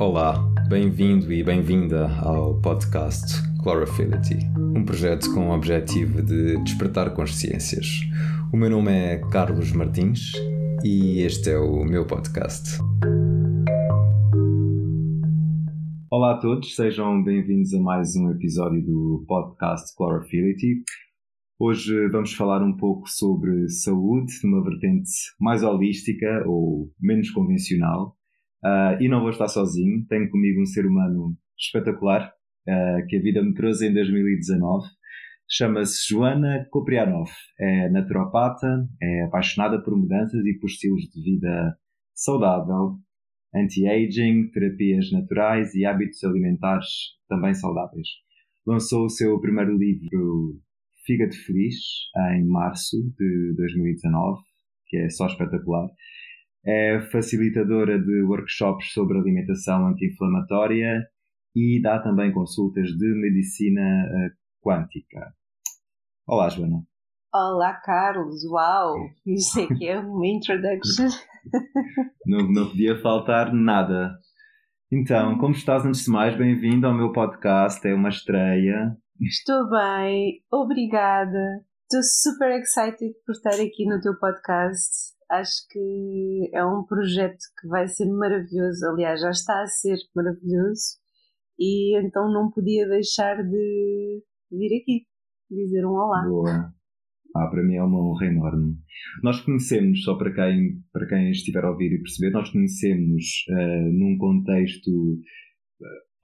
Olá, 0.00 0.42
bem-vindo 0.66 1.30
e 1.30 1.44
bem-vinda 1.44 2.08
ao 2.22 2.58
podcast 2.62 3.34
Chlorophyllity, 3.62 4.38
um 4.74 4.82
projeto 4.82 5.30
com 5.34 5.50
o 5.50 5.54
objetivo 5.54 6.22
de 6.22 6.56
despertar 6.64 7.12
consciências. 7.12 8.00
O 8.50 8.56
meu 8.56 8.70
nome 8.70 8.90
é 8.90 9.18
Carlos 9.30 9.72
Martins 9.72 10.32
e 10.82 11.20
este 11.20 11.50
é 11.50 11.58
o 11.58 11.84
meu 11.84 12.06
podcast. 12.06 12.80
Olá 16.10 16.32
a 16.32 16.38
todos, 16.38 16.74
sejam 16.74 17.22
bem-vindos 17.22 17.74
a 17.74 17.80
mais 17.82 18.16
um 18.16 18.30
episódio 18.30 18.82
do 18.82 19.22
podcast 19.28 19.94
Chlorophyllity. 19.94 20.82
Hoje 21.58 22.08
vamos 22.08 22.32
falar 22.32 22.62
um 22.62 22.74
pouco 22.74 23.06
sobre 23.06 23.68
saúde, 23.68 24.32
numa 24.44 24.64
vertente 24.64 25.10
mais 25.38 25.62
holística 25.62 26.42
ou 26.46 26.90
menos 26.98 27.30
convencional. 27.32 28.16
Uh, 28.64 29.00
e 29.00 29.08
não 29.08 29.20
vou 29.20 29.30
estar 29.30 29.48
sozinho, 29.48 30.04
tenho 30.06 30.30
comigo 30.30 30.60
um 30.60 30.66
ser 30.66 30.84
humano 30.84 31.34
espetacular 31.58 32.30
uh, 32.68 33.06
que 33.08 33.16
a 33.16 33.22
vida 33.22 33.42
me 33.42 33.54
trouxe 33.54 33.88
em 33.88 33.94
2019. 33.94 34.86
Chama-se 35.48 36.08
Joana 36.08 36.66
Koprianov. 36.70 37.30
É 37.58 37.88
naturopata, 37.88 38.86
é 39.02 39.22
apaixonada 39.22 39.82
por 39.82 39.96
mudanças 39.96 40.44
e 40.44 40.58
por 40.58 40.66
estilos 40.66 41.02
de 41.10 41.22
vida 41.22 41.76
saudável, 42.14 42.98
anti-aging, 43.54 44.50
terapias 44.52 45.10
naturais 45.10 45.74
e 45.74 45.84
hábitos 45.84 46.22
alimentares 46.22 46.86
também 47.28 47.54
saudáveis. 47.54 48.08
Lançou 48.66 49.06
o 49.06 49.10
seu 49.10 49.40
primeiro 49.40 49.76
livro 49.76 50.60
Fígado 51.04 51.34
Feliz 51.34 51.76
em 52.36 52.46
março 52.46 52.96
de 53.18 53.54
2019, 53.56 54.42
que 54.86 54.98
é 54.98 55.08
só 55.08 55.26
espetacular. 55.26 55.88
É 56.64 57.00
facilitadora 57.10 57.98
de 57.98 58.22
workshops 58.22 58.92
sobre 58.92 59.18
alimentação 59.18 59.86
anti-inflamatória 59.86 61.02
e 61.56 61.80
dá 61.82 61.98
também 62.00 62.32
consultas 62.32 62.88
de 62.90 63.14
medicina 63.14 63.80
eh, 63.80 64.30
quântica. 64.62 65.34
Olá, 66.26 66.48
Joana. 66.48 66.82
Olá, 67.32 67.74
Carlos. 67.74 68.44
Uau! 68.44 68.94
Isso 69.26 69.60
aqui 69.60 69.88
é 69.88 69.98
uma 69.98 70.26
introduction. 70.26 71.08
não, 72.26 72.46
não 72.50 72.68
podia 72.68 73.00
faltar 73.00 73.54
nada. 73.54 74.12
Então, 74.92 75.38
como 75.38 75.54
estás 75.54 75.86
antes 75.86 76.04
de 76.04 76.10
mais? 76.10 76.36
Bem-vindo 76.36 76.86
ao 76.86 76.94
meu 76.94 77.12
podcast. 77.12 77.86
É 77.86 77.94
uma 77.94 78.08
estreia. 78.10 78.96
Estou 79.20 79.70
bem, 79.70 80.42
obrigada. 80.52 81.64
Estou 81.82 82.02
super 82.02 82.50
excited 82.58 83.12
por 83.24 83.32
estar 83.32 83.54
aqui 83.54 83.86
no 83.86 84.00
teu 84.00 84.18
podcast. 84.18 85.19
Acho 85.30 85.66
que 85.70 86.50
é 86.52 86.64
um 86.64 86.84
projeto 86.84 87.38
que 87.60 87.68
vai 87.68 87.86
ser 87.86 88.06
maravilhoso. 88.06 88.84
Aliás, 88.86 89.20
já 89.20 89.30
está 89.30 89.62
a 89.62 89.66
ser 89.66 89.96
maravilhoso. 90.14 90.98
E 91.58 91.96
então 91.98 92.32
não 92.32 92.50
podia 92.50 92.88
deixar 92.88 93.36
de 93.36 94.22
vir 94.50 94.80
aqui 94.80 95.06
dizer 95.50 95.86
um 95.86 95.92
olá. 95.92 96.24
Boa. 96.26 96.72
Ah, 97.36 97.46
para 97.46 97.62
mim 97.62 97.76
é 97.76 97.82
uma 97.82 97.98
honra 97.98 98.26
enorme. 98.26 98.74
Nós 99.22 99.40
conhecemos, 99.40 100.02
só 100.02 100.16
para 100.16 100.32
quem, 100.32 100.82
para 100.92 101.06
quem 101.06 101.30
estiver 101.30 101.64
a 101.64 101.70
ouvir 101.70 101.92
e 101.92 102.02
perceber, 102.02 102.32
nós 102.32 102.50
conhecemos 102.50 103.24
uh, 103.50 103.92
num 103.92 104.18
contexto 104.18 104.90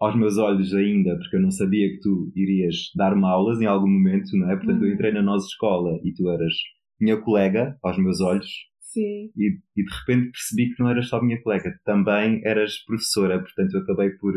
aos 0.01 0.17
meus 0.17 0.37
olhos 0.37 0.75
ainda, 0.75 1.17
porque 1.17 1.37
eu 1.37 1.41
não 1.41 1.51
sabia 1.51 1.89
que 1.89 2.01
tu 2.01 2.31
irias 2.35 2.91
dar-me 2.95 3.25
aulas 3.25 3.61
em 3.61 3.67
algum 3.67 3.89
momento, 3.89 4.37
não 4.37 4.51
é? 4.51 4.57
Portanto, 4.57 4.83
eu 4.83 4.89
uhum. 4.89 4.95
entrei 4.95 5.13
na 5.13 5.23
nossa 5.23 5.47
escola 5.47 5.99
e 6.05 6.13
tu 6.13 6.29
eras 6.29 6.53
minha 7.01 7.21
colega 7.21 7.77
aos 7.83 7.99
meus 7.99 8.21
olhos. 8.21 8.49
Sim. 8.97 9.31
E, 9.37 9.59
e 9.77 9.85
de 9.85 9.95
repente 10.01 10.31
percebi 10.31 10.75
que 10.75 10.83
não 10.83 10.89
eras 10.89 11.09
só 11.09 11.23
minha 11.23 11.41
colega, 11.43 11.79
também 11.85 12.41
eras 12.47 12.79
professora, 12.87 13.39
portanto 13.39 13.75
eu 13.75 13.83
acabei 13.83 14.09
por 14.13 14.33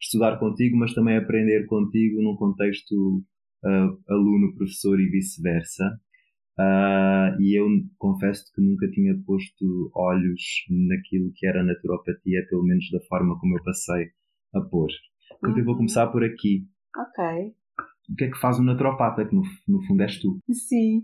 estudar 0.00 0.38
contigo, 0.38 0.76
mas 0.76 0.94
também 0.94 1.16
aprender 1.16 1.66
contigo 1.66 2.22
num 2.22 2.36
contexto 2.36 2.94
uh, 3.64 3.98
aluno-professor 4.08 5.00
e 5.00 5.10
vice-versa. 5.10 5.84
Uh, 6.56 7.34
e 7.40 7.58
eu 7.58 7.66
confesso 7.98 8.44
que 8.54 8.62
nunca 8.62 8.88
tinha 8.92 9.20
posto 9.26 9.90
olhos 9.96 10.40
naquilo 10.70 11.32
que 11.34 11.44
era 11.48 11.64
naturopatia, 11.64 12.46
pelo 12.48 12.62
menos 12.62 12.88
da 12.92 13.00
forma 13.08 13.36
como 13.40 13.58
eu 13.58 13.64
passei 13.64 14.10
a 14.54 14.60
pôr. 14.60 14.88
Portanto, 15.28 15.54
uhum. 15.54 15.58
eu 15.58 15.64
vou 15.64 15.72
uhum. 15.72 15.78
começar 15.78 16.06
por 16.06 16.22
aqui. 16.22 16.68
Ok. 16.96 17.52
O 18.12 18.14
que 18.14 18.24
é 18.24 18.30
que 18.30 18.38
faz 18.38 18.60
um 18.60 18.62
naturopata, 18.62 19.26
que 19.26 19.34
no, 19.34 19.42
no 19.66 19.82
fundo 19.82 20.02
és 20.02 20.20
tu? 20.20 20.38
Sim. 20.52 21.02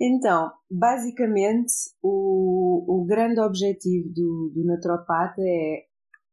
Então, 0.00 0.50
basicamente, 0.70 1.72
o, 2.02 3.00
o 3.00 3.04
grande 3.04 3.40
objetivo 3.40 4.08
do, 4.14 4.52
do 4.54 4.64
naturopata 4.64 5.40
é 5.40 5.84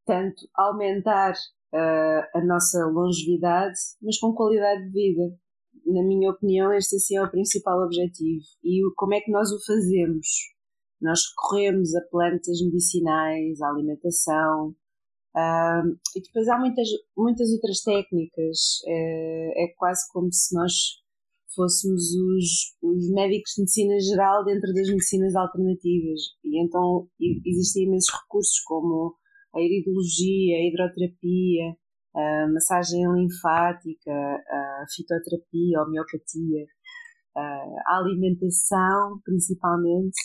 tanto 0.06 0.48
aumentar 0.56 1.34
uh, 1.34 2.38
a 2.38 2.46
nossa 2.46 2.86
longevidade, 2.86 3.78
mas 4.02 4.20
com 4.20 4.34
qualidade 4.34 4.86
de 4.86 4.92
vida. 4.92 5.36
Na 5.86 6.04
minha 6.04 6.32
opinião, 6.32 6.72
este 6.74 6.96
assim 6.96 7.18
é 7.18 7.24
o 7.24 7.32
principal 7.32 7.84
objetivo. 7.84 8.44
E 8.64 8.82
como 8.96 9.16
é 9.16 9.22
que 9.22 9.32
nós 9.32 9.52
o 9.52 9.66
fazemos? 9.66 10.28
Nós 11.02 11.20
recorremos 11.32 11.94
a 11.96 12.02
plantas 12.10 12.62
medicinais, 12.62 13.62
à 13.62 13.70
alimentação, 13.70 14.76
Uh, 15.36 15.92
e 16.16 16.22
depois 16.22 16.48
há 16.48 16.58
muitas, 16.58 16.88
muitas 17.16 17.52
outras 17.52 17.82
técnicas, 17.82 18.80
é, 18.88 19.66
é 19.66 19.68
quase 19.76 20.10
como 20.14 20.32
se 20.32 20.56
nós 20.56 20.72
fôssemos 21.56 22.14
os, 22.14 22.76
os 22.82 23.10
médicos 23.12 23.54
de 23.56 23.62
medicina 23.62 24.00
geral 24.00 24.44
dentro 24.44 24.74
das 24.74 24.90
medicinas 24.90 25.36
alternativas. 25.36 26.22
E 26.44 26.64
então 26.64 27.08
existem 27.46 27.86
imensos 27.86 28.14
recursos 28.14 28.60
como 28.66 29.16
a 29.56 29.62
iridologia, 29.62 30.58
a 30.58 30.68
hidroterapia, 30.68 31.76
a 32.16 32.48
massagem 32.54 33.04
linfática, 33.14 34.12
a 34.12 34.86
fitoterapia, 34.94 35.80
a 35.80 35.84
homeopatia, 35.84 36.66
a 37.36 37.98
alimentação 37.98 39.20
principalmente. 39.24 40.18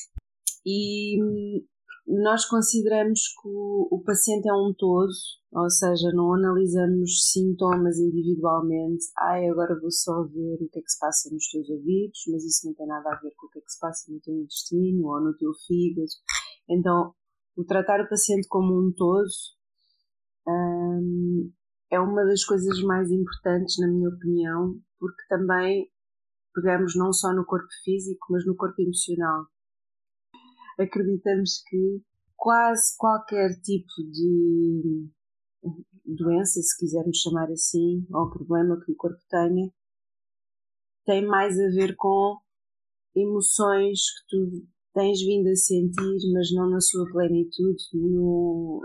E 0.66 1.16
nós 2.10 2.44
consideramos 2.46 3.20
que 3.40 3.48
o, 3.48 3.88
o, 3.92 4.02
paciente 4.02 4.48
é 4.48 4.52
um 4.52 4.74
todo, 4.76 5.12
ou 5.52 5.70
seja, 5.70 6.10
não 6.12 6.34
analisamos 6.34 7.30
sintomas 7.30 7.98
individualmente. 7.98 9.04
Ai, 9.16 9.48
agora 9.48 9.78
vou 9.80 9.92
só 9.92 10.24
ver 10.24 10.58
o 10.60 10.68
que 10.68 10.80
é 10.80 10.82
que 10.82 10.90
se 10.90 10.98
passa 10.98 11.30
nos 11.32 11.48
teus 11.48 11.70
ouvidos, 11.70 12.20
mas 12.32 12.44
isso 12.44 12.66
não 12.66 12.74
tem 12.74 12.86
nada 12.86 13.10
a 13.10 13.20
ver 13.20 13.32
com 13.36 13.46
o 13.46 13.50
que 13.50 13.60
é 13.60 13.62
que 13.62 13.70
se 13.70 13.78
passa 13.78 14.12
no 14.12 14.20
teu 14.20 14.34
intestino 14.34 15.06
ou 15.06 15.20
no 15.20 15.36
teu 15.36 15.52
fígado. 15.66 16.08
Então, 16.68 17.14
o 17.56 17.64
tratar 17.64 18.00
o 18.00 18.08
paciente 18.08 18.48
como 18.48 18.74
um 18.74 18.92
todo 18.92 19.28
hum, 20.48 21.52
é 21.92 22.00
uma 22.00 22.24
das 22.24 22.44
coisas 22.44 22.82
mais 22.82 23.08
importantes, 23.10 23.78
na 23.78 23.86
minha 23.86 24.08
opinião, 24.08 24.80
porque 24.98 25.22
também 25.28 25.88
pegamos 26.52 26.96
não 26.96 27.12
só 27.12 27.32
no 27.32 27.44
corpo 27.44 27.68
físico, 27.84 28.26
mas 28.30 28.44
no 28.44 28.56
corpo 28.56 28.82
emocional 28.82 29.46
acreditamos 30.80 31.62
que 31.68 32.02
quase 32.36 32.96
qualquer 32.96 33.50
tipo 33.60 33.92
de 34.10 35.08
doença, 36.04 36.60
se 36.60 36.78
quisermos 36.78 37.18
chamar 37.18 37.50
assim, 37.50 38.06
ou 38.12 38.30
problema 38.30 38.80
que 38.84 38.92
o 38.92 38.96
corpo 38.96 39.20
tenha, 39.28 39.70
tem 41.04 41.26
mais 41.26 41.58
a 41.58 41.68
ver 41.68 41.94
com 41.96 42.38
emoções 43.14 44.00
que 44.00 44.26
tu 44.28 44.66
tens 44.94 45.20
vindo 45.20 45.48
a 45.48 45.54
sentir, 45.54 46.32
mas 46.32 46.52
não 46.54 46.70
na 46.70 46.80
sua 46.80 47.10
plenitude, 47.10 47.82
num 47.94 48.80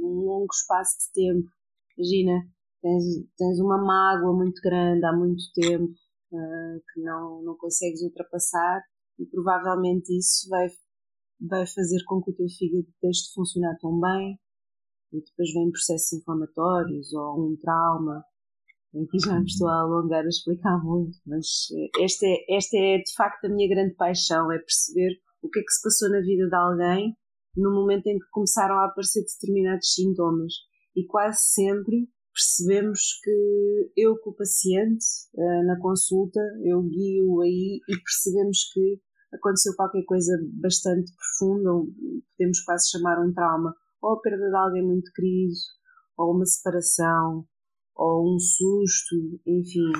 longo 0.00 0.52
espaço 0.52 0.98
de 0.98 1.12
tempo. 1.12 1.48
Imagina, 1.96 2.46
tens, 2.80 3.04
tens 3.36 3.60
uma 3.60 3.78
mágoa 3.78 4.34
muito 4.34 4.60
grande 4.62 5.04
há 5.04 5.12
muito 5.12 5.42
tempo 5.54 5.92
uh, 6.32 6.82
que 6.92 7.00
não, 7.00 7.42
não 7.42 7.56
consegues 7.56 8.02
ultrapassar 8.02 8.82
e 9.18 9.26
provavelmente 9.26 10.16
isso 10.16 10.48
vai 10.48 10.68
vai 11.48 11.66
fazer 11.66 12.02
com 12.06 12.22
que 12.22 12.30
o 12.30 12.34
teu 12.34 12.48
fígado 12.48 12.86
deixe 13.02 13.24
de 13.24 13.34
funcionar 13.34 13.76
tão 13.80 13.98
bem 14.00 14.38
e 15.12 15.20
depois 15.20 15.52
vem 15.52 15.70
processos 15.70 16.12
inflamatórios 16.12 17.12
ou 17.12 17.52
um 17.52 17.56
trauma. 17.56 18.24
Aqui 18.94 19.18
já 19.18 19.38
me 19.38 19.44
estou 19.44 19.68
a 19.68 19.80
alongar 19.80 20.24
a 20.24 20.28
explicar 20.28 20.78
muito, 20.84 21.18
mas 21.26 21.46
eh, 21.72 22.04
esta 22.04 22.26
é, 22.26 22.56
esta 22.56 22.76
é 22.76 22.98
de 22.98 23.14
facto 23.16 23.44
a 23.44 23.48
minha 23.48 23.68
grande 23.68 23.94
paixão, 23.94 24.52
é 24.52 24.58
perceber 24.58 25.18
o 25.42 25.48
que 25.48 25.58
é 25.58 25.62
que 25.62 25.72
se 25.72 25.82
passou 25.82 26.10
na 26.10 26.20
vida 26.20 26.48
de 26.48 26.54
alguém 26.54 27.16
no 27.56 27.72
momento 27.72 28.06
em 28.06 28.18
que 28.18 28.26
começaram 28.30 28.76
a 28.76 28.86
aparecer 28.86 29.22
determinados 29.22 29.92
sintomas. 29.94 30.52
E 30.96 31.04
quase 31.06 31.40
sempre 31.40 32.08
percebemos 32.32 33.00
que 33.22 33.92
eu 33.96 34.18
com 34.18 34.30
o 34.30 34.34
paciente, 34.34 35.04
eh, 35.36 35.62
na 35.64 35.78
consulta, 35.80 36.40
eu 36.64 36.82
guio 36.82 37.40
aí 37.42 37.80
e 37.88 37.96
percebemos 37.96 38.58
que 38.72 39.00
aconteceu 39.34 39.74
qualquer 39.76 40.04
coisa 40.04 40.32
bastante 40.60 41.12
profunda, 41.16 41.70
podemos 42.36 42.60
quase 42.60 42.90
chamar 42.90 43.20
um 43.20 43.32
trauma, 43.32 43.74
ou 44.00 44.12
a 44.12 44.20
perda 44.20 44.48
de 44.48 44.56
alguém 44.56 44.82
muito 44.82 45.10
querido, 45.12 45.54
ou 46.16 46.34
uma 46.34 46.46
separação, 46.46 47.46
ou 47.94 48.34
um 48.34 48.38
susto, 48.38 49.16
enfim. 49.46 49.92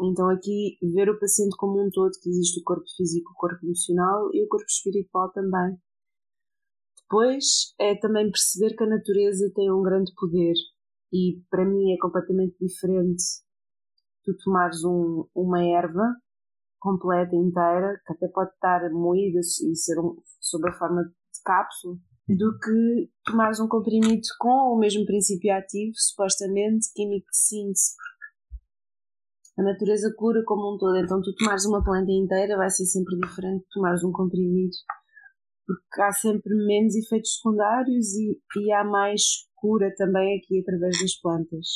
Então 0.00 0.28
aqui 0.28 0.78
ver 0.94 1.08
o 1.08 1.18
paciente 1.18 1.56
como 1.56 1.82
um 1.82 1.88
todo, 1.90 2.12
que 2.22 2.28
existe 2.28 2.60
o 2.60 2.64
corpo 2.64 2.84
físico, 2.96 3.30
o 3.32 3.36
corpo 3.36 3.64
emocional 3.64 4.28
e 4.32 4.44
o 4.44 4.48
corpo 4.48 4.66
espiritual 4.68 5.32
também. 5.32 5.78
Depois 7.02 7.72
é 7.78 7.94
também 7.94 8.30
perceber 8.30 8.74
que 8.76 8.82
a 8.82 8.88
natureza 8.88 9.50
tem 9.54 9.70
um 9.70 9.82
grande 9.82 10.12
poder 10.16 10.54
e 11.12 11.40
para 11.48 11.64
mim 11.64 11.92
é 11.92 11.96
completamente 11.98 12.56
diferente 12.60 13.22
tu 14.24 14.36
tomares 14.42 14.82
um, 14.84 15.24
uma 15.34 15.62
erva 15.64 16.02
completa, 16.86 17.34
inteira, 17.34 18.00
que 18.06 18.12
até 18.12 18.28
pode 18.28 18.50
estar 18.50 18.88
moída 18.92 19.40
e 19.40 19.76
ser 19.76 19.98
um, 19.98 20.16
sob 20.40 20.68
a 20.68 20.72
forma 20.72 21.02
de 21.02 21.42
cápsula, 21.44 21.96
do 22.28 22.58
que 22.58 23.10
tomares 23.24 23.58
um 23.58 23.66
comprimido 23.66 24.22
com 24.38 24.74
o 24.74 24.78
mesmo 24.78 25.04
princípio 25.04 25.52
ativo, 25.52 25.92
supostamente 25.96 26.86
químico 26.94 27.26
de 27.28 27.36
síntese, 27.36 27.94
a 29.58 29.62
natureza 29.62 30.14
cura 30.16 30.42
como 30.44 30.74
um 30.74 30.78
todo. 30.78 30.96
Então, 30.96 31.20
tu 31.20 31.34
tomares 31.34 31.64
uma 31.64 31.82
planta 31.82 32.12
inteira 32.12 32.56
vai 32.56 32.70
ser 32.70 32.84
sempre 32.84 33.16
diferente 33.16 33.62
de 33.62 33.68
tomares 33.72 34.04
um 34.04 34.12
comprimido, 34.12 34.76
porque 35.66 36.02
há 36.02 36.12
sempre 36.12 36.54
menos 36.66 36.94
efeitos 36.94 37.36
secundários 37.36 38.14
e, 38.14 38.40
e 38.58 38.72
há 38.72 38.84
mais 38.84 39.22
cura 39.56 39.92
também 39.96 40.38
aqui 40.38 40.60
através 40.60 41.00
das 41.00 41.18
plantas 41.20 41.66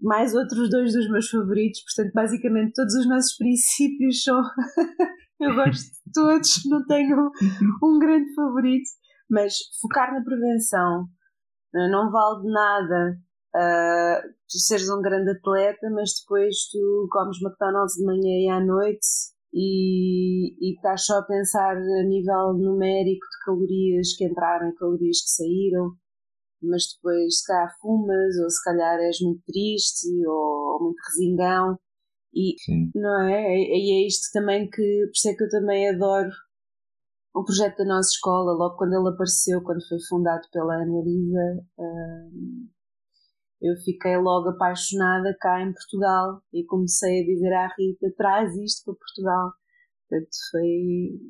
mais 0.00 0.34
outros 0.34 0.70
dois 0.70 0.92
dos 0.92 1.10
meus 1.10 1.28
favoritos, 1.28 1.82
portanto, 1.82 2.12
basicamente 2.14 2.72
todos 2.74 2.94
os 2.94 3.08
nossos 3.08 3.36
princípios 3.36 4.22
são. 4.22 4.40
eu 5.40 5.54
gosto 5.54 5.82
de 5.82 6.12
todos, 6.12 6.62
não 6.66 6.84
tenho 6.86 7.30
um 7.82 7.98
grande 7.98 8.34
favorito, 8.34 8.88
mas 9.28 9.54
focar 9.80 10.12
na 10.12 10.22
prevenção 10.22 11.06
né, 11.72 11.88
não 11.88 12.10
vale 12.10 12.42
de 12.42 12.52
nada 12.52 13.16
uh, 13.56 14.28
tu 14.48 14.58
seres 14.58 14.88
um 14.90 15.00
grande 15.00 15.30
atleta, 15.30 15.88
mas 15.90 16.10
depois 16.20 16.56
tu 16.70 17.08
comes 17.10 17.38
McDonald's 17.42 17.94
de 17.94 18.04
manhã 18.04 18.38
e 18.44 18.48
à 18.48 18.60
noite 18.60 19.06
e, 19.52 20.54
e 20.60 20.74
estás 20.74 21.04
só 21.04 21.18
a 21.18 21.26
pensar 21.26 21.76
a 21.76 22.04
nível 22.04 22.54
numérico 22.54 23.26
de 23.26 23.44
calorias 23.44 24.14
que 24.16 24.24
entraram 24.24 24.68
e 24.68 24.74
calorias 24.74 25.18
que 25.22 25.30
saíram 25.30 25.92
mas 26.62 26.84
depois 26.94 27.38
se 27.38 27.46
calhar 27.46 27.76
fumas, 27.80 28.36
ou 28.42 28.50
se 28.50 28.62
calhar 28.64 28.98
és 29.00 29.20
muito 29.20 29.42
triste, 29.46 30.06
ou, 30.26 30.78
muito 30.82 30.98
resingão, 31.08 31.78
e 32.34 32.54
Sim. 32.64 32.90
não 32.94 33.28
é? 33.28 33.56
E 33.56 34.04
é 34.04 34.06
isto 34.06 34.30
também 34.32 34.68
que, 34.68 35.06
por 35.06 35.12
isso 35.14 35.28
é 35.28 35.34
que 35.34 35.44
eu 35.44 35.50
também 35.50 35.88
adoro 35.88 36.30
o 37.34 37.44
projeto 37.44 37.78
da 37.78 37.84
nossa 37.84 38.10
escola, 38.10 38.52
logo 38.52 38.76
quando 38.76 38.94
ele 38.94 39.08
apareceu, 39.08 39.62
quando 39.62 39.86
foi 39.88 39.98
fundado 40.08 40.42
pela 40.52 40.74
Annalisa, 40.74 41.64
hum, 41.78 42.68
eu 43.62 43.76
fiquei 43.84 44.16
logo 44.16 44.48
apaixonada 44.48 45.36
cá 45.38 45.60
em 45.62 45.72
Portugal 45.72 46.42
e 46.52 46.64
comecei 46.64 47.22
a 47.22 47.26
dizer 47.26 47.52
à 47.52 47.68
Rita: 47.76 48.12
traz 48.16 48.56
isto 48.56 48.84
para 48.84 48.94
Portugal. 48.94 49.52
Portanto, 50.08 50.30
foi, 50.50 51.20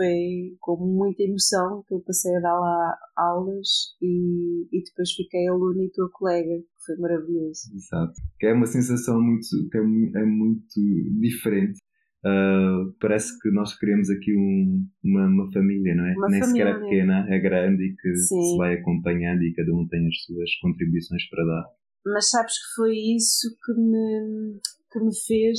foi 0.00 0.56
com 0.60 0.76
muita 0.78 1.22
emoção 1.22 1.84
que 1.86 1.94
eu 1.94 2.00
passei 2.00 2.34
a 2.36 2.40
dar 2.40 2.58
lá 2.58 2.96
aulas 3.16 3.68
e, 4.00 4.66
e 4.72 4.82
depois 4.82 5.12
fiquei 5.12 5.46
aluna 5.46 5.84
e 5.84 5.90
tua 5.90 6.10
colega, 6.10 6.56
que 6.56 6.84
foi 6.86 6.96
maravilhoso. 6.96 7.70
Exato. 7.74 8.14
Que 8.38 8.46
é 8.46 8.54
uma 8.54 8.66
sensação 8.66 9.20
muito, 9.20 9.46
que 9.70 9.76
é, 9.76 10.22
é 10.22 10.24
muito 10.24 10.80
diferente. 11.20 11.78
Uh, 12.24 12.92
parece 13.00 13.38
que 13.40 13.50
nós 13.50 13.78
queremos 13.78 14.10
aqui 14.10 14.34
um, 14.36 14.86
uma, 15.04 15.26
uma 15.26 15.52
família, 15.52 15.94
não 15.94 16.06
é? 16.06 16.14
Uma 16.16 16.28
Nem 16.28 16.40
família. 16.40 16.66
sequer 16.66 16.76
é 16.76 16.84
pequena, 16.84 17.26
é 17.28 17.38
grande 17.38 17.84
e 17.84 17.96
que 17.96 18.14
Sim. 18.16 18.42
se 18.42 18.56
vai 18.56 18.74
acompanhando 18.74 19.42
e 19.42 19.54
cada 19.54 19.74
um 19.74 19.86
tem 19.86 20.06
as 20.06 20.22
suas 20.24 20.50
contribuições 20.62 21.28
para 21.28 21.44
dar. 21.44 21.64
Mas 22.06 22.30
sabes 22.30 22.54
que 22.54 22.74
foi 22.76 22.94
isso 22.94 23.48
que 23.64 23.72
me, 23.74 24.60
que 24.92 25.00
me 25.00 25.14
fez 25.26 25.58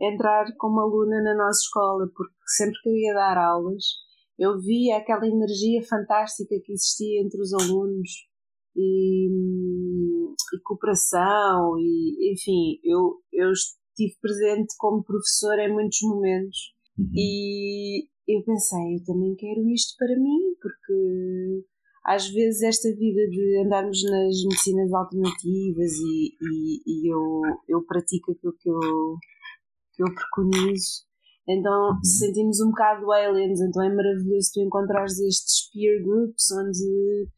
entrar 0.00 0.46
como 0.56 0.80
aluna 0.80 1.22
na 1.22 1.34
nossa 1.34 1.60
escola, 1.60 2.08
porque 2.14 2.34
sempre 2.56 2.80
que 2.82 2.88
eu 2.88 2.96
ia 2.96 3.14
dar 3.14 3.36
aulas, 3.36 3.84
eu 4.38 4.60
via 4.60 4.98
aquela 4.98 5.26
energia 5.26 5.82
fantástica 5.82 6.54
que 6.64 6.72
existia 6.72 7.20
entre 7.20 7.40
os 7.40 7.52
alunos 7.52 8.08
e, 8.76 9.28
e 9.28 10.60
cooperação, 10.62 11.76
e 11.78 12.32
enfim, 12.32 12.78
eu, 12.84 13.16
eu 13.32 13.50
estive 13.50 14.16
presente 14.20 14.74
como 14.78 15.02
professora 15.02 15.64
em 15.64 15.72
muitos 15.72 15.98
momentos 16.02 16.72
uhum. 16.96 17.10
e 17.16 18.06
eu 18.28 18.42
pensei, 18.44 18.94
eu 18.94 19.04
também 19.04 19.34
quero 19.34 19.68
isto 19.70 19.96
para 19.98 20.14
mim, 20.16 20.54
porque 20.60 21.64
às 22.04 22.28
vezes 22.28 22.62
esta 22.62 22.88
vida 22.94 23.28
de 23.28 23.62
andarmos 23.64 24.02
nas 24.04 24.42
medicinas 24.44 24.92
alternativas 24.92 25.92
e, 25.92 26.36
e, 26.40 26.82
e 26.86 27.12
eu, 27.12 27.42
eu 27.68 27.82
pratico 27.84 28.32
aquilo 28.32 28.54
que 28.60 28.68
eu 28.68 29.16
eu 29.98 30.14
preconizo. 30.14 31.06
Então 31.48 31.92
uhum. 31.92 32.04
sentimos 32.04 32.60
um 32.60 32.68
bocado 32.68 33.10
aliens, 33.10 33.60
então 33.60 33.82
é 33.82 33.88
maravilhoso 33.88 34.50
tu 34.52 34.60
encontrares 34.60 35.18
estes 35.18 35.70
peer 35.72 36.02
groups 36.04 36.52
onde 36.52 37.28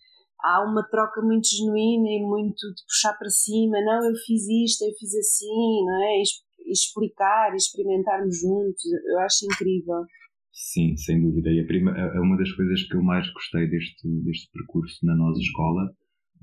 há 0.43 0.65
uma 0.65 0.83
troca 0.89 1.23
muito 1.23 1.47
genuína 1.47 2.09
e 2.09 2.23
muito 2.23 2.59
de 2.59 2.83
puxar 2.89 3.17
para 3.17 3.29
cima, 3.29 3.79
não, 3.85 4.05
eu 4.05 4.15
fiz 4.27 4.43
isto, 4.49 4.83
eu 4.83 4.93
fiz 4.99 5.15
assim, 5.15 5.85
não 5.85 6.03
é? 6.03 6.19
E 6.19 6.73
explicar, 6.73 7.55
experimentarmos 7.55 8.41
juntos, 8.41 8.83
eu 9.13 9.19
acho 9.21 9.47
incrível. 9.47 10.05
Sim, 10.53 10.97
sem 10.97 11.21
dúvida. 11.21 11.51
E 11.51 11.61
a 11.61 11.67
prima, 11.67 11.93
uma 12.21 12.37
das 12.37 12.51
coisas 12.53 12.83
que 12.83 12.97
eu 12.97 13.03
mais 13.03 13.31
gostei 13.33 13.69
deste, 13.69 14.09
deste 14.25 14.51
percurso 14.53 15.05
na 15.05 15.15
nossa 15.15 15.41
escola 15.41 15.91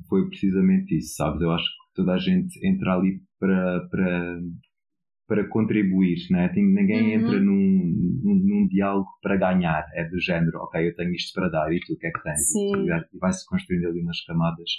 foi 0.09 0.27
precisamente 0.27 0.97
isso, 0.97 1.15
sabes? 1.15 1.41
Eu 1.41 1.51
acho 1.51 1.65
que 1.65 1.95
toda 1.95 2.13
a 2.13 2.19
gente 2.19 2.65
entra 2.65 2.95
ali 2.95 3.19
para, 3.39 3.87
para 3.89 4.39
para 5.27 5.47
contribuir, 5.49 6.25
né? 6.31 6.49
ninguém 6.55 7.17
uhum. 7.17 7.25
entra 7.25 7.39
num, 7.39 8.21
num, 8.23 8.35
num, 8.35 8.67
diálogo 8.67 9.09
para 9.21 9.35
ganhar, 9.35 9.85
é 9.93 10.07
do 10.07 10.19
género, 10.21 10.59
ok, 10.59 10.87
eu 10.87 10.95
tenho 10.95 11.13
isto 11.13 11.33
para 11.33 11.49
dar 11.49 11.71
e 11.71 11.81
tu 11.81 11.93
o 11.93 11.97
que 11.97 12.07
é 12.07 12.11
que 12.11 12.23
tens? 12.23 12.51
Sim. 12.51 12.85
E 12.85 13.19
vai-se 13.19 13.45
construindo 13.45 13.87
ali 13.87 14.01
umas 14.01 14.23
camadas. 14.25 14.69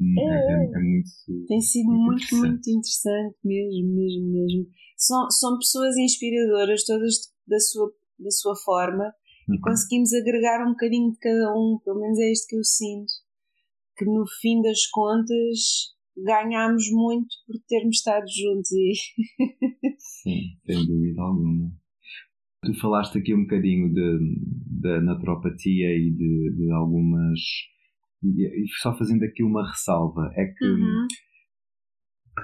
Hum, 0.00 0.14
é, 0.16 0.22
é, 0.22 0.52
é, 0.52 0.70
é 0.72 0.78
muito. 0.78 1.10
Tem 1.48 1.60
sido 1.60 1.90
muito, 1.90 2.06
muito 2.06 2.22
interessante. 2.22 2.48
muito 2.48 2.70
interessante 2.70 3.36
mesmo, 3.44 3.96
mesmo, 3.96 4.32
mesmo. 4.32 4.66
São, 4.96 5.30
são 5.30 5.58
pessoas 5.58 5.96
inspiradoras, 5.96 6.84
todas 6.84 7.14
da 7.46 7.58
sua, 7.58 7.92
da 8.18 8.30
sua 8.30 8.54
forma, 8.64 9.12
uhum. 9.48 9.56
e 9.56 9.60
conseguimos 9.60 10.12
agregar 10.14 10.64
um 10.64 10.70
bocadinho 10.70 11.10
de 11.10 11.18
cada 11.18 11.52
um, 11.52 11.78
pelo 11.84 12.00
menos 12.00 12.18
é 12.20 12.30
isto 12.30 12.46
que 12.48 12.56
eu 12.56 12.64
sinto. 12.64 13.12
Que 13.96 14.04
no 14.04 14.24
fim 14.40 14.62
das 14.62 14.86
contas 14.86 15.98
ganhámos 16.16 16.84
muito 16.90 17.34
por 17.46 17.56
termos 17.68 17.96
estado 17.96 18.24
juntos 18.28 18.70
e 18.72 18.92
sim, 19.98 20.40
sem 20.66 20.86
dúvida 20.86 21.22
alguma. 21.22 21.72
Tu 22.64 22.74
falaste 22.74 23.18
aqui 23.18 23.34
um 23.34 23.42
bocadinho 23.42 23.92
da 24.80 25.00
naturopatia 25.00 25.96
e 25.96 26.10
de, 26.10 26.54
de 26.56 26.70
algumas 26.72 27.40
e 28.22 28.66
só 28.82 28.96
fazendo 28.96 29.24
aqui 29.24 29.42
uma 29.42 29.66
ressalva 29.66 30.30
é 30.34 30.44
que 30.46 30.66
uhum. 30.66 31.06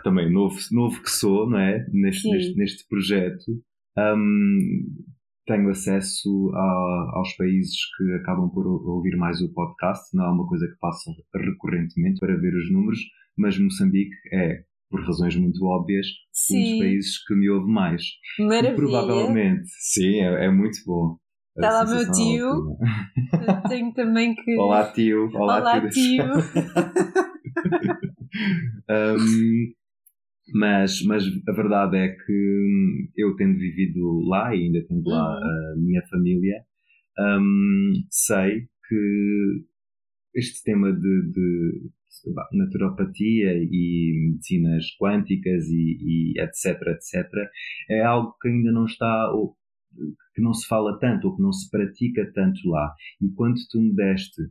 também 0.02 0.32
novo, 0.32 0.56
novo 0.72 1.02
que 1.02 1.10
sou 1.10 1.48
não 1.48 1.58
é? 1.58 1.86
Neste, 1.92 2.30
neste, 2.30 2.56
neste 2.56 2.88
projeto. 2.88 3.44
Um, 3.98 4.86
tenho 5.46 5.70
acesso 5.70 6.50
a, 6.54 7.18
aos 7.18 7.36
países 7.36 7.76
que 7.96 8.12
acabam 8.14 8.50
por 8.50 8.66
ouvir 8.66 9.16
mais 9.16 9.40
o 9.40 9.52
podcast 9.52 10.14
não 10.14 10.26
é 10.26 10.30
uma 10.30 10.46
coisa 10.46 10.66
que 10.66 10.78
passa 10.78 11.10
recorrentemente 11.34 12.18
para 12.18 12.36
ver 12.36 12.54
os 12.54 12.70
números 12.72 13.00
mas 13.36 13.58
Moçambique 13.58 14.14
é, 14.32 14.64
por 14.90 15.04
razões 15.04 15.36
muito 15.36 15.64
óbvias, 15.64 16.06
sim. 16.32 16.56
um 16.56 16.62
dos 16.62 16.78
países 16.78 17.24
que 17.24 17.34
me 17.34 17.50
ouve 17.50 17.70
mais. 17.70 18.02
Maravilha. 18.38 18.72
E 18.72 18.76
provavelmente, 18.76 19.68
sim, 19.80 20.20
é, 20.20 20.46
é 20.46 20.50
muito 20.50 20.78
bom. 20.86 21.18
Está 21.56 21.70
lá 21.70 21.86
meu 21.86 22.10
tio. 22.12 22.76
Tenho 23.68 23.92
também 23.94 24.34
que. 24.34 24.56
Olá, 24.56 24.92
tio. 24.92 25.30
Olá, 25.34 25.60
Olá 25.60 25.88
tio. 25.88 26.24
um, 28.90 29.72
mas, 30.54 31.02
mas 31.02 31.24
a 31.48 31.52
verdade 31.52 31.96
é 31.96 32.08
que 32.08 33.10
eu, 33.16 33.34
tendo 33.36 33.58
vivido 33.58 34.20
lá 34.28 34.54
e 34.54 34.64
ainda 34.64 34.84
tendo 34.86 35.08
lá 35.08 35.28
uhum. 35.28 35.72
a 35.72 35.76
minha 35.76 36.02
família, 36.08 36.62
um, 37.18 37.92
sei 38.10 38.68
que 38.88 39.64
este 40.34 40.62
tema 40.62 40.92
de, 40.92 41.32
de 41.32 41.90
naturopatia 42.52 43.54
e 43.54 44.30
medicinas 44.30 44.84
quânticas 45.00 45.64
e, 45.68 46.34
e, 46.34 46.40
etc, 46.40 46.80
etc, 46.88 47.28
é 47.90 48.02
algo 48.02 48.34
que 48.40 48.48
ainda 48.48 48.70
não 48.70 48.84
está, 48.84 49.32
ou 49.32 49.56
que 50.34 50.42
não 50.42 50.52
se 50.52 50.66
fala 50.68 50.98
tanto, 50.98 51.28
ou 51.28 51.36
que 51.36 51.42
não 51.42 51.52
se 51.52 51.70
pratica 51.70 52.30
tanto 52.34 52.68
lá. 52.68 52.94
E 53.20 53.28
quando 53.34 53.56
tu 53.70 53.80
me 53.80 53.94
deste 53.94 54.42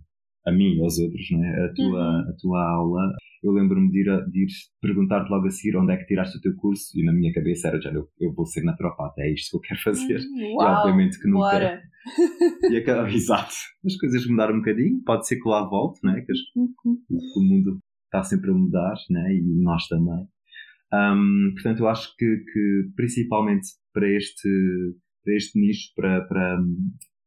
a 0.45 0.51
mim 0.51 0.75
e 0.75 0.81
aos 0.81 0.97
outros, 0.99 1.31
né? 1.31 1.65
a, 1.65 1.73
tua, 1.73 1.99
uhum. 1.99 2.29
a 2.29 2.33
tua 2.39 2.71
aula, 2.71 3.15
eu 3.43 3.51
lembro-me 3.51 3.91
de 3.91 4.01
ir, 4.01 4.25
de 4.31 4.43
ir 4.43 4.47
perguntar-te 4.81 5.29
logo 5.29 5.47
a 5.47 5.49
seguir 5.49 5.77
onde 5.77 5.93
é 5.93 5.97
que 5.97 6.05
tiraste 6.05 6.37
o 6.37 6.41
teu 6.41 6.55
curso 6.55 6.91
e 6.95 7.03
na 7.03 7.13
minha 7.13 7.33
cabeça 7.33 7.67
era 7.67 7.81
já 7.81 7.91
eu, 7.91 8.07
eu 8.19 8.33
vou 8.33 8.45
ser 8.45 8.63
naturopata, 8.63 9.21
é 9.21 9.33
isto 9.33 9.51
que 9.51 9.57
eu 9.57 9.61
quero 9.61 9.81
fazer. 9.81 10.19
Uhum. 10.19 10.55
Uau, 10.55 10.67
e 10.67 10.79
obviamente 10.79 11.19
que 11.19 11.27
nunca. 11.27 11.51
Bora. 11.51 11.81
E 12.71 12.77
acaba, 12.77 13.09
exato. 13.09 13.55
As 13.83 13.95
coisas 13.97 14.27
mudaram 14.27 14.55
um 14.55 14.59
bocadinho, 14.59 15.01
pode 15.03 15.27
ser 15.27 15.37
que 15.37 15.49
lá 15.49 15.67
volte, 15.67 15.99
né? 16.03 16.21
que, 16.21 16.33
o 16.85 17.41
mundo 17.41 17.79
está 18.05 18.23
sempre 18.23 18.51
a 18.51 18.53
mudar 18.53 18.93
né? 19.09 19.33
e 19.33 19.41
nós 19.63 19.87
também. 19.87 20.27
Um, 20.93 21.51
portanto, 21.53 21.79
eu 21.79 21.87
acho 21.87 22.15
que, 22.15 22.25
que 22.25 22.89
principalmente 22.95 23.67
para 23.91 24.07
este, 24.07 24.49
para 25.23 25.35
este 25.35 25.59
nicho, 25.59 25.89
para, 25.95 26.21
para, 26.25 26.59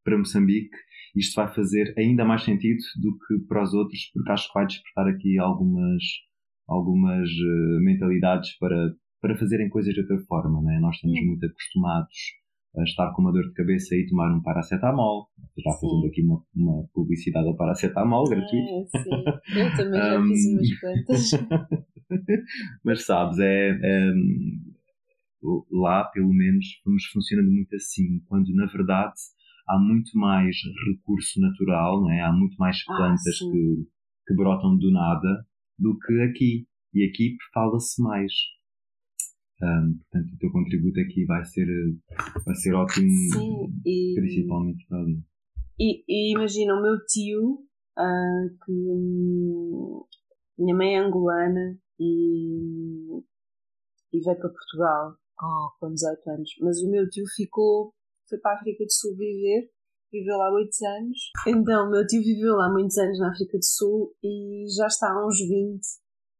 para 0.04 0.18
Moçambique, 0.18 0.76
isto 1.16 1.34
vai 1.34 1.52
fazer 1.52 1.94
ainda 1.98 2.24
mais 2.24 2.42
sentido 2.42 2.78
do 3.00 3.16
que 3.18 3.46
para 3.46 3.62
os 3.62 3.74
outros, 3.74 4.10
porque 4.12 4.32
acho 4.32 4.48
que 4.48 4.54
vai 4.54 4.66
despertar 4.66 5.08
aqui 5.08 5.38
algumas, 5.38 6.02
algumas 6.66 7.28
uh, 7.28 7.80
mentalidades 7.80 8.56
para, 8.58 8.94
para 9.20 9.36
fazerem 9.36 9.68
coisas 9.68 9.94
de 9.94 10.00
outra 10.00 10.18
forma. 10.26 10.60
Né? 10.62 10.78
Nós 10.80 10.96
estamos 10.96 11.20
muito 11.24 11.46
acostumados 11.46 12.16
a 12.76 12.82
estar 12.84 13.12
com 13.12 13.22
uma 13.22 13.32
dor 13.32 13.44
de 13.44 13.54
cabeça 13.54 13.96
e 13.96 14.06
tomar 14.06 14.32
um 14.34 14.42
paracetamol. 14.42 15.28
Já 15.56 15.72
sim. 15.72 15.80
fazendo 15.80 16.06
aqui 16.06 16.22
uma, 16.22 16.42
uma 16.54 16.88
publicidade 16.92 17.46
ao 17.46 17.56
paracetamol 17.56 18.24
ah, 18.26 18.30
gratuito. 18.30 18.88
sim. 18.90 19.58
Eu 19.58 19.76
também 19.76 20.00
já 20.00 20.22
fiz 20.26 20.46
umas 20.52 20.80
quantas. 20.80 21.30
Mas 22.84 23.04
sabes, 23.04 23.38
é, 23.38 23.70
é, 23.70 24.12
lá 25.70 26.04
pelo 26.04 26.32
menos 26.32 26.66
vamos 26.84 27.04
funcionando 27.06 27.50
muito 27.50 27.74
assim, 27.76 28.20
quando 28.26 28.54
na 28.54 28.66
verdade 28.66 29.14
há 29.68 29.78
muito 29.78 30.16
mais 30.16 30.56
recurso 30.86 31.40
natural, 31.40 32.00
não 32.00 32.10
é? 32.10 32.22
há 32.22 32.32
muito 32.32 32.56
mais 32.56 32.76
ah, 32.88 32.96
plantas 32.96 33.36
ah, 33.42 33.50
que, 33.50 33.88
que 34.26 34.34
brotam 34.34 34.76
do 34.76 34.90
nada 34.90 35.46
do 35.78 35.98
que 35.98 36.20
aqui. 36.22 36.66
E 36.94 37.04
aqui 37.04 37.36
fala-se 37.52 38.02
mais. 38.02 38.32
Um, 39.62 39.98
portanto, 39.98 40.34
o 40.34 40.38
teu 40.38 40.52
contributo 40.52 41.00
aqui 41.00 41.24
vai 41.24 41.44
ser, 41.44 41.66
vai 42.44 42.54
ser 42.54 42.74
ótimo, 42.74 43.10
Sim, 43.32 43.72
e, 43.84 44.14
principalmente 44.14 44.86
para 44.88 45.00
ali. 45.00 45.20
E, 45.78 46.04
e, 46.08 46.32
imagina 46.32 46.74
o 46.74 46.82
meu 46.82 46.96
tio, 47.06 47.54
uh, 47.98 48.64
que 48.64 48.72
hum, 48.72 50.04
minha 50.58 50.76
mãe 50.76 50.94
é 50.94 50.98
angolana 50.98 51.78
e, 51.98 53.20
e 54.12 54.20
veio 54.20 54.38
para 54.38 54.48
Portugal 54.48 55.16
oh, 55.42 55.70
com 55.78 55.92
18 55.92 56.30
anos, 56.30 56.50
mas 56.60 56.82
o 56.82 56.90
meu 56.90 57.08
tio 57.08 57.24
ficou, 57.36 57.92
foi 58.28 58.38
para 58.38 58.52
a 58.52 58.54
África 58.56 58.84
do 58.84 58.92
Sul 58.92 59.16
viver, 59.16 59.70
viveu 60.12 60.36
lá 60.36 60.50
muitos 60.50 60.80
anos. 60.82 61.18
Então, 61.46 61.90
meu 61.90 62.06
tio 62.06 62.22
viveu 62.22 62.54
lá 62.54 62.70
muitos 62.70 62.96
anos 62.98 63.18
na 63.18 63.30
África 63.30 63.58
do 63.58 63.64
Sul 63.64 64.14
e 64.22 64.66
já 64.76 64.86
está 64.86 65.10
há 65.10 65.26
uns 65.26 65.38
20 65.38 65.80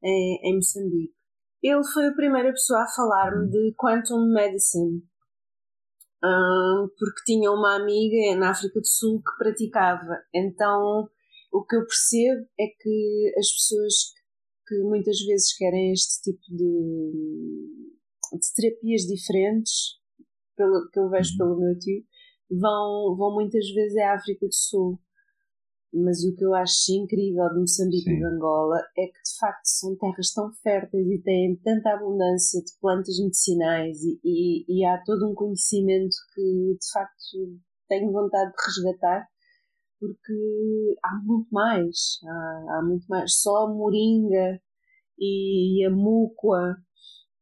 em, 0.05 0.41
em 0.45 0.55
Moçambique. 0.55 1.15
Ele 1.63 1.85
foi 1.93 2.07
a 2.07 2.15
primeira 2.15 2.51
pessoa 2.51 2.83
a 2.83 2.89
falar-me 2.95 3.51
de 3.51 3.75
Quantum 3.77 4.33
Medicine. 4.33 5.03
Um, 6.23 6.89
porque 6.99 7.23
tinha 7.27 7.51
uma 7.51 7.77
amiga 7.77 8.37
na 8.37 8.51
África 8.51 8.81
do 8.81 8.87
Sul 8.87 9.23
que 9.23 9.39
praticava. 9.39 10.21
Então, 10.35 11.09
o 11.53 11.65
que 11.65 11.77
eu 11.77 11.85
percebo 11.85 12.47
é 12.59 12.67
que 12.67 13.33
as 13.39 13.51
pessoas 13.53 13.95
que 14.67 14.83
muitas 14.83 15.19
vezes 15.21 15.57
querem 15.57 15.93
este 15.93 16.23
tipo 16.23 16.45
de, 16.51 17.71
de 18.33 18.53
terapias 18.55 19.03
diferentes, 19.03 19.98
pelo, 20.59 20.91
que 20.91 20.99
eu 20.99 21.09
vejo 21.09 21.31
uhum. 21.33 21.39
pelo 21.39 21.61
meu 21.61 21.79
tio, 21.79 22.03
vão, 22.51 23.17
vão 23.17 23.35
muitas 23.35 23.67
vezes 23.71 23.97
à 23.99 24.15
África 24.15 24.47
do 24.47 24.55
Sul. 24.55 24.99
Mas 25.91 26.23
o 26.23 26.35
que 26.35 26.45
eu 26.45 26.55
acho 26.55 26.93
incrível 26.93 27.49
de 27.49 27.61
Moçambique 27.61 28.05
Sim. 28.05 28.17
e 28.17 28.19
de 28.19 28.25
Angola 28.27 28.77
é 28.99 29.07
que 29.07 29.23
de 29.23 29.39
facto 29.41 29.65
são 29.65 29.97
terras 29.97 30.33
tão 30.35 30.53
férteis 30.63 31.07
e 31.07 31.23
têm 31.23 31.57
tanta 31.65 31.95
abundância 31.95 32.61
de 32.61 32.71
plantas 32.79 33.19
medicinais 33.19 33.97
e, 34.03 34.21
e, 34.23 34.65
e 34.69 34.85
há 34.85 35.03
todo 35.03 35.27
um 35.27 35.35
conhecimento 35.35 36.15
que 36.35 36.77
de 36.79 36.93
facto 36.93 37.59
tenho 37.89 38.13
vontade 38.13 38.51
de 38.51 38.67
resgatar 38.67 39.27
porque 39.99 40.97
há 41.03 41.23
muito 41.25 41.49
mais, 41.51 42.19
há, 42.25 42.79
há 42.79 42.83
muito 42.87 43.07
mais. 43.07 43.41
Só 43.41 43.65
a 43.65 43.69
moringa 43.69 44.61
e 45.19 45.85
a 45.87 45.91
múcua 45.91 46.77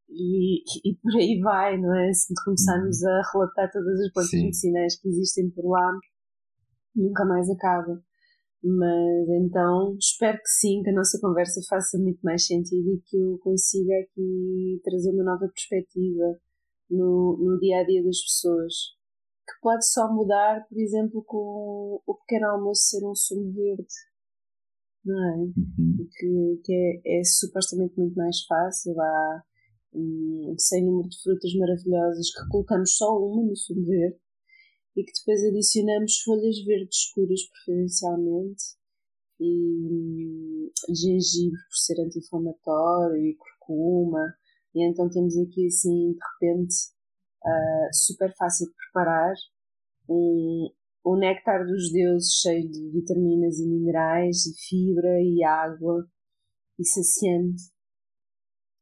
e, 0.08 0.62
e 0.84 0.94
por 0.96 1.14
aí 1.16 1.40
vai, 1.40 1.78
não 1.78 1.94
é? 1.94 2.12
Se 2.12 2.32
começarmos 2.44 3.02
a 3.04 3.22
relatar 3.32 3.70
todas 3.72 4.00
as 4.00 4.12
plantas 4.12 4.32
medicinais 4.32 5.00
que 5.00 5.08
existem 5.08 5.50
por 5.50 5.70
lá, 5.70 5.98
nunca 6.94 7.24
mais 7.24 7.48
acaba. 7.50 8.02
Mas 8.62 9.28
então 9.28 9.96
espero 9.98 10.38
que 10.38 10.48
sim, 10.48 10.82
que 10.82 10.90
a 10.90 10.94
nossa 10.94 11.20
conversa 11.20 11.60
faça 11.68 11.98
muito 11.98 12.20
mais 12.22 12.46
sentido 12.46 12.88
e 12.94 13.00
que 13.00 13.16
eu 13.16 13.38
consiga 13.38 13.94
aqui 14.00 14.80
trazer 14.82 15.10
uma 15.10 15.24
nova 15.24 15.48
perspectiva 15.48 16.38
no, 16.90 17.36
no 17.38 17.58
dia 17.58 17.80
a 17.80 17.84
dia 17.84 18.02
das 18.02 18.20
pessoas. 18.22 18.96
Que 19.46 19.60
pode 19.60 19.86
só 19.88 20.12
mudar, 20.12 20.66
por 20.68 20.78
exemplo, 20.78 21.22
com 21.24 22.02
o 22.04 22.14
pequeno 22.16 22.48
almoço 22.48 22.82
ser 22.88 23.06
um 23.06 23.14
sumo 23.14 23.52
verde, 23.52 23.86
não 25.04 25.24
é? 25.24 25.36
Uhum. 25.36 26.08
Que, 26.10 26.60
que 26.64 27.02
é, 27.04 27.20
é, 27.20 27.24
supostamente 27.24 27.96
muito 27.96 28.16
mais 28.16 28.44
fácil. 28.44 29.00
Há 29.00 29.44
um 29.96 30.54
sem 30.58 30.84
número 30.84 31.08
de 31.08 31.20
frutas 31.22 31.52
maravilhosas 31.54 32.30
que 32.30 32.48
colocamos 32.50 32.96
só 32.96 33.16
uma 33.18 33.42
no 33.48 33.56
sumo 33.56 33.84
verde 33.86 34.18
e 34.96 35.04
que 35.04 35.12
depois 35.12 35.44
adicionamos 35.44 36.20
folhas 36.22 36.64
verdes 36.64 36.96
escuras 36.96 37.40
preferencialmente 37.50 38.64
e 39.38 39.90
hum, 39.90 40.70
gengibre 40.88 41.58
por 41.68 41.76
ser 41.76 42.00
anti-inflamatório 42.00 43.26
e 43.26 43.36
curcuma. 43.36 44.34
E 44.74 44.86
então 44.86 45.08
temos 45.10 45.36
aqui 45.36 45.66
assim 45.66 46.12
de 46.12 46.18
repente 46.32 46.74
uh, 47.44 47.88
super 47.92 48.34
fácil 48.36 48.66
de 48.66 48.74
preparar 48.74 49.34
um, 50.08 50.70
um 51.04 51.16
néctar 51.16 51.66
dos 51.66 51.92
deuses 51.92 52.32
cheio 52.40 52.68
de 52.68 52.90
vitaminas 52.90 53.58
e 53.58 53.66
minerais 53.66 54.46
e 54.46 54.54
fibra 54.68 55.20
e 55.20 55.44
água 55.44 56.06
e 56.78 56.84
saciante 56.86 57.75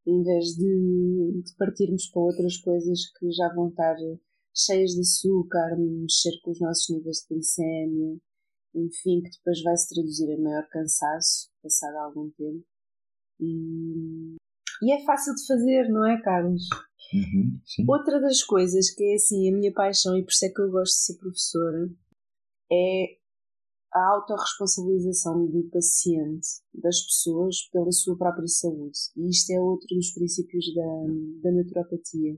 em 0.07 0.23
vez 0.23 0.47
de, 0.57 1.43
de 1.45 1.57
partirmos 1.57 2.07
para 2.09 2.23
outras 2.23 2.57
coisas 2.59 3.11
que 3.19 3.31
já 3.33 3.53
vão 3.55 3.69
estar 3.69 3.97
cheias 4.55 4.93
de 4.93 5.01
açúcar, 5.01 5.77
mexer 5.79 6.41
com 6.43 6.51
os 6.51 6.61
nossos 6.61 6.95
níveis 6.95 7.19
de 7.19 7.35
glicemia, 7.35 8.19
enfim, 8.75 9.23
que 9.23 9.31
depois 9.31 9.63
vai 9.63 9.77
se 9.77 9.95
traduzir 9.95 10.29
em 10.31 10.43
maior 10.43 10.69
cansaço, 10.69 11.51
passado 11.63 11.97
algum 11.97 12.31
tempo. 12.31 12.65
E, 13.41 14.37
e 14.83 14.93
é 14.93 15.05
fácil 15.05 15.35
de 15.35 15.47
fazer, 15.47 15.89
não 15.89 16.05
é, 16.07 16.21
Carlos? 16.21 16.69
Uhum, 17.13 17.61
Outra 17.89 18.21
das 18.21 18.43
coisas 18.43 18.91
que 18.91 19.05
é 19.05 19.15
assim 19.15 19.49
a 19.49 19.57
minha 19.57 19.73
paixão, 19.73 20.17
e 20.17 20.23
por 20.23 20.31
isso 20.31 20.45
é 20.45 20.49
que 20.49 20.61
eu 20.61 20.71
gosto 20.71 20.95
de 20.95 21.05
ser 21.05 21.19
professora, 21.19 21.91
é 22.71 23.17
a 23.95 24.15
autorresponsabilização 24.15 25.47
do 25.47 25.71
paciente, 25.71 26.49
das 26.75 27.01
pessoas, 27.03 27.69
pela 27.71 27.93
sua 27.93 28.19
própria 28.19 28.49
saúde. 28.49 28.99
E 29.17 29.31
isto 29.31 29.51
é 29.53 29.61
outro 29.61 29.87
dos 29.95 30.13
princípios 30.13 30.75
da, 30.75 30.83
da 31.43 31.53
naturopatia. 31.53 32.37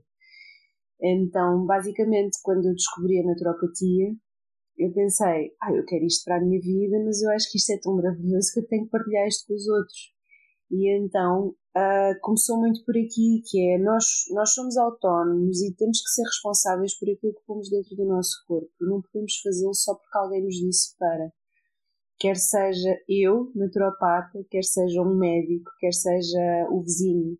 Então, 1.01 1.65
basicamente, 1.65 2.37
quando 2.43 2.67
eu 2.67 2.73
descobri 2.73 3.19
a 3.19 3.25
naturopatia, 3.25 4.15
eu 4.77 4.93
pensei, 4.93 5.51
ah, 5.61 5.73
eu 5.73 5.83
quero 5.85 6.05
isto 6.05 6.23
para 6.25 6.37
a 6.37 6.41
minha 6.41 6.61
vida, 6.61 7.03
mas 7.03 7.21
eu 7.21 7.31
acho 7.31 7.51
que 7.51 7.57
isto 7.57 7.71
é 7.71 7.79
tão 7.79 7.95
maravilhoso 7.95 8.51
que 8.53 8.59
eu 8.59 8.67
tenho 8.67 8.85
que 8.85 8.91
partilhar 8.91 9.27
isto 9.27 9.47
com 9.47 9.55
os 9.55 9.67
outros. 9.67 10.13
E 10.69 10.95
então 10.95 11.55
uh, 11.75 12.19
começou 12.21 12.59
muito 12.59 12.83
por 12.85 12.95
aqui, 12.95 13.41
que 13.49 13.59
é 13.71 13.79
nós, 13.79 14.05
nós 14.31 14.53
somos 14.53 14.77
autónomos 14.77 15.61
e 15.61 15.73
temos 15.75 16.01
que 16.01 16.09
ser 16.09 16.23
responsáveis 16.23 16.97
por 16.99 17.09
aquilo 17.09 17.33
que 17.33 17.45
pomos 17.47 17.69
dentro 17.69 17.95
do 17.95 18.05
nosso 18.05 18.43
corpo. 18.45 18.69
Não 18.81 19.01
podemos 19.01 19.37
fazê-lo 19.41 19.73
só 19.73 19.95
porque 19.95 20.17
alguém 20.17 20.43
nos 20.43 20.55
disse 20.55 20.95
para. 20.97 21.31
Quer 22.19 22.35
seja 22.35 22.99
eu, 23.07 23.51
naturopata, 23.53 24.43
quer 24.49 24.63
seja 24.63 25.01
um 25.01 25.15
médico, 25.15 25.69
quer 25.79 25.93
seja 25.93 26.67
o 26.71 26.81
vizinho. 26.81 27.37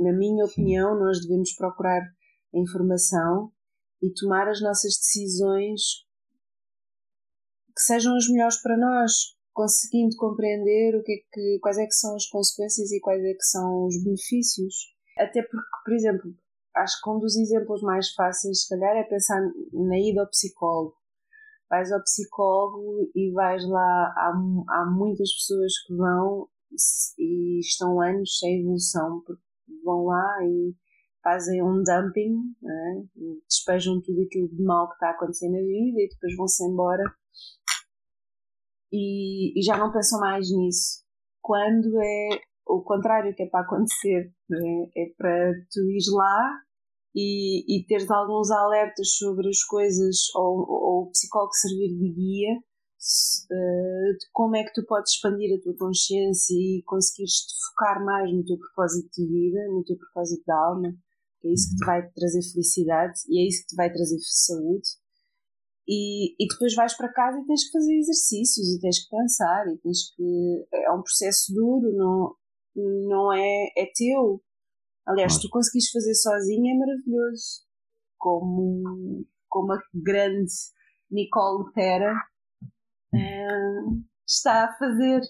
Na 0.00 0.12
minha 0.12 0.44
opinião, 0.44 0.98
nós 0.98 1.20
devemos 1.20 1.54
procurar 1.54 2.02
a 2.02 2.58
informação 2.58 3.52
e 4.02 4.12
tomar 4.12 4.48
as 4.48 4.60
nossas 4.60 4.94
decisões 4.96 6.04
que 7.74 7.82
sejam 7.82 8.16
as 8.16 8.28
melhores 8.28 8.60
para 8.62 8.76
nós, 8.76 9.12
conseguindo 9.52 10.16
compreender 10.16 10.96
o 10.96 11.02
que 11.02 11.12
é 11.12 11.16
que, 11.32 11.58
quais 11.60 11.78
é 11.78 11.86
que 11.86 11.94
são 11.94 12.16
as 12.16 12.26
consequências 12.26 12.90
e 12.90 13.00
quais 13.00 13.22
é 13.22 13.32
que 13.32 13.44
são 13.44 13.86
os 13.86 14.02
benefícios. 14.02 14.74
Até 15.18 15.42
porque, 15.42 15.68
por 15.84 15.94
exemplo, 15.94 16.34
acho 16.74 17.00
que 17.02 17.10
um 17.10 17.18
dos 17.18 17.36
exemplos 17.36 17.82
mais 17.82 18.12
fáceis, 18.12 18.62
se 18.62 18.68
calhar, 18.68 18.96
é 18.96 19.04
pensar 19.04 19.40
na 19.72 19.98
ida 19.98 20.22
ao 20.22 20.28
psicólogo. 20.28 20.96
Vais 21.68 21.90
ao 21.92 22.02
psicólogo 22.02 23.10
e 23.14 23.32
vais 23.32 23.66
lá, 23.68 24.14
há, 24.16 24.32
há 24.68 24.86
muitas 24.86 25.32
pessoas 25.32 25.72
que 25.86 25.94
vão 25.94 26.48
e 27.18 27.58
estão 27.60 28.00
anos 28.00 28.38
sem 28.38 28.60
evolução, 28.60 29.22
porque 29.26 29.42
vão 29.84 30.04
lá 30.04 30.38
e 30.44 30.74
fazem 31.22 31.62
um 31.62 31.82
dumping, 31.82 32.36
é? 32.64 33.02
despejam 33.48 34.00
tudo 34.00 34.22
aquilo 34.22 34.48
de 34.48 34.62
mal 34.62 34.88
que 34.88 34.94
está 34.94 35.10
acontecendo 35.10 35.54
na 35.54 35.58
vida 35.58 36.00
e 36.00 36.08
depois 36.08 36.36
vão-se 36.36 36.64
embora 36.64 37.02
e, 38.92 39.58
e, 39.58 39.62
já 39.62 39.76
não 39.76 39.92
pensam 39.92 40.20
mais 40.20 40.48
nisso. 40.50 41.04
Quando 41.42 42.00
é 42.00 42.40
o 42.66 42.80
contrário 42.82 43.34
que 43.34 43.42
é 43.42 43.46
para 43.46 43.64
acontecer, 43.64 44.32
é? 44.52 45.02
é 45.02 45.14
para 45.16 45.52
tu 45.70 45.90
ires 45.90 46.06
lá 46.12 46.62
e, 47.16 47.64
e 47.66 47.86
teres 47.86 48.10
alguns 48.10 48.50
alertas 48.50 49.16
sobre 49.16 49.48
as 49.48 49.62
coisas 49.64 50.16
ou, 50.34 50.66
ou 50.68 51.02
o 51.04 51.10
psicólogo 51.10 51.54
servir 51.54 51.96
de 51.96 52.12
guia 52.12 52.52
uh, 52.52 54.18
de 54.18 54.26
como 54.32 54.56
é 54.56 54.64
que 54.64 54.74
tu 54.74 54.84
podes 54.84 55.14
expandir 55.14 55.56
a 55.56 55.62
tua 55.62 55.74
consciência 55.78 56.54
e 56.54 56.82
conseguires 56.84 57.32
te 57.32 57.54
focar 57.68 58.04
mais 58.04 58.30
no 58.30 58.44
teu 58.44 58.58
propósito 58.58 59.08
de 59.16 59.26
vida, 59.26 59.58
no 59.68 59.82
teu 59.82 59.96
propósito 59.96 60.44
de 60.44 60.52
alma 60.52 60.94
é 61.46 61.52
isso 61.52 61.70
que 61.70 61.76
te 61.76 61.86
vai 61.86 62.10
trazer 62.10 62.42
felicidade 62.42 63.20
e 63.28 63.40
é 63.40 63.48
isso 63.48 63.62
que 63.62 63.68
te 63.68 63.76
vai 63.76 63.92
trazer 63.92 64.18
saúde. 64.20 64.88
e, 65.88 66.34
e 66.42 66.48
depois 66.48 66.74
vais 66.74 66.96
para 66.96 67.12
casa 67.12 67.38
e 67.38 67.46
tens 67.46 67.64
que 67.64 67.72
fazer 67.72 67.94
exercícios 67.94 68.68
e 68.74 68.80
tens 68.80 69.04
que 69.04 69.16
pensar 69.16 69.66
e 69.68 69.78
tens 69.78 70.14
que. 70.14 70.66
É 70.72 70.92
um 70.92 71.02
processo 71.02 71.52
duro, 71.54 71.92
não, 71.96 72.34
não 73.08 73.32
é, 73.32 73.66
é 73.76 73.86
teu. 73.94 74.42
Aliás, 75.06 75.34
se 75.34 75.40
tu 75.42 75.48
conseguires 75.48 75.90
fazer 75.90 76.14
sozinho 76.14 76.74
é 76.74 76.78
maravilhoso. 76.78 77.64
Como, 78.18 79.24
como 79.48 79.72
a 79.72 79.78
grande 79.94 80.52
Nicole 81.10 81.72
Terra 81.72 82.12
uh, 83.14 84.04
está 84.26 84.64
a 84.64 84.78
fazer 84.78 85.20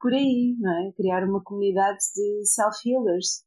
por 0.00 0.12
aí, 0.14 0.56
não 0.58 0.72
é? 0.72 0.92
Criar 0.92 1.24
uma 1.28 1.42
comunidade 1.42 1.98
de 2.14 2.46
self-healers. 2.46 3.44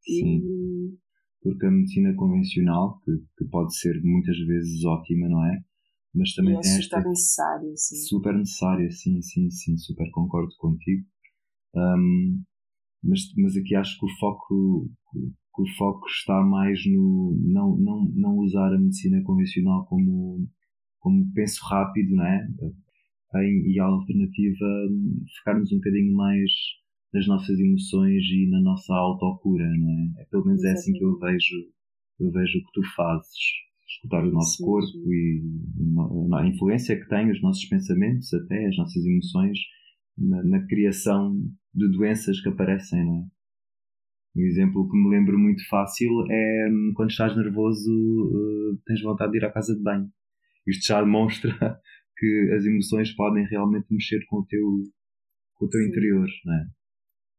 Sim. 0.00 0.98
Porque 1.42 1.66
a 1.66 1.70
medicina 1.70 2.14
convencional, 2.16 3.00
que, 3.04 3.12
que 3.36 3.44
pode 3.50 3.76
ser 3.76 4.00
muitas 4.02 4.38
vezes 4.46 4.84
ótima, 4.84 5.28
não 5.28 5.44
é? 5.44 5.58
Mas 6.14 6.34
também 6.34 6.56
é 6.56 6.60
tem 6.60 6.78
esta. 6.78 6.96
Super 6.98 7.08
necessária, 7.08 7.76
sim. 7.76 7.96
Super 7.96 8.34
necessária, 8.34 8.90
sim, 8.90 9.22
sim, 9.22 9.50
sim, 9.50 9.76
super 9.76 10.08
concordo 10.12 10.54
contigo. 10.58 11.04
Um, 11.74 12.42
mas, 13.02 13.20
mas 13.36 13.56
aqui 13.56 13.74
acho 13.74 13.98
que 13.98 14.06
o 14.06 14.18
foco 14.18 14.88
que 15.54 15.62
o 15.62 15.66
foco 15.76 16.06
está 16.08 16.42
mais 16.42 16.80
no 16.86 17.36
não, 17.40 17.76
não, 17.76 18.04
não 18.14 18.38
usar 18.38 18.72
a 18.72 18.78
medicina 18.78 19.22
convencional 19.22 19.84
como, 19.86 20.48
como 20.98 21.30
penso 21.34 21.62
rápido, 21.66 22.16
não 22.16 22.24
é? 22.24 22.48
Em, 23.36 23.70
e 23.70 23.78
a 23.78 23.84
alternativa 23.84 24.66
ficarmos 25.36 25.72
um 25.72 25.76
bocadinho 25.76 26.14
mais 26.14 26.50
nas 27.12 27.26
nossas 27.26 27.58
emoções 27.58 28.22
e 28.30 28.48
na 28.50 28.60
nossa 28.60 28.94
autocura, 28.94 29.64
não 29.64 29.90
é? 29.90 30.22
é 30.22 30.24
pelo 30.30 30.46
menos 30.46 30.64
é 30.64 30.72
assim 30.72 30.92
que 30.92 31.04
eu 31.04 31.18
vejo, 31.18 31.56
eu 32.18 32.30
vejo 32.30 32.58
o 32.58 32.64
que 32.64 32.72
tu 32.72 32.82
fazes. 32.96 33.36
Escutar 33.86 34.24
o 34.24 34.32
nosso 34.32 34.56
sim, 34.56 34.64
corpo 34.64 34.86
sim. 34.86 35.04
e 35.06 36.34
a 36.34 36.46
influência 36.46 36.98
que 36.98 37.06
tem 37.10 37.30
os 37.30 37.42
nossos 37.42 37.66
pensamentos, 37.66 38.32
até 38.32 38.66
as 38.66 38.76
nossas 38.78 39.04
emoções, 39.04 39.58
na, 40.16 40.42
na 40.42 40.66
criação 40.66 41.34
de 41.74 41.88
doenças 41.90 42.40
que 42.40 42.48
aparecem, 42.48 43.04
não 43.04 43.18
é? 43.18 43.42
Um 44.34 44.46
exemplo 44.46 44.88
que 44.88 44.96
me 44.96 45.10
lembro 45.10 45.38
muito 45.38 45.62
fácil 45.68 46.10
é 46.30 46.68
hum, 46.70 46.92
quando 46.96 47.10
estás 47.10 47.36
nervoso, 47.36 47.90
uh, 47.90 48.78
tens 48.86 49.02
vontade 49.02 49.32
de 49.32 49.38
ir 49.38 49.44
à 49.44 49.52
casa 49.52 49.74
de 49.74 49.82
banho. 49.82 50.10
Isto 50.66 50.86
já 50.86 51.02
demonstra 51.02 51.52
que 52.16 52.50
as 52.56 52.64
emoções 52.64 53.14
podem 53.14 53.44
realmente 53.46 53.86
mexer 53.90 54.24
com 54.26 54.38
o 54.38 54.46
teu, 54.46 54.66
com 55.54 55.66
o 55.66 55.68
teu 55.68 55.82
interior, 55.82 56.26
não 56.46 56.54
é? 56.54 56.66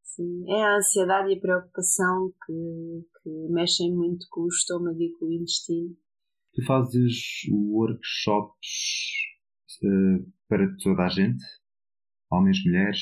Sim, 0.03 0.43
é 0.47 0.63
a 0.63 0.77
ansiedade 0.77 1.33
e 1.33 1.37
a 1.37 1.41
preocupação 1.41 2.31
que, 2.45 3.05
que 3.23 3.29
mexem 3.49 3.91
muito 3.91 4.27
com 4.29 4.41
o 4.41 4.47
estômago 4.47 5.01
e 5.01 5.11
com 5.17 5.25
o 5.25 5.33
intestino. 5.33 5.95
Tu 6.53 6.63
fazes 6.63 7.17
workshops 7.49 8.67
uh, 9.83 10.31
para 10.47 10.71
toda 10.83 11.05
a 11.05 11.09
gente? 11.09 11.43
Homens, 12.33 12.65
mulheres? 12.65 12.97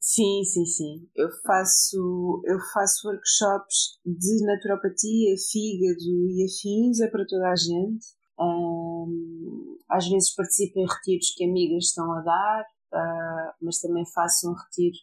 Sim, 0.00 0.42
sim, 0.42 0.64
sim. 0.64 1.08
Eu 1.14 1.28
faço, 1.46 2.42
eu 2.44 2.58
faço 2.74 3.06
workshops 3.06 4.00
de 4.04 4.44
naturopatia, 4.44 5.36
fígado 5.52 6.28
e 6.30 6.44
afins, 6.44 6.98
é 7.00 7.08
para 7.08 7.24
toda 7.24 7.50
a 7.50 7.54
gente. 7.54 8.04
Um, 8.40 9.76
às 9.88 10.08
vezes 10.08 10.34
participo 10.34 10.80
em 10.80 10.86
retiros 10.86 11.34
que 11.36 11.44
amigas 11.44 11.84
estão 11.84 12.10
a 12.12 12.20
dar, 12.20 12.62
uh, 12.94 13.54
mas 13.62 13.78
também 13.78 14.04
faço 14.12 14.50
um 14.50 14.54
retiro 14.54 14.98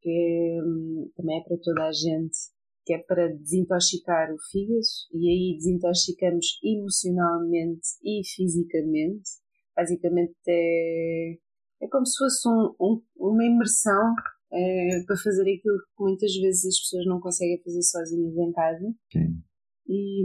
que 0.00 0.60
um, 0.64 1.12
também 1.16 1.38
é 1.38 1.44
para 1.44 1.58
toda 1.62 1.84
a 1.84 1.92
gente, 1.92 2.38
que 2.84 2.94
é 2.94 2.98
para 2.98 3.28
desintoxicar 3.36 4.32
o 4.32 4.38
fígado 4.50 4.80
e 5.12 5.28
aí 5.28 5.56
desintoxicamos 5.58 6.58
emocionalmente 6.64 7.88
e 8.02 8.20
fisicamente. 8.26 9.30
Basicamente 9.76 10.34
é 10.48 11.38
é 11.80 11.88
como 11.88 12.06
se 12.06 12.18
fosse 12.18 12.48
um, 12.48 12.74
um, 12.80 13.02
uma 13.16 13.44
imersão 13.44 14.14
é, 14.52 15.02
para 15.06 15.16
fazer 15.16 15.42
aquilo 15.42 15.78
que 15.78 16.02
muitas 16.02 16.34
vezes 16.34 16.66
as 16.66 16.80
pessoas 16.80 17.06
não 17.06 17.20
conseguem 17.20 17.62
fazer 17.62 17.82
sozinhas 17.82 18.36
em 18.36 18.52
casa. 18.52 18.94
Sim. 19.12 19.42
E, 19.86 20.24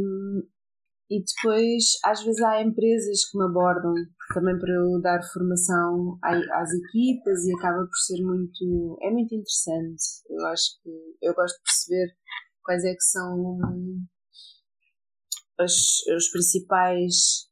e 1.10 1.24
depois, 1.24 1.84
às 2.06 2.24
vezes, 2.24 2.42
há 2.42 2.62
empresas 2.62 3.30
que 3.30 3.38
me 3.38 3.46
abordam 3.46 3.94
também 4.34 4.58
para 4.58 4.74
eu 4.74 5.02
dar 5.02 5.22
formação 5.32 6.18
às 6.22 6.70
equipas 6.74 7.46
e 7.46 7.54
acaba 7.56 7.86
por 7.86 7.98
ser 8.06 8.22
muito. 8.24 8.98
é 9.02 9.12
muito 9.12 9.36
interessante. 9.36 10.04
Eu 10.30 10.46
acho 10.48 10.82
que. 10.82 10.89
eu 11.22 11.34
gosto 11.34 11.56
de 11.58 11.63
perceber 11.63 12.16
quais 12.63 12.84
é 12.84 12.94
que 12.94 13.04
são 13.04 13.60
as, 15.60 15.74
os 16.16 16.30
principais 16.30 17.48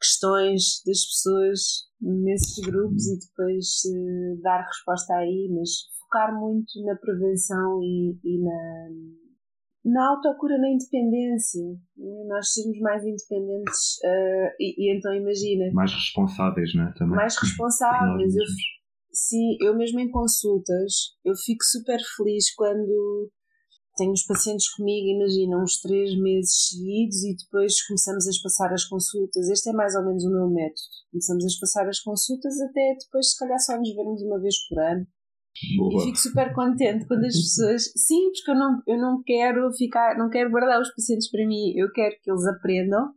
questões 0.00 0.82
das 0.84 1.04
pessoas 1.06 1.60
nesses 2.00 2.64
grupos 2.64 3.06
e 3.06 3.18
depois 3.18 3.66
uh, 3.86 4.40
dar 4.42 4.66
resposta 4.66 5.14
aí, 5.14 5.48
mas 5.50 5.70
focar 5.98 6.38
muito 6.38 6.72
na 6.84 6.94
prevenção 6.96 7.82
e, 7.82 8.18
e 8.22 8.42
na, 8.42 8.88
na 9.92 10.10
autocura, 10.10 10.58
na 10.58 10.68
independência. 10.68 11.62
Né? 11.96 12.24
Nós 12.28 12.52
sermos 12.52 12.78
mais 12.80 13.02
independentes 13.04 13.98
uh, 14.04 14.50
e, 14.60 14.74
e, 14.78 14.96
então 14.96 15.14
imagina. 15.14 15.72
Mais 15.72 15.92
responsáveis, 15.92 16.74
não 16.74 16.88
é? 16.88 16.92
Também. 16.94 17.16
Mais 17.16 17.36
responsáveis. 17.38 18.34
Eu, 18.34 18.44
sim, 19.12 19.56
eu 19.60 19.76
mesmo 19.76 20.00
em 20.00 20.10
consultas, 20.10 21.16
eu 21.24 21.34
fico 21.34 21.64
super 21.64 21.98
feliz 22.16 22.54
quando 22.54 23.30
tenho 23.96 24.12
os 24.12 24.24
pacientes 24.24 24.68
comigo, 24.74 25.08
imagina, 25.08 25.62
uns 25.62 25.80
três 25.80 26.16
meses 26.18 26.68
seguidos 26.68 27.24
e 27.24 27.34
depois 27.36 27.82
começamos 27.86 28.28
a 28.28 28.30
passar 28.42 28.72
as 28.72 28.84
consultas. 28.84 29.48
Este 29.48 29.70
é 29.70 29.72
mais 29.72 29.94
ou 29.94 30.04
menos 30.04 30.24
o 30.24 30.30
meu 30.30 30.48
método. 30.48 30.80
Começamos 31.10 31.44
a 31.44 31.60
passar 31.60 31.88
as 31.88 32.00
consultas 32.00 32.60
até 32.60 32.96
depois, 33.00 33.30
se 33.30 33.38
calhar, 33.38 33.58
só 33.58 33.76
nos 33.78 33.94
vermos 33.94 34.22
uma 34.22 34.40
vez 34.40 34.54
por 34.68 34.78
ano. 34.80 35.06
Boa. 35.78 36.02
E 36.02 36.04
fico 36.04 36.18
super 36.18 36.52
contente 36.54 37.06
quando 37.06 37.24
as 37.24 37.34
pessoas. 37.34 37.84
Sim, 37.96 38.30
porque 38.32 38.50
eu 38.50 38.54
não, 38.54 38.82
eu 38.86 38.98
não 39.00 39.22
quero 39.24 39.72
ficar, 39.72 40.18
não 40.18 40.28
quero 40.28 40.50
guardar 40.50 40.80
os 40.80 40.94
pacientes 40.94 41.30
para 41.30 41.46
mim, 41.46 41.72
eu 41.76 41.90
quero 41.92 42.14
que 42.22 42.30
eles 42.30 42.46
aprendam 42.46 43.14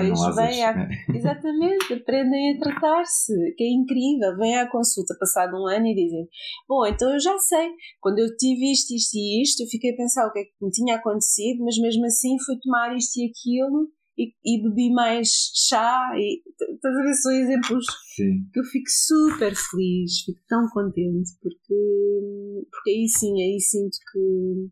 depois 0.00 0.20
ah, 0.20 0.30
vem. 0.32 0.60
Né? 0.60 0.88
Exatamente, 1.14 1.92
aprendem 1.92 2.56
a 2.56 2.58
tratar-se, 2.58 3.32
que 3.56 3.64
é 3.64 3.70
incrível. 3.70 4.36
Vêm 4.36 4.58
à 4.58 4.70
consulta 4.70 5.14
passado 5.18 5.56
um 5.56 5.66
ano 5.66 5.86
e 5.86 5.94
dizem: 5.94 6.28
Bom, 6.68 6.86
então 6.86 7.12
eu 7.12 7.20
já 7.20 7.36
sei, 7.38 7.70
quando 8.00 8.18
eu 8.18 8.36
tive 8.36 8.72
isto, 8.72 8.94
isto 8.94 9.14
e 9.14 9.42
isto, 9.42 9.62
eu 9.62 9.68
fiquei 9.68 9.92
a 9.92 9.96
pensar 9.96 10.26
o 10.26 10.32
que 10.32 10.40
é 10.40 10.44
que 10.44 10.52
me 10.60 10.70
tinha 10.70 10.96
acontecido, 10.96 11.64
mas 11.64 11.76
mesmo 11.78 12.04
assim 12.06 12.36
fui 12.44 12.56
tomar 12.60 12.96
isto 12.96 13.18
e 13.18 13.30
aquilo 13.30 13.88
e, 14.18 14.32
e 14.44 14.62
bebi 14.62 14.92
mais 14.92 15.28
chá. 15.68 16.12
E, 16.16 16.42
estás 16.74 16.96
a 16.96 17.02
ver? 17.02 17.14
São 17.14 17.32
exemplos 17.32 17.86
sim. 18.16 18.48
que 18.52 18.60
eu 18.60 18.64
fico 18.64 18.88
super 18.88 19.54
feliz, 19.54 20.20
fico 20.24 20.40
tão 20.48 20.66
contente, 20.72 21.30
porque, 21.40 22.66
porque 22.70 22.90
aí 22.90 23.08
sim, 23.08 23.32
aí 23.42 23.60
sinto 23.60 23.96
que, 24.12 24.70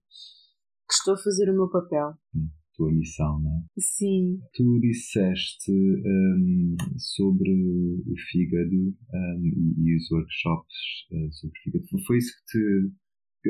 que 0.89 0.95
estou 0.95 1.15
a 1.15 1.19
fazer 1.19 1.51
o 1.51 1.55
meu 1.55 1.69
papel. 1.71 2.15
Hum 2.35 2.60
tua 2.81 2.93
missão, 2.93 3.39
não 3.41 3.51
é? 3.51 3.63
Sim. 3.79 4.41
Tu 4.55 4.81
disseste 4.81 5.71
um, 5.71 6.77
sobre 6.97 7.51
o 7.51 8.15
fígado 8.31 8.75
um, 8.75 9.75
e, 9.79 9.97
os 9.97 10.11
workshops 10.11 10.77
uh, 11.13 11.33
sobre 11.33 11.59
o 11.59 11.63
fígado. 11.63 12.05
Foi 12.07 12.17
isso 12.17 12.33
que 12.33 12.53
te. 12.53 12.91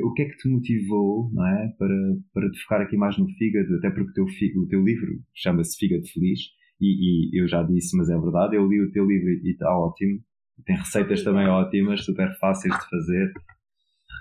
O 0.03 0.13
que 0.13 0.21
é 0.21 0.25
que 0.25 0.37
te 0.37 0.47
motivou, 0.47 1.29
não 1.33 1.45
é? 1.45 1.67
Para, 1.77 1.95
para 2.33 2.49
te 2.49 2.59
focar 2.59 2.81
aqui 2.81 2.95
mais 2.95 3.17
no 3.17 3.27
fígado, 3.27 3.75
até 3.75 3.89
porque 3.89 4.21
o 4.21 4.25
teu, 4.25 4.25
o 4.61 4.67
teu 4.67 4.83
livro 4.83 5.21
chama-se 5.35 5.77
Fígado 5.77 6.07
Feliz, 6.07 6.39
e, 6.79 7.35
e, 7.35 7.41
eu 7.41 7.45
já 7.45 7.61
disse, 7.61 7.97
mas 7.97 8.09
é 8.09 8.17
verdade, 8.17 8.55
eu 8.55 8.65
li 8.69 8.81
o 8.81 8.91
teu 8.91 9.05
livro 9.05 9.29
e 9.29 9.51
está 9.51 9.69
ótimo. 9.77 10.21
Tem 10.65 10.77
receitas 10.77 11.23
também 11.23 11.45
ótimas, 11.45 12.05
super 12.05 12.33
fáceis 12.39 12.73
de 12.73 12.89
fazer. 12.89 13.33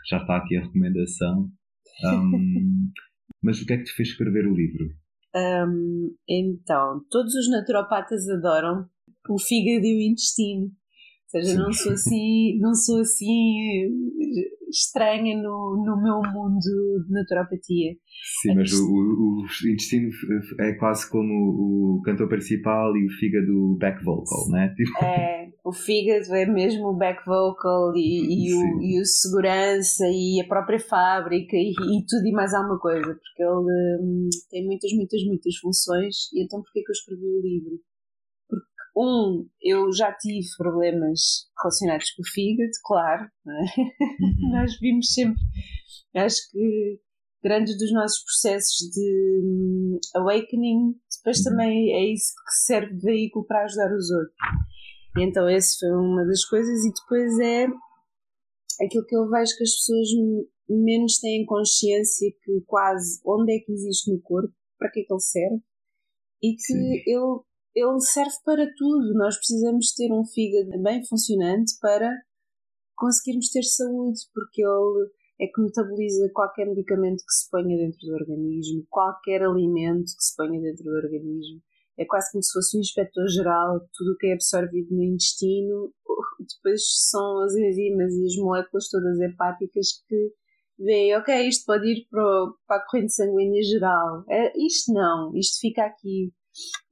Já 0.08 0.18
está 0.18 0.38
aqui 0.38 0.56
a 0.56 0.62
recomendação. 0.62 1.50
Um, 2.02 2.69
Mas 3.42 3.60
o 3.60 3.66
que 3.66 3.72
é 3.72 3.78
que 3.78 3.84
te 3.84 3.92
fez 3.92 4.10
escrever 4.10 4.46
o 4.46 4.54
livro? 4.54 4.86
Um, 5.34 6.14
então, 6.28 7.04
todos 7.10 7.34
os 7.34 7.50
naturopatas 7.50 8.28
adoram 8.28 8.88
o 9.28 9.38
fígado 9.38 9.86
e 9.86 9.96
o 9.96 10.10
intestino. 10.10 10.64
Ou 11.32 11.42
seja, 11.42 11.58
não 11.58 11.72
sou 11.72 11.92
assim, 11.92 12.58
não 12.58 12.74
sou 12.74 13.00
assim 13.00 13.86
estranha 14.68 15.36
no, 15.36 15.82
no 15.84 16.02
meu 16.02 16.20
mundo 16.32 16.58
de 16.58 17.12
naturopatia. 17.12 17.92
Sim, 18.42 18.54
mas 18.54 18.72
o, 18.72 18.84
o, 18.84 19.46
intestino 19.70 20.10
é 20.60 20.72
quase 20.74 21.08
como 21.08 21.32
o 21.98 22.02
cantor 22.02 22.28
principal 22.28 22.96
e 22.96 23.06
o 23.06 23.10
fígado 23.10 23.76
back 23.78 24.02
vocal, 24.04 24.48
né? 24.50 24.72
Tipo... 24.76 25.04
É, 25.04 25.39
o 25.64 25.72
fígado 25.72 26.34
é 26.34 26.46
mesmo 26.46 26.88
o 26.88 26.96
back 26.96 27.24
vocal 27.24 27.92
e, 27.94 28.48
e, 28.48 28.54
o, 28.54 28.82
e 28.82 29.00
o 29.00 29.04
segurança 29.04 30.06
e 30.08 30.40
a 30.40 30.48
própria 30.48 30.78
fábrica 30.78 31.56
e, 31.56 31.70
e, 31.70 32.04
tudo 32.06 32.26
e 32.26 32.32
mais 32.32 32.54
alguma 32.54 32.78
coisa, 32.78 33.06
porque 33.06 33.42
ele 33.42 34.00
hum, 34.00 34.28
tem 34.50 34.64
muitas, 34.66 34.92
muitas, 34.92 35.22
muitas 35.24 35.56
funções 35.56 36.16
e 36.32 36.44
então 36.44 36.62
porquê 36.62 36.82
que 36.82 36.90
eu 36.90 36.92
escrevi 36.92 37.26
o 37.26 37.40
livro? 37.40 37.80
um, 38.96 39.48
eu 39.62 39.92
já 39.92 40.12
tive 40.12 40.46
problemas 40.56 41.20
relacionados 41.60 42.10
com 42.12 42.22
o 42.22 42.26
fígado, 42.26 42.70
claro. 42.84 43.24
É? 43.24 43.80
Uhum. 43.80 44.52
Nós 44.52 44.78
vimos 44.78 45.12
sempre, 45.12 45.40
acho 46.14 46.50
que 46.50 47.00
grandes 47.42 47.78
dos 47.78 47.92
nossos 47.92 48.22
processos 48.22 48.90
de 48.92 49.40
um, 49.42 49.98
awakening, 50.16 50.94
depois 51.16 51.38
uhum. 51.38 51.44
também 51.44 51.94
é 51.94 52.12
isso 52.12 52.32
que 52.34 52.64
serve 52.66 52.94
de 52.94 53.02
veículo 53.02 53.46
para 53.46 53.64
ajudar 53.64 53.92
os 53.94 54.10
outros. 54.10 54.36
Então, 55.16 55.48
essa 55.48 55.78
foi 55.80 55.90
uma 55.90 56.24
das 56.24 56.44
coisas, 56.44 56.84
e 56.84 56.92
depois 56.92 57.38
é 57.40 57.66
aquilo 58.84 59.04
que 59.06 59.16
eu 59.16 59.28
vejo 59.28 59.56
que 59.56 59.64
as 59.64 59.74
pessoas 59.74 60.08
menos 60.68 61.18
têm 61.18 61.44
consciência 61.44 62.30
que 62.42 62.60
quase 62.66 63.20
onde 63.26 63.56
é 63.56 63.58
que 63.58 63.72
existe 63.72 64.12
no 64.12 64.20
corpo, 64.20 64.54
para 64.78 64.90
que 64.90 65.00
é 65.00 65.04
que 65.04 65.12
ele 65.12 65.20
serve, 65.20 65.62
e 66.42 66.54
que 66.54 66.72
ele, 67.10 67.40
ele 67.74 68.00
serve 68.00 68.36
para 68.44 68.66
tudo. 68.76 69.14
Nós 69.14 69.36
precisamos 69.36 69.92
ter 69.94 70.12
um 70.12 70.24
fígado 70.24 70.80
bem 70.82 71.04
funcionante 71.04 71.72
para 71.80 72.10
conseguirmos 72.96 73.50
ter 73.50 73.64
saúde, 73.64 74.20
porque 74.32 74.62
ele 74.62 75.10
é 75.40 75.46
que 75.46 75.60
metaboliza 75.60 76.30
qualquer 76.32 76.66
medicamento 76.66 77.24
que 77.26 77.32
se 77.32 77.50
ponha 77.50 77.76
dentro 77.76 77.98
do 78.06 78.12
organismo, 78.12 78.86
qualquer 78.88 79.42
alimento 79.42 80.12
que 80.16 80.24
se 80.24 80.36
ponha 80.36 80.60
dentro 80.60 80.84
do 80.84 80.90
organismo. 80.90 81.60
É 82.00 82.06
quase 82.06 82.32
como 82.32 82.42
se 82.42 82.52
fosse 82.52 82.78
um 82.78 82.80
inspetor 82.80 83.28
geral, 83.28 83.78
tudo 83.92 84.12
o 84.12 84.16
que 84.16 84.28
é 84.28 84.32
absorvido 84.32 84.88
no 84.90 85.04
intestino, 85.04 85.92
depois 86.40 86.80
são 87.10 87.42
as 87.42 87.52
enzimas 87.54 88.14
e 88.14 88.24
as 88.24 88.36
moléculas 88.36 88.88
todas 88.88 89.20
hepáticas 89.20 89.88
que 90.08 90.32
veem, 90.78 91.14
ok, 91.14 91.46
isto 91.46 91.66
pode 91.66 91.86
ir 91.86 92.06
para, 92.10 92.22
para 92.66 92.76
a 92.78 92.86
corrente 92.86 93.12
sanguínea 93.12 93.62
geral. 93.62 94.24
É, 94.30 94.50
isto 94.56 94.94
não, 94.94 95.36
isto 95.36 95.60
fica 95.60 95.84
aqui, 95.84 96.32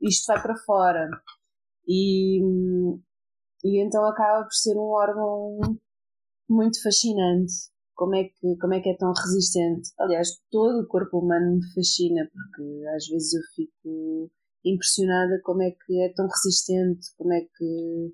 isto 0.02 0.26
vai 0.26 0.42
para 0.42 0.56
fora. 0.66 1.08
E, 1.86 2.42
e 3.64 3.82
então 3.82 4.04
acaba 4.04 4.42
por 4.42 4.52
ser 4.52 4.76
um 4.76 4.90
órgão 4.90 5.58
muito 6.50 6.82
fascinante. 6.82 7.52
Como 7.94 8.14
é, 8.14 8.24
que, 8.24 8.56
como 8.60 8.74
é 8.74 8.80
que 8.80 8.90
é 8.90 8.96
tão 8.96 9.10
resistente? 9.12 9.88
Aliás, 9.98 10.28
todo 10.50 10.82
o 10.82 10.86
corpo 10.86 11.18
humano 11.18 11.56
me 11.56 11.74
fascina, 11.74 12.28
porque 12.30 12.86
às 12.94 13.06
vezes 13.08 13.32
eu 13.32 13.42
fico 13.56 14.30
impressionada 14.74 15.40
como 15.42 15.62
é 15.62 15.70
que 15.70 16.00
é 16.02 16.12
tão 16.14 16.26
resistente, 16.26 17.07
como 17.16 17.33
é 17.33 17.40
que 17.40 18.12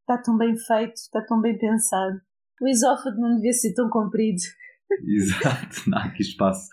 está 0.00 0.22
tão 0.22 0.36
bem 0.38 0.56
feito, 0.56 0.94
está 0.94 1.22
tão 1.24 1.40
bem 1.40 1.58
pensado. 1.58 2.20
O 2.60 2.68
esófago 2.68 3.20
não 3.20 3.36
devia 3.36 3.52
ser 3.52 3.74
tão 3.74 3.88
comprido. 3.90 4.40
Exato, 5.06 5.90
não 5.90 5.98
há 5.98 6.04
aqui 6.04 6.22
espaço. 6.22 6.68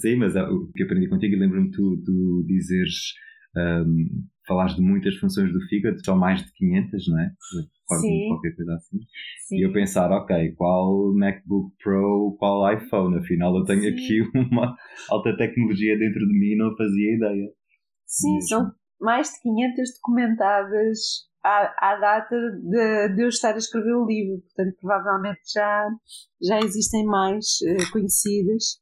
Sim, 0.00 0.16
mas 0.16 0.36
é 0.36 0.42
o 0.42 0.70
que 0.72 0.82
aprendi 0.82 1.08
contigo, 1.08 1.36
lembro-me 1.36 1.70
tu, 1.70 2.02
tu 2.04 2.44
dizeres 2.46 3.14
um, 3.56 4.24
falaste 4.46 4.76
de 4.76 4.82
muitas 4.82 5.16
funções 5.16 5.52
do 5.52 5.60
fígado, 5.68 6.04
são 6.04 6.16
mais 6.16 6.44
de 6.44 6.52
500, 6.52 7.08
não 7.08 7.20
é? 7.20 7.30
Sim. 8.00 8.28
Qualquer 8.28 8.54
coisa 8.56 8.74
assim. 8.74 8.98
Sim. 9.48 9.56
E 9.56 9.66
eu 9.66 9.72
pensar, 9.72 10.10
ok, 10.10 10.52
qual 10.52 11.14
MacBook 11.14 11.74
Pro, 11.82 12.36
qual 12.38 12.72
iPhone? 12.72 13.18
Afinal, 13.18 13.56
eu 13.56 13.64
tenho 13.64 13.82
Sim. 13.82 13.88
aqui 13.88 14.20
uma 14.34 14.74
alta 15.08 15.36
tecnologia 15.36 15.98
dentro 15.98 16.20
de 16.20 16.38
mim 16.38 16.52
e 16.52 16.56
não 16.56 16.76
fazia 16.76 17.16
ideia. 17.16 17.48
Sim, 18.10 18.34
Mesmo. 18.34 18.48
são 18.48 18.72
mais 19.00 19.28
de 19.28 19.40
500 19.40 19.94
documentadas 19.94 20.98
à, 21.44 21.92
à 21.92 21.96
data 21.96 22.36
de, 22.36 23.14
de, 23.14 23.22
eu 23.22 23.28
estar 23.28 23.54
a 23.54 23.58
escrever 23.58 23.94
o 23.94 24.04
livro. 24.04 24.42
Portanto, 24.42 24.76
provavelmente 24.80 25.40
já, 25.54 25.88
já 26.42 26.58
existem 26.58 27.06
mais 27.06 27.46
uh, 27.62 27.92
conhecidas. 27.92 28.80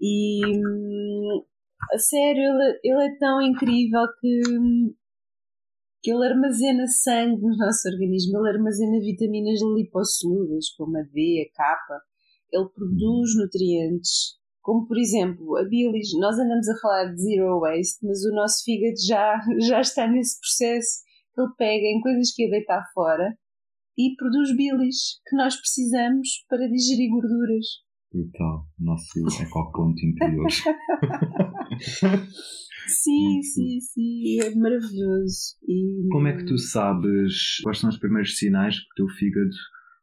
E 0.00 0.40
hum, 0.58 1.44
a 1.92 1.98
sério, 1.98 2.42
ele, 2.42 2.80
ele 2.82 3.06
é 3.06 3.18
tão 3.18 3.40
incrível 3.40 4.02
que, 4.20 4.40
que 6.02 6.10
ele 6.10 6.26
armazena 6.26 6.88
sangue 6.88 7.40
no 7.40 7.56
nosso 7.56 7.88
organismo, 7.88 8.38
ele 8.38 8.56
armazena 8.56 8.98
vitaminas 8.98 9.60
lipossoludas, 9.76 10.70
como 10.76 10.98
a 10.98 11.02
D, 11.02 11.48
a 11.48 11.56
K, 11.56 12.00
ele 12.52 12.68
produz 12.70 13.36
nutrientes, 13.36 14.39
como 14.62 14.86
por 14.86 14.98
exemplo 14.98 15.56
a 15.56 15.64
bilis. 15.64 16.08
Nós 16.18 16.38
andamos 16.38 16.68
a 16.68 16.78
falar 16.80 17.06
de 17.06 17.22
zero 17.22 17.60
waste, 17.60 18.04
mas 18.04 18.24
o 18.24 18.34
nosso 18.34 18.62
fígado 18.64 18.96
já, 19.06 19.40
já 19.66 19.80
está 19.80 20.06
nesse 20.06 20.38
processo. 20.40 21.02
Ele 21.36 21.48
pega 21.56 21.86
em 21.86 22.00
coisas 22.00 22.32
que 22.34 22.44
ia 22.44 22.50
deitar 22.50 22.84
fora 22.92 23.36
e 23.98 24.14
produz 24.16 24.56
bilis 24.56 25.20
que 25.28 25.36
nós 25.36 25.56
precisamos 25.56 26.44
para 26.48 26.68
digerir 26.68 27.10
gorduras. 27.10 27.66
Brutal, 28.12 28.66
nosso 28.78 29.20
ecoponto 29.40 30.04
interior. 30.04 30.50
sim, 32.88 33.40
sim, 33.42 33.80
sim, 33.80 34.40
é 34.40 34.54
maravilhoso. 34.56 35.56
E... 35.66 36.08
Como 36.10 36.26
é 36.26 36.36
que 36.36 36.44
tu 36.44 36.58
sabes 36.58 37.60
quais 37.62 37.78
são 37.78 37.88
os 37.88 37.98
primeiros 37.98 38.36
sinais 38.36 38.80
que 38.80 38.84
o 38.84 38.94
teu 38.96 39.08
fígado 39.14 39.54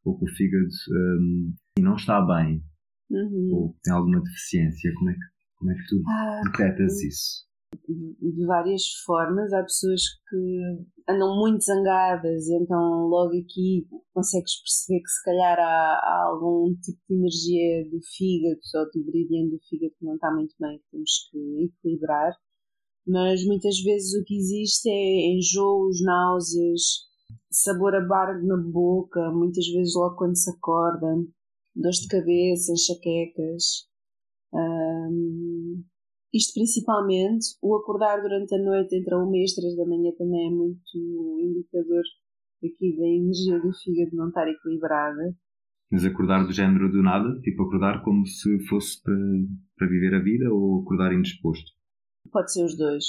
ou 0.06 0.18
que 0.18 0.24
o 0.24 0.34
fígado 0.36 0.70
um, 0.90 1.54
não 1.80 1.96
está 1.96 2.22
bem 2.22 2.64
uhum. 3.10 3.50
ou 3.54 3.76
tem 3.84 3.94
alguma 3.94 4.22
deficiência? 4.22 4.92
Como 4.96 5.10
é 5.10 5.14
que, 5.14 5.20
como 5.58 5.72
é 5.72 5.76
que 5.76 5.88
tu 5.88 6.04
ah, 6.08 6.42
detectas 6.46 7.02
isso? 7.02 7.48
de 7.88 8.46
várias 8.46 8.84
formas. 9.06 9.52
Há 9.54 9.64
pessoas 9.64 10.02
que 10.30 10.86
andam 11.08 11.38
muito 11.38 11.64
zangadas 11.64 12.48
e 12.48 12.56
então 12.56 13.08
logo 13.08 13.32
aqui 13.38 13.88
consegues 14.14 14.62
perceber 14.62 15.02
que 15.02 15.10
se 15.10 15.24
calhar 15.24 15.60
há, 15.60 16.00
há 16.04 16.24
algum 16.30 16.74
tipo 16.76 17.00
de 17.10 17.16
energia 17.16 17.90
do 17.90 18.00
fígado 18.16 18.60
ou 18.76 18.92
do 18.92 19.06
meridiano 19.06 19.52
do 19.52 19.60
fígado 19.70 19.94
que 19.98 20.06
não 20.06 20.16
está 20.16 20.32
muito 20.32 20.56
bem, 20.60 20.78
que 20.78 20.86
temos 20.92 21.12
que 21.32 21.66
equilibrar. 21.66 22.34
Mas 23.06 23.46
muitas 23.46 23.80
vezes 23.80 24.14
o 24.20 24.24
que 24.26 24.36
existe 24.36 24.90
é 24.90 25.32
enjoos, 25.34 26.04
náuseas, 26.04 27.08
sabor 27.50 27.96
amargo 27.96 28.46
na 28.46 28.58
boca, 28.58 29.32
muitas 29.32 29.66
vezes 29.68 29.96
logo 29.96 30.18
quando 30.18 30.36
se 30.36 30.50
acorda, 30.52 31.08
dores 31.78 32.00
de 32.00 32.08
cabeça, 32.08 32.72
enxaquecas. 32.72 33.88
Um, 34.54 35.84
isto 36.34 36.54
principalmente, 36.54 37.46
o 37.62 37.76
acordar 37.76 38.22
durante 38.22 38.54
a 38.54 38.58
noite 38.58 38.96
entre 38.96 39.14
a 39.14 39.18
1 39.18 39.36
e 39.36 39.44
as 39.44 39.54
3 39.54 39.76
da 39.78 39.86
manhã 39.86 40.12
também 40.18 40.48
é 40.48 40.52
muito 40.52 41.40
indicador 41.42 42.04
aqui 42.64 42.98
da 42.98 43.08
energia 43.08 43.60
do 43.60 43.72
fígado 43.74 44.16
não 44.16 44.30
estar 44.30 44.48
equilibrada. 44.48 45.36
Mas 45.92 46.04
acordar 46.04 46.46
do 46.46 46.52
género 46.52 46.92
do 46.92 47.02
nada? 47.02 47.40
Tipo 47.42 47.64
acordar 47.64 48.04
como 48.04 48.26
se 48.26 48.60
fosse 48.68 49.02
para, 49.02 49.16
para 49.78 49.88
viver 49.88 50.16
a 50.16 50.20
vida 50.20 50.52
ou 50.52 50.82
acordar 50.82 51.14
indisposto? 51.14 51.72
Pode 52.30 52.52
ser 52.52 52.66
os 52.66 52.78
dois. 52.78 53.06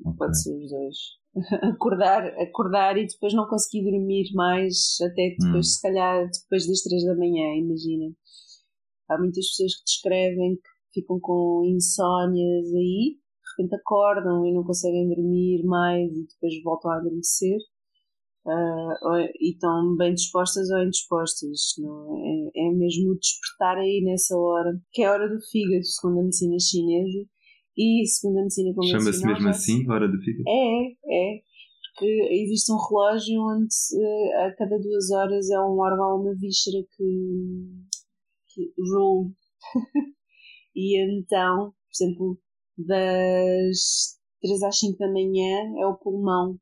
Okay. 0.00 0.16
Pode 0.16 0.42
ser 0.42 0.56
os 0.56 0.70
dois. 0.70 0.96
acordar, 1.62 2.26
acordar 2.40 2.98
e 2.98 3.06
depois 3.06 3.32
não 3.34 3.46
conseguir 3.48 3.84
dormir 3.84 4.32
mais 4.34 4.96
até 5.02 5.36
depois, 5.38 5.54
hum. 5.54 5.62
se 5.62 5.82
calhar, 5.82 6.28
depois 6.28 6.66
das 6.66 6.82
3 6.82 7.04
da 7.04 7.14
manhã, 7.16 7.54
imagina. 7.56 8.12
Há 9.08 9.18
muitas 9.18 9.46
pessoas 9.48 9.76
que 9.76 9.84
descrevem 9.84 10.56
que 10.92 11.00
ficam 11.00 11.20
com 11.20 11.64
insónias 11.66 12.66
aí, 12.74 13.16
de 13.16 13.62
repente 13.62 13.76
acordam 13.76 14.46
e 14.46 14.52
não 14.52 14.64
conseguem 14.64 15.08
dormir 15.08 15.62
mais 15.64 16.10
e 16.10 16.26
depois 16.26 16.62
voltam 16.62 16.90
a 16.90 16.96
adormecer. 16.96 17.58
Uh, 18.46 19.28
e 19.38 19.52
estão 19.52 19.94
bem 19.96 20.14
dispostas 20.14 20.70
ou 20.70 20.82
indispostas. 20.82 21.74
Não 21.78 22.16
é? 22.16 22.50
é 22.56 22.70
mesmo 22.72 23.12
o 23.12 23.18
despertar 23.18 23.76
aí 23.76 24.00
nessa 24.02 24.36
hora, 24.36 24.72
que 24.92 25.02
é 25.02 25.06
a 25.06 25.12
hora 25.12 25.28
do 25.28 25.40
fígado, 25.50 25.84
segundo 25.84 26.20
a 26.20 26.22
medicina 26.22 26.56
chinesa 26.58 27.28
e 27.76 28.06
segundo 28.06 28.38
a 28.38 28.42
medicina 28.42 28.74
convencional. 28.74 29.00
Chama-se 29.00 29.26
mesmo 29.26 29.48
assim, 29.48 29.90
hora 29.90 30.08
do 30.08 30.18
fígado? 30.18 30.44
É, 30.48 30.86
é. 30.86 31.42
Porque 31.94 32.28
existe 32.30 32.72
um 32.72 32.76
relógio 32.76 33.40
onde 33.42 33.74
a 34.36 34.54
cada 34.56 34.78
duas 34.78 35.10
horas 35.10 35.50
é 35.50 35.60
um 35.60 35.78
órgão 35.78 36.20
uma 36.20 36.34
víscera 36.34 36.78
que, 36.96 37.66
que 38.48 38.72
rule. 38.78 39.34
E 40.74 40.96
então, 41.02 41.72
por 41.72 42.04
exemplo, 42.04 42.38
das 42.78 44.18
3 44.40 44.62
às 44.62 44.78
5 44.78 44.98
da 44.98 45.12
manhã 45.12 45.74
é 45.78 45.86
o 45.86 45.96
pulmão. 45.96 46.56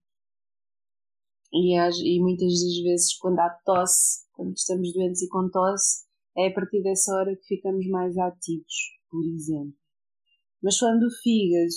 E, 1.53 1.77
e 1.77 2.21
muitas 2.21 2.49
das 2.49 2.83
vezes, 2.83 3.16
quando 3.18 3.38
há 3.38 3.51
tosse, 3.64 4.27
quando 4.33 4.55
estamos 4.55 4.92
doentes 4.92 5.23
e 5.23 5.29
com 5.29 5.49
tosse, 5.51 6.07
é 6.37 6.49
a 6.49 6.55
partir 6.55 6.83
dessa 6.83 7.14
hora 7.14 7.37
que 7.37 7.57
ficamos 7.57 7.87
mais 7.88 8.16
ativos, 8.16 8.75
por 9.11 9.25
exemplo. 9.25 9.75
Mas 10.62 10.77
falando 10.77 11.01
do 11.01 11.11
fígado, 11.23 11.68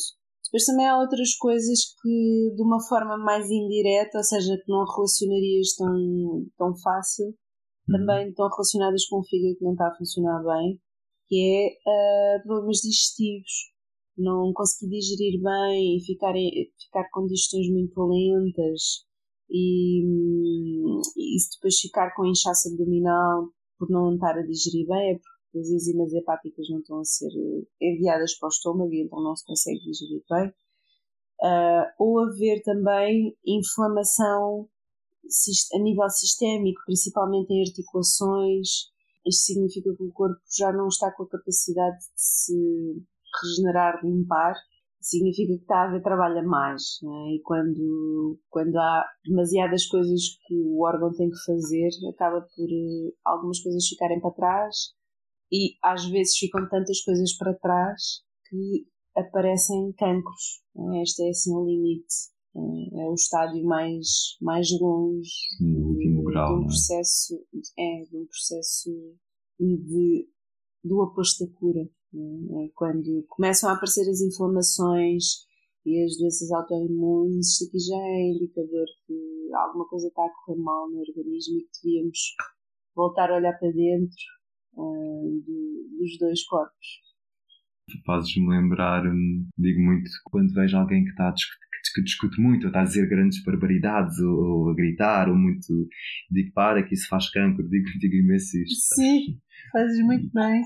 depois 0.45 0.65
também 0.65 0.87
há 0.87 0.99
outras 0.99 1.35
coisas 1.35 1.79
que, 2.01 2.53
de 2.55 2.61
uma 2.61 2.81
forma 2.87 3.17
mais 3.17 3.49
indireta, 3.49 4.17
ou 4.17 4.23
seja, 4.23 4.57
que 4.57 4.71
não 4.71 4.85
relacionarias 4.85 5.75
tão, 5.77 6.45
tão 6.57 6.77
fácil, 6.77 7.27
uhum. 7.27 7.97
também 7.97 8.29
estão 8.29 8.49
relacionadas 8.49 9.05
com 9.07 9.19
o 9.19 9.25
fígado 9.25 9.57
que 9.57 9.63
não 9.63 9.73
está 9.73 9.87
a 9.87 9.95
funcionar 9.95 10.43
bem 10.43 10.79
que 11.31 11.39
é 11.39 12.37
uh, 12.37 12.43
problemas 12.43 12.79
digestivos, 12.79 13.71
não 14.17 14.51
conseguir 14.53 14.99
digerir 14.99 15.41
bem 15.41 15.95
e 15.95 16.03
ficar, 16.05 16.33
ficar 16.33 17.09
com 17.09 17.25
digestões 17.25 17.71
muito 17.71 17.97
lentas 18.03 19.05
e, 19.49 20.03
e 21.15 21.37
depois 21.55 21.79
ficar 21.79 22.13
com 22.13 22.25
inchaço 22.25 22.67
abdominal 22.67 23.47
por 23.79 23.89
não 23.89 24.13
estar 24.13 24.37
a 24.37 24.41
digerir 24.41 24.85
bem, 24.87 25.11
é 25.11 25.13
porque 25.13 25.30
as 25.59 25.67
enzimas 25.67 26.13
hepáticas 26.13 26.67
não 26.69 26.79
estão 26.79 26.99
a 26.99 27.03
ser 27.03 27.29
enviadas 27.81 28.37
para 28.37 28.47
o 28.47 28.49
estômago 28.49 28.93
e 28.93 29.03
então 29.03 29.21
não 29.21 29.35
se 29.35 29.45
consegue 29.45 29.79
digerir 29.79 30.23
bem. 30.29 30.53
Uh, 31.41 31.85
ou 31.97 32.19
haver 32.19 32.61
também 32.61 33.35
inflamação 33.45 34.69
a 35.73 35.79
nível 35.79 36.09
sistémico, 36.09 36.81
principalmente 36.85 37.51
em 37.51 37.61
articulações, 37.61 38.91
isto 39.25 39.45
significa 39.45 39.95
que 39.95 40.03
o 40.03 40.11
corpo 40.11 40.39
já 40.57 40.71
não 40.71 40.87
está 40.87 41.11
com 41.11 41.23
a 41.23 41.29
capacidade 41.29 41.97
de 41.97 42.05
se 42.15 43.03
regenerar, 43.41 44.03
limpar, 44.03 44.55
significa 44.99 45.55
que 45.55 45.61
está 45.61 45.77
a 45.77 45.87
haver 45.87 46.01
trabalho 46.03 46.47
mais. 46.47 46.99
É? 47.03 47.35
E 47.35 47.41
quando, 47.43 48.39
quando 48.49 48.75
há 48.77 49.05
demasiadas 49.25 49.85
coisas 49.87 50.21
que 50.45 50.55
o 50.55 50.83
órgão 50.83 51.11
tem 51.13 51.29
que 51.29 51.43
fazer, 51.45 51.89
acaba 52.09 52.41
por 52.41 52.65
uh, 52.65 53.13
algumas 53.25 53.59
coisas 53.59 53.87
ficarem 53.87 54.19
para 54.19 54.31
trás 54.31 54.75
e 55.51 55.75
às 55.83 56.05
vezes 56.09 56.37
ficam 56.37 56.67
tantas 56.69 57.01
coisas 57.01 57.35
para 57.37 57.53
trás 57.53 58.21
que 58.47 58.87
aparecem 59.15 59.91
cancros. 59.97 60.61
É? 60.77 61.01
Este 61.01 61.23
é 61.23 61.29
assim 61.29 61.53
o 61.53 61.65
limite. 61.65 62.31
É, 62.55 63.01
é 63.01 63.09
o 63.09 63.13
estádio 63.13 63.63
mais, 63.65 64.37
mais 64.41 64.67
longe 64.79 65.31
Sim, 65.57 65.95
de, 65.97 66.23
grau, 66.23 66.55
de 66.55 66.59
um 66.59 66.63
é? 66.63 66.67
processo, 66.67 67.45
é, 67.77 68.03
de 68.03 68.17
um 68.17 68.25
processo 68.25 68.89
de, 69.59 70.29
do 70.83 71.01
aposto 71.01 71.45
da 71.45 71.53
cura. 71.53 71.81
É? 71.81 72.69
Quando 72.75 73.25
começam 73.29 73.69
a 73.69 73.73
aparecer 73.73 74.09
as 74.09 74.21
inflamações 74.21 75.45
e 75.85 76.03
as 76.03 76.17
doenças 76.17 76.51
autoimunes, 76.51 77.53
isto 77.53 77.65
aqui 77.67 77.79
já 77.79 77.97
é 77.97 78.31
indicador 78.31 78.85
que 79.05 79.49
alguma 79.53 79.87
coisa 79.87 80.07
está 80.07 80.23
a 80.23 80.29
correr 80.29 80.59
mal 80.59 80.89
no 80.89 80.99
organismo 80.99 81.57
e 81.57 81.63
que 81.63 81.81
devíamos 81.83 82.19
voltar 82.95 83.31
a 83.31 83.35
olhar 83.37 83.57
para 83.57 83.71
dentro 83.71 84.40
uh, 84.73 85.43
do, 85.45 85.97
dos 85.99 86.17
dois 86.19 86.43
corpos. 86.45 86.87
Fazes-me 88.05 88.47
lembrar, 88.47 89.05
hum, 89.05 89.47
digo 89.57 89.81
muito, 89.81 90.09
quando 90.25 90.53
vejo 90.53 90.77
alguém 90.77 91.03
que 91.03 91.09
está 91.09 91.29
a 91.29 91.31
discutir 91.31 91.61
que 91.93 92.01
discute 92.01 92.39
muito, 92.39 92.63
ou 92.63 92.67
está 92.67 92.81
a 92.81 92.85
dizer 92.85 93.07
grandes 93.07 93.43
barbaridades, 93.43 94.19
ou, 94.19 94.33
ou 94.33 94.69
a 94.69 94.75
gritar, 94.75 95.29
ou 95.29 95.35
muito. 95.35 95.67
Digo, 96.29 96.51
para, 96.53 96.83
que 96.83 96.93
isso 96.93 97.07
faz 97.07 97.29
cancro, 97.31 97.67
digo, 97.67 97.85
digo 97.99 98.15
imenso 98.15 98.57
isto. 98.57 98.95
Sim, 98.95 99.37
fazes 99.71 100.03
muito 100.05 100.29
bem. 100.33 100.63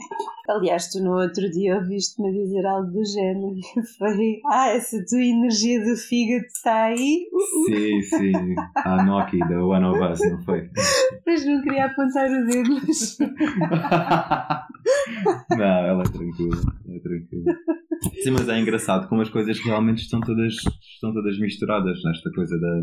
Aliás, 0.50 0.90
tu 0.90 1.04
no 1.04 1.20
outro 1.20 1.50
dia 1.52 1.76
ouviste-me 1.78 2.32
dizer 2.32 2.66
algo 2.66 2.92
do 2.92 3.04
género. 3.06 3.56
Foi, 3.98 4.42
ah, 4.52 4.70
essa 4.70 5.04
tua 5.08 5.24
energia 5.24 5.84
do 5.84 5.96
fígado 5.96 6.46
está 6.46 6.86
aí. 6.86 7.28
Sim, 7.66 8.02
sim. 8.02 8.56
A 8.76 9.04
Noki, 9.04 9.40
da 9.40 9.64
One 9.64 9.86
of 9.86 10.00
Us, 10.00 10.20
não 10.32 10.44
foi? 10.44 10.70
Mas 11.26 11.46
não 11.46 11.62
queria 11.62 11.86
apontar 11.86 12.30
o 12.30 12.46
dedo, 12.46 12.76
mas. 12.88 13.18
não, 15.50 15.66
ela 15.66 16.04
é 16.04 16.12
tranquila, 16.12 16.62
é 16.88 17.00
tranquila. 17.00 17.56
Sim, 18.22 18.30
mas 18.32 18.48
é 18.48 18.60
engraçado 18.60 19.10
como 19.10 19.22
as 19.22 19.30
coisas 19.30 19.60
realmente 19.60 20.04
estão 20.04 20.22
todas, 20.22 20.54
estão 20.54 21.12
todas 21.14 21.40
misturadas 21.40 22.00
nesta 22.04 22.32
coisa 22.32 22.60
da. 22.60 22.82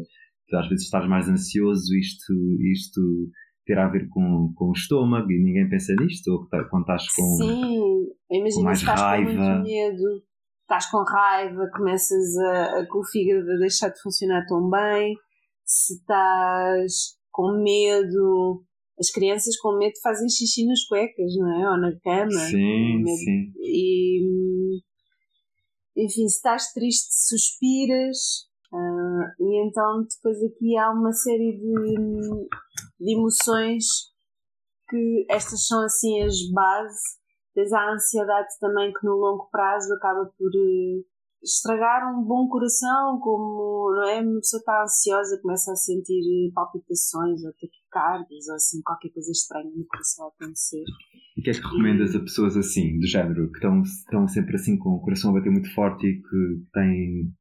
de 0.48 0.56
às 0.56 0.68
vezes 0.68 0.86
estás 0.86 1.08
mais 1.08 1.28
ansioso, 1.28 1.96
isto, 1.96 2.32
isto 2.72 3.00
ter 3.64 3.78
a 3.78 3.86
ver 3.88 4.08
com, 4.08 4.52
com 4.56 4.70
o 4.70 4.72
estômago 4.72 5.30
e 5.30 5.38
ninguém 5.38 5.68
pensa 5.68 5.94
nisto, 5.94 6.26
ou 6.28 6.48
tá, 6.48 6.64
quando 6.64 6.82
estás 6.82 7.06
com. 7.14 7.36
Sim, 7.36 8.08
imagina 8.30 8.64
mais 8.64 8.78
se 8.78 8.84
estás 8.84 9.00
raiva. 9.00 9.30
com 9.30 9.36
muito 9.36 9.62
medo, 9.62 10.24
estás 10.62 10.90
com 10.90 11.04
raiva, 11.04 11.70
começas 11.72 12.36
a, 12.38 12.80
a, 12.80 12.86
com 12.88 12.98
o 12.98 13.04
fígado 13.04 13.48
a 13.52 13.58
deixar 13.58 13.90
de 13.90 14.02
funcionar 14.02 14.44
tão 14.46 14.68
bem, 14.68 15.14
se 15.64 15.94
estás 15.94 17.21
com 17.32 17.62
medo. 17.62 18.64
As 18.98 19.10
crianças 19.10 19.56
com 19.56 19.76
medo 19.78 19.94
fazem 20.02 20.28
xixi 20.28 20.66
nas 20.66 20.84
cuecas, 20.84 21.34
não 21.36 21.50
é? 21.50 21.70
Ou 21.70 21.78
na 21.78 21.98
cama. 22.00 22.30
Sim, 22.30 23.04
sim. 23.06 23.52
E, 23.58 24.80
enfim, 25.96 26.28
se 26.28 26.36
estás 26.36 26.72
triste, 26.72 27.08
suspiras. 27.10 28.46
Uh, 28.72 29.24
e 29.38 29.68
então 29.68 30.02
depois 30.02 30.42
aqui 30.42 30.78
há 30.78 30.90
uma 30.92 31.12
série 31.12 31.58
de, 31.58 31.94
de 32.98 33.12
emoções 33.12 33.84
que 34.88 35.26
estas 35.28 35.66
são 35.66 35.84
assim 35.84 36.22
as 36.22 36.36
bases. 36.52 37.00
Tens 37.54 37.72
a 37.72 37.92
ansiedade 37.92 38.48
também 38.60 38.90
que 38.92 39.04
no 39.04 39.14
longo 39.14 39.48
prazo 39.50 39.92
acaba 39.92 40.24
por 40.38 40.48
uh, 40.48 41.04
estragar 41.42 42.14
um 42.14 42.24
bom 42.24 42.48
coração, 42.48 43.18
como 43.20 43.92
não 43.94 44.08
é? 44.08 44.20
Uma 44.20 44.40
pessoa 44.40 44.60
está 44.60 44.82
ansiosa, 44.82 45.40
começa 45.42 45.72
a 45.72 45.76
sentir 45.76 46.52
palpitações 46.54 47.42
ou 47.44 47.52
taquicardias 47.52 48.48
ou 48.48 48.54
assim, 48.54 48.80
qualquer 48.82 49.10
coisa 49.10 49.30
estranha 49.30 49.70
no 49.74 49.84
coração 49.86 50.26
a 50.26 50.28
acontecer. 50.28 50.84
E 51.36 51.40
o 51.40 51.44
que 51.44 51.50
é 51.50 51.52
que 51.52 51.60
recomendas 51.60 52.14
a 52.14 52.20
pessoas 52.20 52.56
assim, 52.56 52.98
do 52.98 53.06
género, 53.06 53.50
que 53.50 53.58
estão, 53.58 53.82
estão 53.82 54.28
sempre 54.28 54.56
assim 54.56 54.78
com 54.78 54.90
o 54.90 55.00
coração 55.00 55.30
a 55.30 55.34
bater 55.34 55.50
muito 55.50 55.72
forte 55.74 56.06
e 56.06 56.20
que 56.22 56.70
têm, 56.72 57.32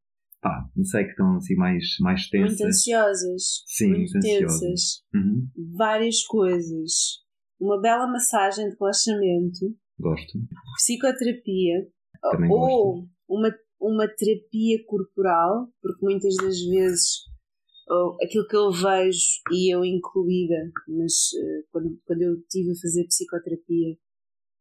pá, 0.41 0.67
não 0.75 0.83
sei, 0.83 1.03
que 1.03 1.11
estão 1.11 1.35
assim 1.35 1.55
mais, 1.55 1.83
mais 1.99 2.27
tensas? 2.27 2.59
Muito 2.59 2.67
ansiosas. 2.67 3.43
Sim, 3.67 3.89
muito 3.89 4.11
tensas. 4.13 4.53
Ansiosas. 4.53 4.81
Uhum. 5.13 5.47
Várias 5.75 6.23
coisas. 6.23 7.21
Uma 7.59 7.79
bela 7.79 8.07
massagem 8.07 8.69
de 8.69 8.75
relaxamento. 8.79 9.75
Gosto. 9.99 10.39
Psicoterapia. 10.77 11.87
Também 12.31 12.49
ou 12.51 12.95
gosto. 12.95 13.09
uma, 13.29 13.51
uma 13.81 14.07
terapia 14.07 14.77
corporal, 14.85 15.67
porque 15.81 16.05
muitas 16.05 16.35
das 16.37 16.59
vezes 16.61 17.31
aquilo 18.23 18.47
que 18.47 18.55
eu 18.55 18.71
vejo 18.71 19.41
e 19.51 19.73
eu 19.73 19.83
incluída, 19.83 20.71
mas 20.87 21.13
uh, 21.33 21.67
quando, 21.71 21.99
quando 22.05 22.21
eu 22.21 22.35
estive 22.39 22.71
a 22.71 22.81
fazer 22.81 23.05
psicoterapia 23.05 23.97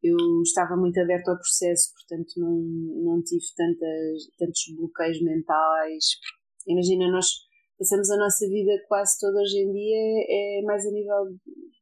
eu 0.03 0.17
estava 0.41 0.75
muito 0.75 0.99
aberto 0.99 1.29
ao 1.29 1.37
processo, 1.37 1.93
portanto 1.93 2.33
não, 2.37 2.59
não 3.03 3.23
tive 3.23 3.45
tantas, 3.55 4.35
tantos 4.37 4.61
bloqueios 4.75 5.21
mentais. 5.21 6.05
Imagina, 6.67 7.11
nós 7.11 7.27
passamos 7.77 8.09
a 8.09 8.17
nossa 8.17 8.47
vida 8.47 8.71
quase 8.87 9.19
toda 9.19 9.39
hoje 9.39 9.59
em 9.59 9.71
dia 9.71 10.25
é 10.27 10.61
mais 10.63 10.85
a 10.85 10.91
nível 10.91 11.37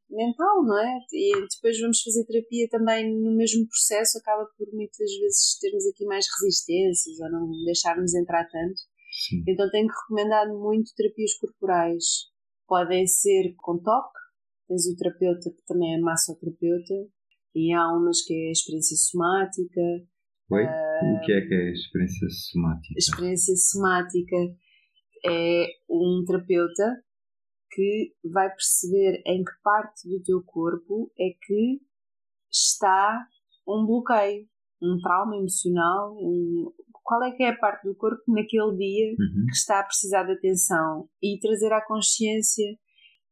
mental, 0.10 0.64
não 0.64 0.78
é? 0.78 1.00
E 1.14 1.32
depois 1.34 1.80
vamos 1.80 2.02
fazer 2.02 2.26
terapia 2.26 2.68
também 2.70 3.14
no 3.14 3.36
mesmo 3.36 3.68
processo, 3.68 4.18
acaba 4.18 4.46
por 4.58 4.68
muitas 4.74 5.12
vezes 5.20 5.58
termos 5.60 5.86
aqui 5.88 6.06
mais 6.06 6.26
resistências 6.42 7.20
ou 7.20 7.32
não 7.32 7.50
deixarmos 7.66 8.14
entrar 8.16 8.46
tanto. 8.50 8.82
Sim. 9.28 9.44
Então 9.48 9.70
tenho 9.70 9.88
recomendado 9.88 10.58
muito 10.60 10.94
terapias 10.96 11.34
corporais. 11.36 12.06
Podem 12.68 13.06
ser 13.08 13.54
com 13.58 13.78
toque, 13.80 14.20
tens 14.68 14.86
o 14.88 14.96
terapeuta 14.96 15.50
que 15.50 15.66
também 15.66 15.96
é 15.96 16.00
massoterapeuta, 16.00 16.94
e 17.56 17.74
há 17.74 17.88
umas 17.92 18.22
que 18.22 18.34
é 18.34 18.50
a 18.50 18.52
experiência 18.52 18.96
somática. 18.96 19.82
Oi? 20.52 20.64
Uh, 20.64 21.18
o 21.18 21.22
que 21.22 21.32
é 21.32 21.42
que 21.42 21.54
é 21.54 21.70
a 21.70 21.72
experiência 21.72 22.28
somática? 22.30 22.94
A 22.96 23.00
experiência 23.00 23.56
somática 23.56 24.36
é 25.26 25.66
um 25.90 26.24
terapeuta 26.26 27.04
que 27.72 28.14
vai 28.32 28.50
perceber 28.50 29.22
em 29.26 29.44
que 29.44 29.52
parte 29.64 30.08
do 30.08 30.22
teu 30.24 30.42
corpo 30.44 31.12
é 31.20 31.30
que 31.46 31.82
está 32.52 33.28
um 33.68 33.86
bloqueio, 33.86 34.48
um 34.82 34.98
trauma 35.02 35.36
emocional, 35.36 36.16
um, 36.16 36.72
qual 37.04 37.24
é 37.24 37.32
que 37.32 37.44
é 37.44 37.50
a 37.50 37.58
parte 37.58 37.88
do 37.88 37.96
corpo 37.96 38.24
naquele 38.28 38.76
dia 38.78 39.12
uhum. 39.12 39.46
que 39.48 39.56
está 39.56 39.80
a 39.80 39.84
precisar 39.84 40.24
de 40.24 40.34
atenção 40.34 41.10
e 41.22 41.40
trazer 41.40 41.72
à 41.74 41.86
consciência 41.86 42.66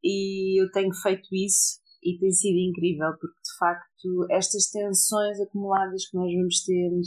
e 0.04 0.62
eu 0.62 0.70
tenho 0.72 0.94
feito 0.94 1.28
isso 1.34 1.80
e 2.04 2.18
tem 2.20 2.32
sido 2.32 2.58
incrível 2.58 3.12
porque 3.20 3.36
de 3.36 3.58
facto 3.60 4.28
estas 4.32 4.70
tensões 4.70 5.40
acumuladas 5.40 6.08
que 6.10 6.18
nós 6.18 6.32
vamos 6.34 6.64
tendo 6.64 7.02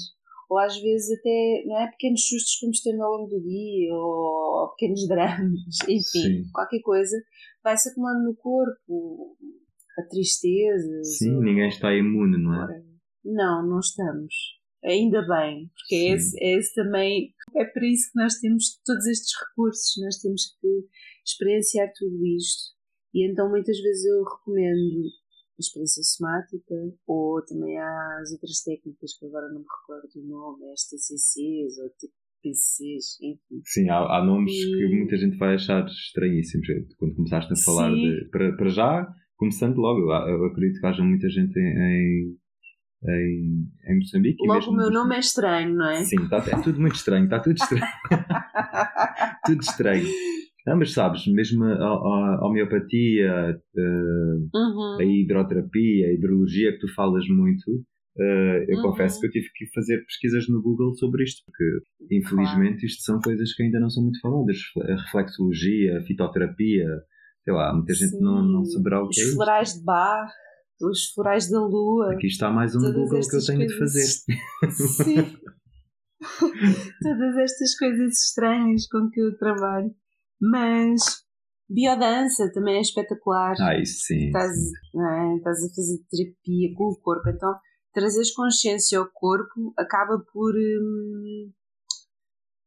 ou 0.50 0.58
às 0.58 0.76
vezes 0.78 1.18
até 1.18 1.62
não 1.66 1.80
é 1.80 1.90
pequenos 1.90 2.26
sustos 2.26 2.58
que 2.58 2.66
vamos 2.66 2.80
tendo 2.82 3.02
ao 3.02 3.12
longo 3.12 3.28
do 3.28 3.40
dia 3.40 3.94
ou, 3.94 4.62
ou 4.62 4.68
pequenos 4.70 5.06
dramas 5.08 5.60
enfim 5.88 6.02
Sim. 6.02 6.42
qualquer 6.52 6.80
coisa 6.80 7.16
vai 7.62 7.76
se 7.76 7.88
acumulando 7.88 8.24
no 8.24 8.36
corpo 8.36 9.36
a 9.98 10.02
tristeza 10.08 11.04
Sim, 11.04 11.36
ou... 11.36 11.42
ninguém 11.42 11.68
está 11.68 11.94
imune, 11.94 12.42
não 12.42 12.54
é? 12.54 12.82
Não, 13.24 13.66
não 13.66 13.80
estamos 13.80 14.60
ainda 14.84 15.22
bem, 15.26 15.70
porque 15.74 15.94
é 15.94 16.14
esse, 16.14 16.42
é 16.42 16.58
esse, 16.58 16.74
também, 16.74 17.34
é 17.54 17.64
por 17.64 17.82
isso 17.82 18.10
que 18.12 18.18
nós 18.18 18.38
temos 18.38 18.80
todos 18.84 19.06
estes 19.06 19.32
recursos, 19.38 20.02
nós 20.02 20.16
temos 20.18 20.56
que 20.60 20.68
experienciar 21.24 21.92
tudo 21.94 22.26
isto. 22.26 22.74
E 23.12 23.30
então 23.30 23.50
muitas 23.50 23.78
vezes 23.78 24.04
eu 24.04 24.24
recomendo 24.24 25.10
experiência 25.60 26.02
somática, 26.02 26.74
ou 27.06 27.42
também 27.44 27.78
há 27.78 28.18
as 28.20 28.32
outras 28.32 28.62
técnicas 28.62 29.16
que 29.18 29.26
agora 29.26 29.48
não 29.48 29.60
me 29.60 29.66
recordo 29.66 30.10
o 30.16 30.28
nome, 30.28 30.72
as 30.72 30.88
TCCs 30.88 31.78
ou 31.78 31.88
tipo 31.98 32.14
PCs, 32.42 33.20
enfim. 33.22 33.62
Sim, 33.64 33.88
há, 33.90 33.98
há 33.98 34.24
nomes 34.24 34.52
e... 34.52 34.64
que 34.64 34.96
muita 34.96 35.16
gente 35.16 35.36
vai 35.36 35.54
achar 35.54 35.84
estranhíssimos. 35.86 36.66
Quando 36.98 37.14
começaste 37.14 37.52
a 37.52 37.56
falar 37.56 37.90
de. 37.90 38.28
Para, 38.30 38.56
para 38.56 38.68
já, 38.68 39.06
começando 39.36 39.76
logo, 39.76 40.00
eu 40.28 40.46
acredito 40.46 40.80
que 40.80 40.86
haja 40.86 41.02
muita 41.02 41.28
gente 41.28 41.58
em, 41.58 42.36
em, 43.04 43.68
em 43.88 43.98
Moçambique. 43.98 44.46
Logo 44.46 44.70
o 44.70 44.76
meu 44.76 44.90
nome 44.90 45.16
é 45.16 45.20
estranho, 45.20 45.74
não 45.74 45.90
é? 45.90 46.04
Sim, 46.04 46.28
tá, 46.28 46.38
é 46.38 46.62
tudo 46.62 46.80
muito 46.80 46.96
estranho, 46.96 47.24
está 47.24 47.40
tudo 47.40 47.56
estranho. 47.56 47.84
tudo 49.44 49.60
estranho. 49.60 50.06
Não, 50.66 50.76
mas 50.76 50.92
sabes, 50.92 51.26
mesmo 51.26 51.64
a, 51.64 51.74
a, 51.74 52.46
homeopatia, 52.46 53.32
a, 53.32 53.80
uhum. 54.54 54.98
a 55.00 55.04
hidroterapia, 55.04 56.08
a 56.08 56.12
hidrologia 56.12 56.72
que 56.72 56.78
tu 56.78 56.94
falas 56.94 57.26
muito, 57.28 57.70
uh, 57.70 58.64
eu 58.68 58.76
Uhum. 58.76 58.82
confesso 58.82 59.20
que 59.20 59.26
eu 59.26 59.30
tive 59.30 59.48
que 59.54 59.66
fazer 59.74 60.04
pesquisas 60.04 60.48
no 60.48 60.62
Google 60.62 60.94
sobre 60.94 61.24
isto, 61.24 61.42
porque 61.46 61.64
infelizmente 62.14 62.84
isto 62.86 63.02
são 63.02 63.18
coisas 63.20 63.54
que 63.54 63.62
ainda 63.62 63.80
não 63.80 63.88
são 63.88 64.02
muito 64.02 64.20
faladas. 64.20 64.58
A 64.82 64.96
reflexologia, 64.96 65.98
a 65.98 66.02
fitoterapia, 66.02 66.86
sei 67.44 67.54
lá, 67.54 67.72
muita 67.74 67.94
gente 67.94 68.18
não, 68.20 68.42
não 68.42 68.64
saberá 68.64 69.02
o 69.02 69.08
que 69.08 69.20
é 69.20 69.22
Os 69.22 69.28
isto. 69.28 69.36
florais 69.36 69.72
de 69.74 69.84
bar 69.84 70.28
os 70.82 71.10
florais 71.12 71.50
da 71.50 71.60
lua. 71.60 72.14
Aqui 72.14 72.26
está 72.26 72.50
mais 72.50 72.74
um 72.74 72.80
Google 72.80 73.20
que 73.20 73.36
eu 73.36 73.44
tenho 73.44 73.66
de 73.66 73.78
fazer. 73.78 74.06
Sim. 74.70 75.16
todas 77.02 77.36
estas 77.38 77.74
coisas 77.78 78.18
estranhas 78.24 78.86
com 78.88 79.08
que 79.10 79.20
eu 79.20 79.36
trabalho. 79.36 79.90
Mas 80.40 81.02
biodança 81.68 82.50
também 82.52 82.78
é 82.78 82.80
espetacular. 82.80 83.54
Ah, 83.60 83.78
isso 83.78 84.06
sim. 84.06 84.26
Estás, 84.26 84.50
sim. 84.52 85.00
É? 85.00 85.36
Estás 85.36 85.64
a 85.64 85.74
fazer 85.74 85.98
terapia 86.10 86.74
com 86.76 86.84
o 86.84 87.00
corpo. 87.00 87.28
Então, 87.28 87.54
trazeres 87.92 88.32
consciência 88.32 88.98
ao 88.98 89.10
corpo 89.12 89.72
acaba 89.76 90.18
por. 90.32 90.54
Hum, 90.54 91.52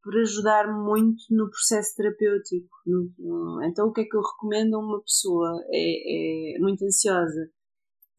por 0.04 0.18
ajudar 0.18 0.68
muito 0.68 1.24
no 1.32 1.50
processo 1.50 1.96
terapêutico. 1.96 2.68
Então, 3.64 3.88
o 3.88 3.94
que 3.94 4.02
é 4.02 4.04
que 4.04 4.18
eu 4.18 4.22
recomendo 4.22 4.76
a 4.76 4.80
uma 4.80 5.02
pessoa? 5.02 5.50
É, 5.72 6.58
é 6.58 6.60
muito 6.60 6.84
ansiosa. 6.84 7.50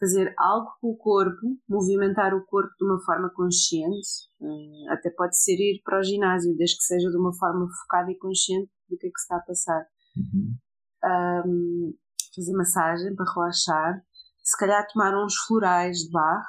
Fazer 0.01 0.35
algo 0.39 0.71
com 0.81 0.89
o 0.89 0.97
corpo, 0.97 1.59
movimentar 1.69 2.35
o 2.35 2.45
corpo 2.47 2.73
de 2.79 2.87
uma 2.87 2.99
forma 3.05 3.31
consciente, 3.35 4.09
hum, 4.41 4.87
até 4.89 5.11
pode 5.11 5.39
ser 5.39 5.53
ir 5.53 5.83
para 5.85 6.01
o 6.01 6.03
ginásio, 6.03 6.57
desde 6.57 6.79
que 6.79 6.85
seja 6.85 7.11
de 7.11 7.19
uma 7.19 7.35
forma 7.35 7.69
focada 7.83 8.11
e 8.11 8.17
consciente 8.17 8.71
do 8.89 8.97
que 8.97 9.07
é 9.07 9.11
que 9.11 9.19
se 9.19 9.25
está 9.25 9.37
a 9.37 9.41
passar. 9.41 9.87
Uhum. 10.17 10.57
Um, 11.05 11.95
fazer 12.35 12.53
massagem 12.53 13.15
para 13.15 13.33
relaxar, 13.33 14.03
se 14.43 14.57
calhar 14.59 14.87
tomar 14.93 15.15
uns 15.23 15.35
florais 15.47 15.99
de 15.99 16.11
barro. 16.11 16.45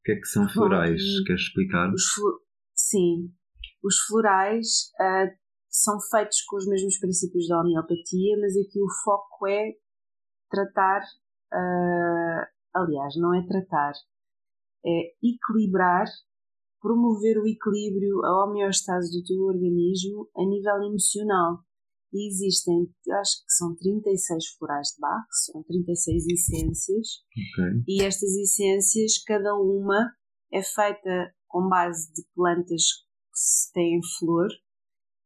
O 0.00 0.02
que 0.04 0.12
é 0.12 0.16
que 0.16 0.26
são 0.26 0.48
florais? 0.48 1.02
Queres 1.26 1.42
explicar? 1.42 1.90
Sim, 2.74 3.32
os 3.82 3.98
florais 4.06 4.90
uh, 5.00 5.30
são 5.68 5.98
feitos 6.10 6.42
com 6.42 6.56
os 6.56 6.66
mesmos 6.66 6.98
princípios 6.98 7.48
da 7.48 7.60
homeopatia, 7.60 8.36
mas 8.40 8.56
aqui 8.56 8.80
o 8.80 9.04
foco 9.04 9.46
é 9.46 9.72
tratar, 10.50 11.02
uh, 11.52 12.46
aliás, 12.74 13.14
não 13.16 13.34
é 13.34 13.46
tratar, 13.46 13.92
é 14.84 15.12
equilibrar, 15.22 16.06
promover 16.80 17.38
o 17.38 17.46
equilíbrio, 17.46 18.24
a 18.24 18.44
homeostase 18.44 19.10
do 19.10 19.24
teu 19.24 19.42
organismo 19.42 20.28
a 20.36 20.44
nível 20.44 20.82
emocional. 20.88 21.58
E 22.12 22.28
existem, 22.28 22.92
acho 23.20 23.44
que 23.44 23.52
são 23.52 23.74
36 23.76 24.44
florais 24.58 24.88
de 24.88 25.00
Bach, 25.00 25.26
são 25.46 25.62
36 25.62 26.26
essências. 26.26 27.08
Okay. 27.30 27.84
E 27.86 28.02
estas 28.02 28.34
essências, 28.34 29.22
cada 29.24 29.54
uma 29.54 30.12
é 30.52 30.62
feita 30.62 31.32
com 31.46 31.68
base 31.68 32.12
de 32.12 32.24
plantas 32.34 32.82
que 33.32 33.72
têm 33.72 34.00
flor 34.18 34.48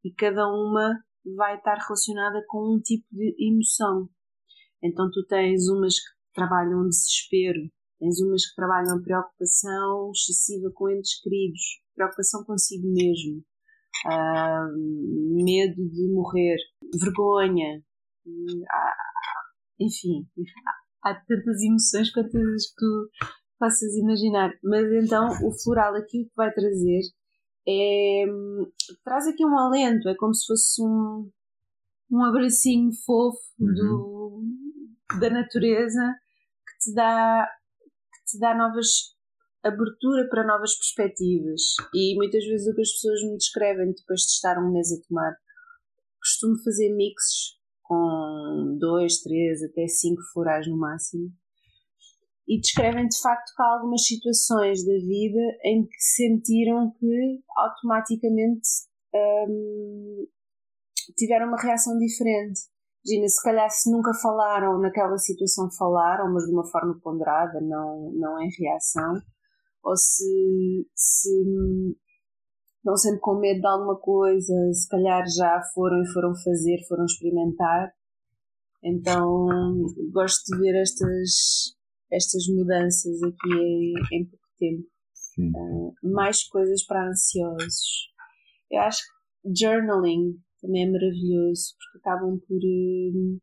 e 0.04 0.12
cada 0.12 0.46
uma 0.46 1.02
vai 1.36 1.56
estar 1.56 1.76
relacionada 1.76 2.44
com 2.48 2.74
um 2.74 2.80
tipo 2.80 3.06
de 3.10 3.34
emoção. 3.38 4.10
Então 4.82 5.10
tu 5.10 5.24
tens 5.26 5.68
umas 5.68 5.94
que 5.94 6.34
trabalham 6.34 6.86
desespero, 6.86 7.70
tens 8.04 8.20
umas 8.20 8.46
que 8.46 8.54
trabalham 8.54 9.02
preocupação 9.02 10.10
excessiva 10.10 10.70
com 10.74 10.90
entes 10.90 11.20
queridos, 11.22 11.80
preocupação 11.94 12.44
consigo 12.44 12.86
mesmo, 12.86 13.42
uh, 14.06 15.42
medo 15.42 15.88
de 15.88 16.12
morrer, 16.12 16.58
vergonha, 17.00 17.82
uh, 18.26 19.80
enfim, 19.80 20.28
há 21.02 21.14
tantas 21.14 21.62
emoções 21.62 22.12
quantas 22.12 22.66
que 22.66 22.74
tu 22.76 23.08
possas 23.58 23.94
imaginar. 23.96 24.52
Mas 24.62 24.84
então 25.02 25.28
o 25.42 25.52
floral 25.62 25.94
aqui 25.94 26.22
o 26.22 26.26
que 26.26 26.34
vai 26.36 26.52
trazer 26.52 27.00
é, 27.66 28.24
traz 29.02 29.26
aqui 29.26 29.46
um 29.46 29.58
alento, 29.58 30.10
é 30.10 30.14
como 30.16 30.34
se 30.34 30.46
fosse 30.46 30.82
um, 30.82 31.30
um 32.10 32.22
abracinho 32.22 32.90
fofo 33.06 33.38
uhum. 33.58 33.74
do, 33.74 34.42
da 35.20 35.30
natureza 35.30 36.14
que 36.66 36.90
te 36.90 36.94
dá 36.94 37.48
te 38.34 38.40
dá 38.40 38.54
novas 38.54 39.14
abertura 39.62 40.28
para 40.28 40.46
novas 40.46 40.76
perspectivas 40.76 41.62
e 41.94 42.14
muitas 42.16 42.44
vezes 42.44 42.66
o 42.66 42.74
que 42.74 42.82
as 42.82 42.90
pessoas 42.90 43.22
me 43.22 43.36
descrevem 43.36 43.94
depois 43.94 44.20
de 44.20 44.32
estar 44.32 44.58
um 44.58 44.70
mês 44.70 44.92
a 44.92 45.00
tomar 45.08 45.34
costumo 46.20 46.62
fazer 46.62 46.94
mixes 46.94 47.54
com 47.82 48.76
dois, 48.78 49.20
três, 49.22 49.62
até 49.62 49.86
cinco 49.86 50.20
florais 50.32 50.66
no 50.66 50.76
máximo 50.76 51.32
e 52.46 52.60
descrevem 52.60 53.08
de 53.08 53.18
facto 53.20 53.54
que 53.56 53.62
há 53.62 53.74
algumas 53.74 54.04
situações 54.04 54.84
da 54.84 54.92
vida 54.92 55.40
em 55.64 55.86
que 55.86 55.98
sentiram 55.98 56.92
que 56.98 57.42
automaticamente 57.56 58.68
hum, 59.14 60.26
tiveram 61.16 61.48
uma 61.48 61.60
reação 61.60 61.96
diferente. 61.98 62.60
Imagina, 63.06 63.28
se 63.28 63.42
calhar 63.42 63.70
se 63.70 63.90
nunca 63.90 64.14
falaram 64.14 64.78
naquela 64.78 65.18
situação 65.18 65.70
falaram, 65.70 66.32
mas 66.32 66.44
de 66.44 66.52
uma 66.52 66.64
forma 66.64 66.98
ponderada, 67.02 67.60
não, 67.60 68.10
não 68.12 68.40
em 68.40 68.48
reação, 68.58 69.20
ou 69.82 69.94
se, 69.94 70.88
se 70.94 71.44
estão 72.78 72.96
sempre 72.96 73.20
com 73.20 73.38
medo 73.38 73.60
de 73.60 73.66
alguma 73.66 73.96
coisa, 73.96 74.54
se 74.72 74.88
calhar 74.88 75.22
já 75.28 75.60
foram 75.74 76.02
e 76.02 76.12
foram 76.12 76.34
fazer, 76.34 76.78
foram 76.88 77.04
experimentar. 77.04 77.92
Então 78.82 79.46
gosto 80.10 80.44
de 80.46 80.60
ver 80.60 80.80
estas, 80.80 81.76
estas 82.10 82.46
mudanças 82.48 83.22
aqui 83.22 83.54
em, 83.54 83.94
em 84.12 84.24
pouco 84.24 84.46
tempo. 84.58 84.88
Uh, 85.36 85.94
mais 86.02 86.44
coisas 86.44 86.84
para 86.86 87.08
ansiosos. 87.08 88.12
Eu 88.70 88.80
acho 88.80 89.02
que 89.02 89.50
journaling 89.58 90.38
também 90.64 90.88
é 90.88 90.90
maravilhoso 90.90 91.74
porque 91.76 91.98
acabam 91.98 92.40
por 92.40 92.56
uh, 92.56 93.40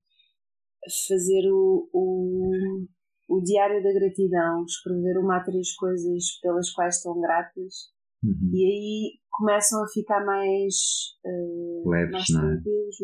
fazer 1.07 1.51
o, 1.51 1.89
o, 1.93 2.87
o, 3.29 3.41
diário 3.43 3.83
da 3.83 3.93
gratidão, 3.93 4.65
escrever 4.65 5.19
uma 5.19 5.37
a 5.37 5.43
três 5.43 5.75
coisas 5.75 6.39
pelas 6.41 6.71
quais 6.71 6.97
estão 6.97 7.19
gratas 7.21 7.91
uhum. 8.23 8.51
e 8.53 8.65
aí 8.65 9.19
começam 9.29 9.83
a 9.83 9.87
ficar 9.87 10.25
mais, 10.25 10.75
uh, 11.23 11.89
Leves, 11.89 12.11
mais 12.11 12.29
é? 12.29 12.33
tranquilos. 12.33 12.95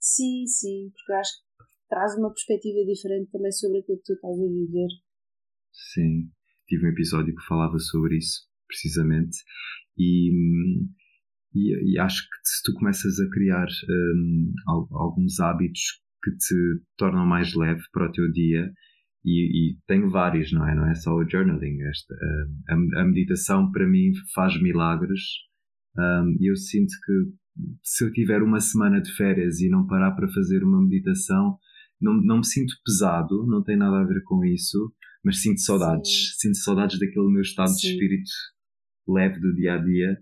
Sim, 0.00 0.46
sim, 0.46 0.90
porque 0.94 1.12
eu 1.12 1.16
acho 1.16 1.32
que 1.32 1.88
traz 1.90 2.16
uma 2.16 2.30
perspectiva 2.30 2.84
diferente 2.86 3.30
também 3.30 3.52
sobre 3.52 3.80
aquilo 3.80 3.98
que 3.98 4.04
tu 4.04 4.14
estás 4.14 4.40
a 4.40 4.46
viver. 4.46 4.88
Sim, 5.92 6.30
tive 6.66 6.86
um 6.86 6.90
episódio 6.90 7.34
que 7.34 7.46
falava 7.46 7.78
sobre 7.78 8.16
isso, 8.16 8.48
precisamente, 8.66 9.36
e, 9.98 10.30
e, 11.54 11.94
e 11.94 11.98
acho 11.98 12.22
que 12.22 12.36
se 12.44 12.62
tu 12.64 12.72
começas 12.74 13.18
a 13.18 13.28
criar 13.30 13.66
um, 13.88 14.52
alguns 14.68 15.40
hábitos 15.40 15.80
que 16.22 16.30
te 16.32 16.82
tornam 16.96 17.26
mais 17.26 17.54
leve 17.54 17.82
para 17.92 18.08
o 18.08 18.12
teu 18.12 18.30
dia, 18.30 18.70
e, 19.24 19.72
e, 19.72 19.78
tenho 19.86 20.10
vários, 20.10 20.50
não 20.52 20.66
é? 20.66 20.74
Não 20.74 20.86
é 20.86 20.94
só 20.94 21.14
o 21.14 21.28
journaling. 21.28 21.82
Esta, 21.82 22.14
a, 22.68 23.02
a, 23.02 23.04
meditação 23.04 23.70
para 23.70 23.86
mim 23.86 24.12
faz 24.34 24.60
milagres 24.62 25.20
um, 25.96 26.36
e 26.40 26.50
eu 26.50 26.56
sinto 26.56 26.92
que 27.04 27.12
se 27.82 28.04
eu 28.04 28.12
tiver 28.12 28.42
uma 28.42 28.60
semana 28.60 29.00
de 29.00 29.12
férias 29.14 29.60
e 29.60 29.68
não 29.68 29.86
parar 29.86 30.12
para 30.12 30.30
fazer 30.30 30.62
uma 30.62 30.80
meditação, 30.80 31.58
não, 32.00 32.14
não 32.14 32.38
me 32.38 32.46
sinto 32.46 32.72
pesado, 32.84 33.46
não 33.46 33.62
tem 33.62 33.76
nada 33.76 34.00
a 34.00 34.06
ver 34.06 34.22
com 34.24 34.44
isso, 34.44 34.92
mas 35.24 35.42
sinto 35.42 35.60
saudades. 35.60 36.10
Sim. 36.10 36.48
Sinto 36.48 36.58
saudades 36.58 36.98
daquele 36.98 37.30
meu 37.30 37.42
estado 37.42 37.70
Sim. 37.70 37.80
de 37.80 37.92
espírito 37.92 38.30
leve 39.06 39.40
do 39.40 39.54
dia 39.54 39.74
a 39.74 39.78
dia, 39.78 40.18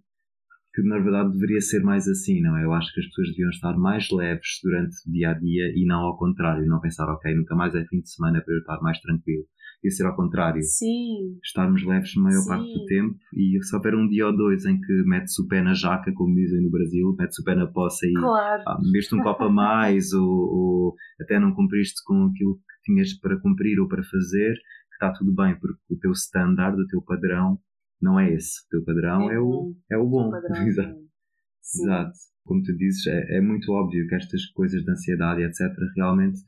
que 0.79 0.89
na 0.89 0.99
verdade 0.99 1.33
deveria 1.33 1.61
ser 1.61 1.83
mais 1.83 2.07
assim, 2.07 2.41
não 2.41 2.57
é? 2.57 2.65
Eu 2.65 2.73
acho 2.73 2.93
que 2.95 3.01
as 3.01 3.07
pessoas 3.07 3.29
deviam 3.31 3.51
estar 3.51 3.77
mais 3.77 4.09
leves 4.13 4.61
durante 4.63 4.95
o 5.07 5.13
dia 5.13 5.31
a 5.31 5.35
dia 5.35 5.73
e 5.75 5.85
não 5.85 6.01
ao 6.01 6.17
contrário, 6.17 6.67
não 6.67 6.81
pensar, 6.81 7.09
ok, 7.09 7.35
nunca 7.35 7.57
mais 7.57 7.75
é 7.75 7.85
fim 7.87 8.01
de 8.01 8.11
semana 8.11 8.41
para 8.41 8.55
eu 8.55 8.61
estar 8.61 8.81
mais 8.81 9.01
tranquilo. 9.01 9.45
Devia 9.83 9.97
ser 9.97 10.07
ao 10.07 10.17
contrário. 10.17 10.63
Sim. 10.63 11.39
Estarmos 11.45 11.85
leves 11.85 12.13
a 12.17 12.21
maior 12.21 12.41
Sim. 12.41 12.49
parte 12.49 12.73
do 12.73 12.85
tempo 12.87 13.17
e 13.35 13.63
se 13.63 13.75
houver 13.75 13.95
um 13.95 14.09
dia 14.09 14.27
ou 14.27 14.37
dois 14.37 14.65
em 14.65 14.81
que 14.81 14.93
metes 15.05 15.39
o 15.39 15.47
pé 15.49 15.63
na 15.63 15.75
jaca, 15.75 16.13
como 16.13 16.35
dizem 16.35 16.63
no 16.63 16.71
Brasil, 16.71 17.15
metes 17.19 17.39
o 17.39 17.45
pé 17.45 17.55
na 17.55 17.67
poça 17.67 18.07
e 18.07 18.13
claro. 18.15 18.63
ah, 18.67 18.79
um 19.13 19.23
copo 19.23 19.45
a 19.45 19.51
mais 19.51 20.13
ou, 20.13 20.29
ou 20.29 20.95
até 21.21 21.41
não 21.41 21.55
cumpriste 21.55 22.03
com 22.05 22.27
aquilo 22.27 22.55
que 22.55 22.93
tinhas 22.93 23.13
para 23.15 23.39
cumprir 23.41 23.81
ou 23.81 23.89
para 23.89 24.03
fazer, 24.05 24.55
está 24.93 25.13
tudo 25.13 25.33
bem, 25.33 25.59
porque 25.59 25.81
o 25.91 25.99
teu 25.99 26.13
standard, 26.13 26.81
o 26.81 26.87
teu 26.87 27.03
padrão, 27.03 27.59
não 28.01 28.19
é 28.19 28.33
esse. 28.33 28.65
O 28.67 28.69
teu 28.71 28.85
padrão 28.85 29.31
é, 29.31 29.35
é 29.35 29.41
o, 29.41 29.75
é 29.91 29.97
o 29.97 30.07
bom. 30.07 30.31
É 30.57 30.67
Exato. 30.67 30.99
Exato. 31.61 32.13
Como 32.45 32.63
tu 32.63 32.75
dizes, 32.77 33.07
é, 33.07 33.39
é 33.39 33.41
muito 33.41 33.71
óbvio 33.73 34.07
que 34.09 34.15
estas 34.15 34.47
coisas 34.47 34.83
de 34.83 34.91
ansiedade, 34.91 35.43
etc., 35.43 35.61
realmente 35.97 36.39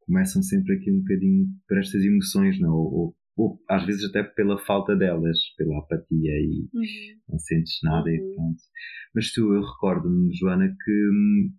começam 0.00 0.42
sempre 0.42 0.74
aqui 0.74 0.90
um 0.92 0.98
bocadinho 0.98 1.46
por 1.66 1.78
estas 1.78 2.02
emoções, 2.02 2.60
não? 2.60 2.72
Ou, 2.72 2.94
ou, 2.94 3.16
ou 3.36 3.60
às 3.68 3.86
vezes 3.86 4.04
até 4.04 4.22
pela 4.22 4.58
falta 4.58 4.94
delas, 4.94 5.38
pela 5.56 5.78
apatia 5.78 6.32
e 6.32 6.68
uhum. 6.74 6.82
não 7.28 7.38
sentes 7.38 7.78
nada 7.82 8.08
uhum. 8.10 8.14
e 8.14 8.34
pronto. 8.34 8.62
Mas 9.14 9.32
tu, 9.32 9.54
eu 9.54 9.62
recordo-me, 9.62 10.34
Joana, 10.34 10.68
que 10.68 11.08
hum, 11.10 11.50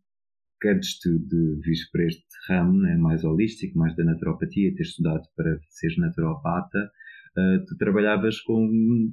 que 0.61 0.69
antes 0.69 0.99
de, 0.99 1.17
de 1.17 1.59
vir 1.63 1.77
para 1.91 2.05
este 2.05 2.23
ramo 2.47 2.79
né, 2.79 2.95
mais 2.95 3.23
holístico, 3.23 3.77
mais 3.77 3.95
da 3.95 4.03
naturopatia, 4.03 4.73
ter 4.75 4.83
estudado 4.83 5.23
para 5.35 5.57
seres 5.69 5.97
naturopata, 5.97 6.91
uh, 7.37 7.65
tu 7.65 7.75
trabalhavas 7.77 8.39
com 8.41 9.11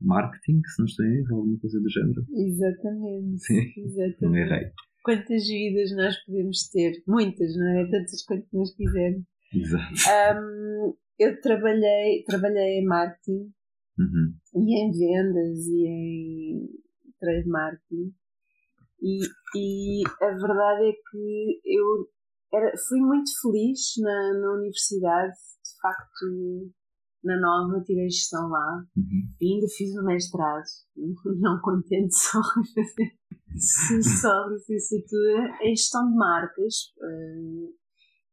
marketing, 0.00 0.60
se 0.66 0.78
não 0.78 0.86
estou 0.86 1.04
em 1.06 1.18
erro, 1.18 1.36
alguma 1.36 1.58
coisa 1.58 1.80
do 1.80 1.88
género. 1.90 2.24
Exatamente. 2.30 3.38
Sim, 3.38 3.72
exatamente. 3.76 4.20
não 4.22 4.36
errei. 4.36 4.70
Quantas 5.04 5.46
vidas 5.46 5.96
nós 5.96 6.16
podemos 6.24 6.68
ter? 6.70 6.92
Muitas, 7.06 7.56
não 7.56 7.66
é? 7.78 7.90
Tantas 7.90 8.22
quantas 8.24 8.52
nós 8.52 8.74
quisermos. 8.74 9.24
Exato. 9.54 9.94
Um, 10.38 10.94
eu 11.18 11.40
trabalhei, 11.40 12.24
trabalhei 12.26 12.80
em 12.80 12.84
marketing 12.84 13.52
Uhum. 13.98 14.32
e 14.54 14.80
em 14.80 14.90
vendas 14.92 15.66
e 15.66 15.86
em 15.88 16.68
trade 17.18 17.48
marketing 17.48 18.14
e, 19.02 19.18
e 19.56 20.02
a 20.22 20.30
verdade 20.30 20.88
é 20.88 20.92
que 20.92 21.60
eu 21.64 22.08
era, 22.52 22.72
fui 22.88 23.00
muito 23.00 23.30
feliz 23.42 23.78
na, 24.00 24.40
na 24.40 24.52
universidade, 24.54 25.32
de 25.34 25.80
facto 25.82 26.70
na 27.28 27.40
Nova 27.40 27.82
tirei 27.84 28.08
gestão 28.08 28.48
lá 28.48 28.84
Uhum. 28.96 29.28
e 29.40 29.54
ainda 29.54 29.66
fiz 29.76 29.94
o 29.96 30.04
mestrado, 30.04 30.64
não 31.40 31.60
contente 31.60 32.14
só 32.16 32.40
só 34.02 34.48
licenciatura 34.48 35.56
em 35.62 35.74
gestão 35.76 36.08
de 36.10 36.16
marcas 36.16 36.74
eh, 37.02 37.72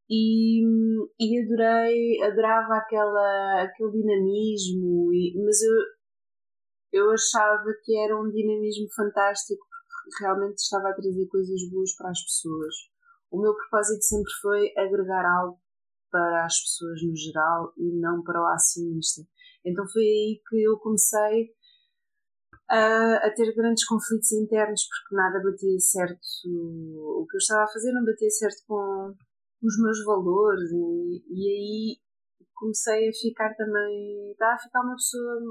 e, 0.10 0.62
e 1.20 1.44
adorei, 1.44 2.22
adorava 2.24 2.76
aquela, 2.76 3.64
aquele 3.64 3.92
dinamismo, 3.92 5.12
e, 5.14 5.34
mas 5.44 5.62
eu, 5.62 7.02
eu 7.02 7.12
achava 7.12 7.66
que 7.84 7.98
era 7.98 8.16
um 8.20 8.30
dinamismo 8.30 8.88
fantástico 8.96 9.66
porque 10.06 10.24
realmente 10.24 10.58
estava 10.58 10.90
a 10.90 10.94
trazer 10.94 11.26
coisas 11.28 11.60
boas 11.72 11.96
para 11.98 12.12
as 12.12 12.22
pessoas. 12.22 12.76
O 13.32 13.42
meu 13.42 13.54
propósito 13.56 14.04
sempre 14.04 14.32
foi 14.42 14.72
agregar 14.78 15.26
algo 15.26 15.60
para 16.16 16.46
as 16.46 16.62
pessoas 16.62 17.04
no 17.04 17.14
geral 17.14 17.74
e 17.76 17.92
não 18.00 18.24
para 18.24 18.42
o 18.42 18.48
acionista. 18.48 19.22
Então 19.66 19.86
foi 19.92 20.04
aí 20.04 20.42
que 20.48 20.64
eu 20.64 20.80
comecei 20.80 21.52
a, 22.70 23.16
a 23.18 23.34
ter 23.34 23.54
grandes 23.54 23.86
conflitos 23.86 24.32
internos 24.32 24.88
porque 24.88 25.16
nada 25.16 25.44
batia 25.44 25.78
certo. 25.78 26.22
O 26.48 27.26
que 27.30 27.36
eu 27.36 27.40
estava 27.40 27.64
a 27.64 27.68
fazer 27.68 27.92
não 27.92 28.06
batia 28.06 28.30
certo 28.30 28.64
com 28.66 29.14
os 29.62 29.82
meus 29.82 30.06
valores 30.06 30.72
e, 30.72 31.26
e 31.28 31.50
aí 31.50 32.00
comecei 32.54 33.10
a 33.10 33.14
ficar 33.14 33.54
também. 33.56 34.32
Estava 34.32 34.54
a 34.54 34.60
ficar 34.60 34.82
uma 34.84 34.96
pessoa 34.96 35.42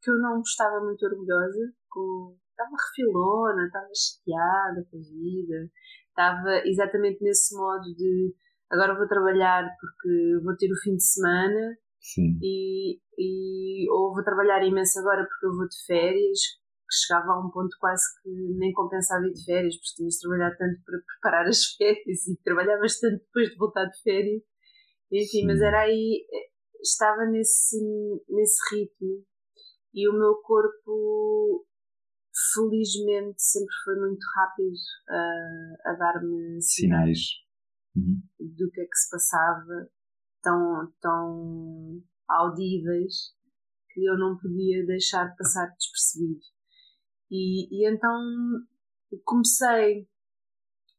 que 0.00 0.10
eu 0.10 0.18
não 0.18 0.40
estava 0.40 0.80
muito 0.82 1.04
orgulhosa, 1.04 1.74
com, 1.90 2.38
estava 2.48 2.70
refilona, 2.88 3.66
estava 3.66 3.88
chateada 3.94 4.86
com 4.90 4.96
a 4.96 5.02
vida, 5.02 5.70
estava 6.08 6.66
exatamente 6.66 7.22
nesse 7.22 7.54
modo 7.54 7.94
de 7.94 8.34
agora 8.70 8.96
vou 8.96 9.06
trabalhar 9.06 9.68
porque 9.80 10.44
vou 10.44 10.56
ter 10.56 10.70
o 10.70 10.80
fim 10.82 10.96
de 10.96 11.04
semana 11.04 11.76
Sim. 12.00 12.38
e, 12.42 13.00
e 13.18 13.90
ou 13.90 14.14
vou 14.14 14.24
trabalhar 14.24 14.64
imenso 14.64 14.98
agora 15.00 15.26
porque 15.26 15.46
eu 15.46 15.56
vou 15.56 15.68
de 15.68 15.84
férias, 15.86 16.38
que 16.88 17.06
chegava 17.06 17.32
a 17.32 17.40
um 17.44 17.50
ponto 17.50 17.76
quase 17.80 18.02
que 18.22 18.30
nem 18.58 18.72
compensava 18.72 19.26
ir 19.26 19.32
de 19.32 19.44
férias, 19.44 19.74
porque 19.76 19.96
tinhas 19.96 20.14
de 20.14 20.20
trabalhar 20.20 20.56
tanto 20.56 20.80
para 20.84 20.98
preparar 20.98 21.46
as 21.46 21.64
férias 21.76 22.26
e 22.26 22.36
trabalhavas 22.42 22.98
tanto 23.00 23.24
depois 23.24 23.48
de 23.48 23.56
voltar 23.56 23.84
de 23.86 24.02
férias. 24.02 24.42
Enfim, 25.10 25.40
Sim. 25.40 25.46
mas 25.46 25.60
era 25.60 25.82
aí, 25.82 26.26
estava 26.82 27.24
nesse, 27.26 27.78
nesse 28.28 28.74
ritmo 28.74 29.24
e 29.94 30.08
o 30.08 30.12
meu 30.12 30.34
corpo 30.42 31.64
felizmente 32.54 33.42
sempre 33.42 33.74
foi 33.84 33.94
muito 33.96 34.22
rápido 34.36 34.76
a, 35.08 35.90
a 35.90 35.92
dar-me 35.94 36.60
Sinais. 36.60 37.45
Uhum. 37.96 38.20
do 38.38 38.70
que 38.70 38.80
é 38.80 38.84
que 38.84 38.96
se 38.96 39.10
passava 39.10 39.88
tão, 40.42 40.92
tão 41.00 42.02
audíveis 42.28 43.34
que 43.90 44.04
eu 44.04 44.18
não 44.18 44.36
podia 44.36 44.84
deixar 44.84 45.34
passar 45.36 45.66
despercebido. 45.68 46.44
E, 47.30 47.68
e 47.74 47.88
então 47.90 48.20
comecei, 49.24 50.06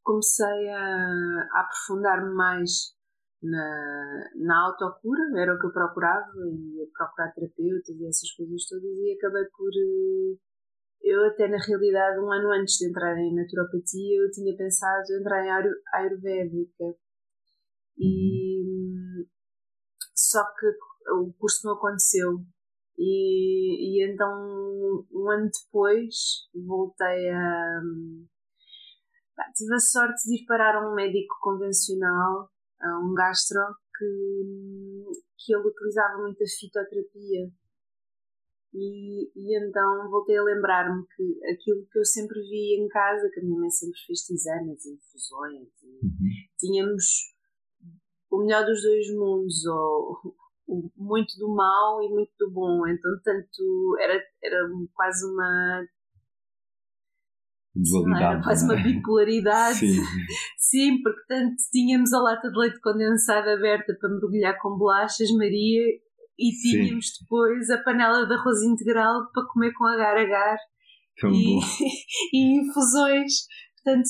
comecei 0.02 0.68
a, 0.70 1.06
a 1.52 1.60
aprofundar-me 1.60 2.34
mais 2.34 2.96
na, 3.42 4.30
na 4.34 4.66
autocura, 4.66 5.22
era 5.36 5.54
o 5.54 5.58
que 5.58 5.66
eu 5.66 5.72
procurava, 5.72 6.32
e 6.50 6.90
procurar 6.92 7.32
terapeutas 7.32 7.88
e 7.88 8.06
essas 8.06 8.32
coisas 8.32 8.66
todas, 8.66 8.84
e 8.84 9.16
acabei 9.16 9.44
por. 9.56 9.70
Eu, 11.02 11.26
até 11.26 11.48
na 11.48 11.58
realidade, 11.58 12.20
um 12.20 12.30
ano 12.32 12.50
antes 12.52 12.74
de 12.76 12.88
entrar 12.88 13.16
em 13.18 13.34
naturopatia, 13.34 14.22
eu 14.22 14.30
tinha 14.30 14.56
pensado 14.56 15.04
entrar 15.18 15.44
em 15.44 15.50
Ayur- 15.50 15.82
Ayurvédica. 15.94 16.84
E. 17.98 19.26
Só 20.14 20.44
que 20.58 20.66
o 21.12 21.32
curso 21.38 21.66
não 21.66 21.74
aconteceu. 21.74 22.38
E, 22.98 24.00
e 24.00 24.12
então, 24.12 25.06
um 25.12 25.30
ano 25.30 25.48
depois, 25.50 26.14
voltei 26.66 27.30
a. 27.30 27.80
pá, 29.36 29.44
Tive 29.54 29.74
a 29.74 29.78
sorte 29.78 30.28
de 30.28 30.42
ir 30.42 30.46
parar 30.46 30.76
a 30.76 30.90
um 30.90 30.94
médico 30.94 31.36
convencional, 31.40 32.50
a 32.80 32.98
um 32.98 33.14
gastro, 33.14 33.60
que, 33.96 35.04
que 35.38 35.54
ele 35.54 35.68
utilizava 35.68 36.18
muito 36.22 36.42
a 36.42 36.46
fitoterapia. 36.46 37.50
E, 38.74 39.30
e 39.34 39.58
então 39.58 40.10
voltei 40.10 40.36
a 40.36 40.42
lembrar-me 40.42 41.02
que 41.16 41.40
aquilo 41.50 41.86
que 41.90 41.98
eu 41.98 42.04
sempre 42.04 42.38
vi 42.40 42.76
em 42.78 42.86
casa, 42.88 43.30
que 43.32 43.40
a 43.40 43.42
minha 43.42 43.58
mãe 43.58 43.70
sempre 43.70 43.98
fez 44.06 44.20
tisanas, 44.20 44.84
infusões, 44.86 45.68
e 45.82 45.88
Uhum. 46.04 46.28
tínhamos 46.58 47.04
o 48.30 48.38
melhor 48.44 48.64
dos 48.66 48.82
dois 48.82 49.06
mundos, 49.16 49.64
ou 49.66 50.36
muito 50.96 51.36
do 51.38 51.48
mal 51.54 52.02
e 52.02 52.08
muito 52.10 52.30
do 52.38 52.50
bom. 52.50 52.86
Então, 52.86 53.10
tanto 53.24 53.96
era, 54.00 54.22
era 54.42 54.68
quase 54.94 55.24
uma, 55.26 55.86
Dualidade. 57.74 58.24
era 58.34 58.42
quase 58.42 58.66
não 58.66 58.74
uma 58.74 58.80
é? 58.80 58.84
bipolaridade. 58.84 59.78
Sim. 59.78 60.02
Sim, 60.58 61.02
porque 61.02 61.22
tanto 61.26 61.56
tínhamos 61.72 62.12
a 62.12 62.20
lata 62.20 62.50
de 62.50 62.58
leite 62.58 62.80
condensado 62.80 63.48
aberta 63.48 63.96
para 63.98 64.10
mergulhar 64.10 64.58
com 64.60 64.76
bolachas 64.76 65.30
Maria 65.36 65.82
e 66.38 66.52
Sim. 66.52 66.70
tínhamos 66.70 67.06
depois 67.20 67.70
a 67.70 67.82
panela 67.82 68.26
de 68.26 68.34
arroz 68.34 68.62
integral 68.62 69.30
para 69.32 69.46
comer 69.52 69.72
com 69.72 69.84
agar-agar 69.86 70.56
e, 71.24 71.58
e 72.32 72.60
infusões. 72.60 73.32
Portanto, 73.82 74.08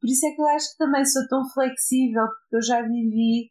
por 0.00 0.08
isso 0.08 0.26
é 0.26 0.30
que 0.30 0.40
eu 0.40 0.46
acho 0.46 0.72
que 0.72 0.78
também 0.78 1.04
sou 1.04 1.22
tão 1.28 1.42
flexível, 1.52 2.24
porque 2.26 2.56
eu 2.56 2.62
já 2.62 2.82
vivi 2.82 3.50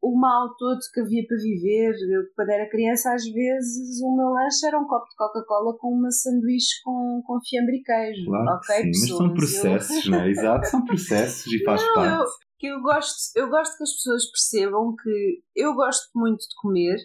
o 0.00 0.16
mal 0.18 0.54
todo 0.56 0.78
que 0.94 1.00
havia 1.00 1.26
para 1.26 1.36
viver. 1.36 1.90
Eu, 1.90 2.22
quando 2.34 2.50
era 2.50 2.70
criança, 2.70 3.12
às 3.12 3.24
vezes 3.24 4.00
o 4.00 4.14
meu 4.16 4.28
lanche 4.28 4.66
era 4.66 4.78
um 4.78 4.86
copo 4.86 5.08
de 5.08 5.16
Coca-Cola 5.16 5.76
com 5.78 5.88
uma 5.88 6.10
sanduíche 6.10 6.80
com, 6.84 7.20
com 7.26 7.38
fiambre 7.44 7.78
e 7.78 7.82
queijo. 7.82 8.26
Claro 8.26 8.56
ok, 8.56 8.76
sim, 8.76 8.88
mas 8.88 9.08
são 9.18 9.34
pessoas? 9.34 9.54
Eu- 9.54 9.70
processos, 9.70 10.10
não 10.10 10.20
é? 10.20 10.30
Exato, 10.30 10.66
são 10.68 10.84
processos 10.84 11.52
e 11.52 11.64
faz 11.64 11.82
Não, 11.82 11.94
parte. 11.94 12.30
Que 12.58 12.66
eu 12.66 12.80
gosto, 12.82 13.16
eu 13.36 13.48
gosto 13.48 13.76
que 13.76 13.84
as 13.84 13.92
pessoas 13.92 14.30
percebam 14.30 14.94
que 14.96 15.42
eu 15.54 15.74
gosto 15.74 16.10
muito 16.14 16.40
de 16.40 16.54
comer 16.60 16.98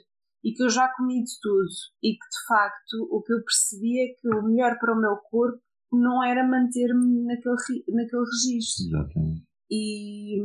e 0.44 0.52
que 0.54 0.64
eu 0.64 0.70
já 0.70 0.92
comi 0.96 1.24
de 1.24 1.32
tudo 1.42 1.70
e 2.02 2.12
que 2.12 2.18
de 2.18 2.48
facto 2.48 3.08
o 3.10 3.22
que 3.22 3.34
eu 3.34 3.44
percebi 3.44 4.00
é 4.02 4.14
que 4.20 4.28
o 4.28 4.44
melhor 4.44 4.78
para 4.80 4.94
o 4.94 5.00
meu 5.00 5.16
corpo 5.30 5.62
não 5.92 6.24
era 6.24 6.46
manter-me 6.46 7.24
naquele, 7.24 7.84
naquele 7.88 8.24
registro. 8.24 8.88
Exatamente. 8.88 9.44
E, 9.72 10.40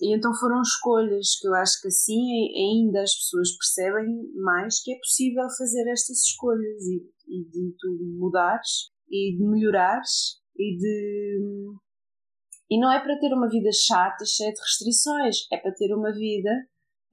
e 0.00 0.16
então 0.16 0.32
foram 0.34 0.60
escolhas 0.62 1.38
que 1.40 1.46
eu 1.46 1.54
acho 1.54 1.80
que 1.82 1.88
assim 1.88 2.48
ainda 2.56 3.02
as 3.02 3.14
pessoas 3.14 3.50
percebem 3.56 4.06
mais 4.42 4.82
que 4.82 4.92
é 4.92 4.98
possível 4.98 5.44
fazer 5.58 5.88
estas 5.90 6.22
escolhas 6.22 6.82
e, 6.82 6.96
e 7.28 7.44
de 7.44 7.76
tu 7.78 7.98
mudares 8.18 8.90
e 9.08 9.36
de 9.36 9.44
melhorares 9.44 10.40
e 10.56 10.76
de 10.76 11.40
e 12.70 12.80
não 12.80 12.90
é 12.92 13.00
para 13.00 13.18
ter 13.18 13.32
uma 13.32 13.48
vida 13.48 13.70
chata, 13.72 14.24
cheia 14.24 14.52
de 14.52 14.60
restrições, 14.60 15.46
é 15.52 15.56
para 15.56 15.72
ter 15.72 15.94
uma 15.94 16.12
vida 16.12 16.50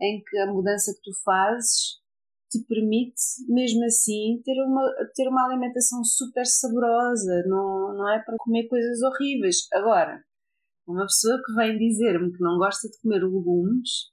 em 0.02 0.22
que 0.22 0.38
a 0.40 0.52
mudança 0.52 0.94
que 0.94 1.02
tu 1.02 1.12
fazes 1.24 2.02
te 2.50 2.64
permite, 2.68 3.22
mesmo 3.48 3.84
assim, 3.86 4.42
ter 4.44 4.60
uma, 4.64 4.84
ter 5.16 5.28
uma 5.28 5.46
alimentação 5.46 6.04
super 6.04 6.46
saborosa, 6.46 7.44
não, 7.48 7.96
não 7.96 8.10
é 8.10 8.22
para 8.24 8.36
comer 8.38 8.68
coisas 8.68 9.02
horríveis. 9.02 9.68
Agora, 9.74 10.22
uma 10.88 11.04
pessoa 11.04 11.42
que 11.44 11.54
vem 11.54 11.78
dizer-me 11.78 12.32
que 12.32 12.44
não 12.44 12.58
gosta 12.58 12.88
de 12.88 13.00
comer 13.02 13.24
legumes, 13.24 14.12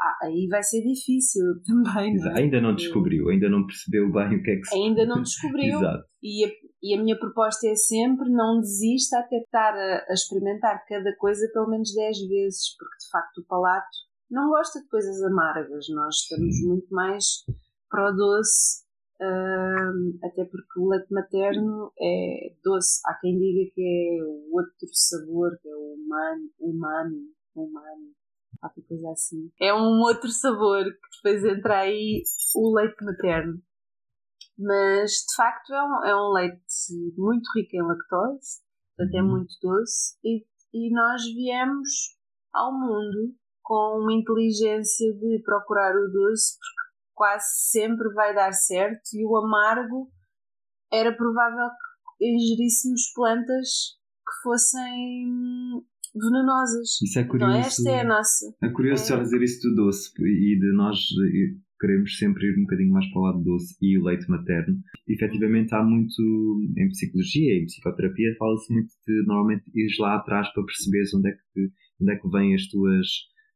ah, 0.00 0.26
aí 0.26 0.46
vai 0.48 0.62
ser 0.62 0.82
difícil 0.82 1.44
também, 1.64 2.16
não 2.16 2.32
é? 2.32 2.40
Ainda 2.40 2.60
não 2.60 2.74
descobriu, 2.74 3.28
ainda 3.28 3.48
não 3.48 3.66
percebeu 3.66 4.10
bem 4.12 4.36
o 4.36 4.42
que 4.42 4.50
é 4.50 4.56
que 4.56 4.64
se 4.64 4.74
Ainda 4.74 5.06
não 5.06 5.20
descobriu. 5.22 5.78
Exato. 5.78 6.04
E 6.22 6.46
e 6.82 6.94
a 6.94 7.02
minha 7.02 7.18
proposta 7.18 7.68
é 7.68 7.74
sempre 7.74 8.30
não 8.30 8.60
desista 8.60 9.18
até 9.18 9.36
estar 9.36 9.74
a, 9.74 10.06
a 10.08 10.14
experimentar 10.14 10.84
cada 10.86 11.14
coisa 11.16 11.48
pelo 11.52 11.68
menos 11.68 11.94
10 11.94 12.28
vezes, 12.28 12.76
porque 12.78 12.96
de 12.98 13.10
facto 13.10 13.38
o 13.38 13.46
palato 13.46 13.98
não 14.30 14.48
gosta 14.48 14.80
de 14.80 14.88
coisas 14.88 15.22
amargas. 15.22 15.86
Nós 15.90 16.16
estamos 16.16 16.56
muito 16.62 16.88
mais 16.90 17.44
para 17.90 18.10
o 18.10 18.16
doce, 18.16 18.84
hum, 19.20 20.18
até 20.22 20.44
porque 20.44 20.78
o 20.80 20.88
leite 20.88 21.12
materno 21.12 21.92
é 22.00 22.54
doce. 22.64 23.00
Há 23.06 23.14
quem 23.20 23.38
diga 23.38 23.70
que 23.74 23.82
é 23.82 24.24
o 24.24 24.56
outro 24.56 24.88
sabor, 24.92 25.58
que 25.60 25.68
é 25.68 25.74
o 25.74 25.94
umami, 25.94 26.50
umami, 26.60 27.34
umami, 27.54 28.14
qualquer 28.58 28.82
coisa 28.82 29.10
assim. 29.10 29.50
É 29.60 29.74
um 29.74 30.00
outro 30.00 30.30
sabor 30.30 30.84
que 30.84 31.16
depois 31.22 31.44
entra 31.44 31.80
aí 31.80 32.22
o 32.54 32.74
leite 32.74 33.04
materno 33.04 33.60
mas 34.60 35.10
de 35.10 35.34
facto 35.36 35.72
é 35.72 35.82
um, 35.82 36.04
é 36.04 36.16
um 36.16 36.32
leite 36.32 37.14
muito 37.16 37.48
rico 37.56 37.76
em 37.76 37.82
lactose, 37.82 38.60
portanto 38.96 39.14
é 39.14 39.22
Uhum. 39.22 39.28
muito 39.30 39.54
doce, 39.62 40.16
e, 40.24 40.44
e 40.74 40.94
nós 40.94 41.22
viemos 41.34 41.88
ao 42.52 42.72
mundo 42.72 43.34
com 43.62 44.00
uma 44.02 44.12
inteligência 44.12 45.12
de 45.14 45.42
procurar 45.44 45.92
o 45.94 46.08
doce, 46.12 46.56
porque 46.58 46.90
quase 47.14 47.46
sempre 47.70 48.12
vai 48.14 48.34
dar 48.34 48.52
certo, 48.52 49.02
e 49.14 49.24
o 49.24 49.36
amargo 49.36 50.10
era 50.92 51.14
provável 51.16 51.68
que 52.18 52.26
ingeríssemos 52.26 53.12
plantas 53.14 53.96
que 54.26 54.42
fossem 54.42 55.82
venenosas. 56.14 57.00
Isso 57.02 57.18
é 57.18 57.22
Então, 57.22 57.30
curioso. 57.30 57.58
esta 57.58 57.90
é 57.90 58.00
a 58.00 58.04
nossa. 58.04 58.54
É 58.62 58.68
curioso 58.70 59.14
É. 59.14 59.22
dizer 59.22 59.42
isso 59.42 59.60
do 59.68 59.74
doce 59.76 60.10
e 60.20 60.58
de 60.58 60.72
nós 60.76 60.98
queremos 61.80 62.18
sempre 62.18 62.46
ir 62.46 62.58
um 62.58 62.62
bocadinho 62.62 62.92
mais 62.92 63.10
para 63.10 63.20
o 63.20 63.24
lado 63.24 63.42
doce 63.42 63.74
e 63.80 63.98
o 63.98 64.04
leite 64.04 64.28
materno. 64.28 64.78
Efetivamente 65.08 65.74
há 65.74 65.82
muito 65.82 66.22
em 66.76 66.88
psicologia 66.88 67.54
e 67.54 67.62
em 67.62 67.66
psicoterapia 67.66 68.36
fala-se 68.38 68.72
muito 68.72 68.90
de 69.06 69.24
normalmente 69.26 69.64
ires 69.74 69.98
lá 69.98 70.16
atrás 70.16 70.52
para 70.52 70.64
perceberes 70.64 71.14
onde 71.14 71.30
é 71.30 71.32
que, 71.32 71.70
onde 72.00 72.12
é 72.12 72.16
que 72.16 72.28
vêm 72.28 72.54
as 72.54 72.66
tuas 72.68 73.06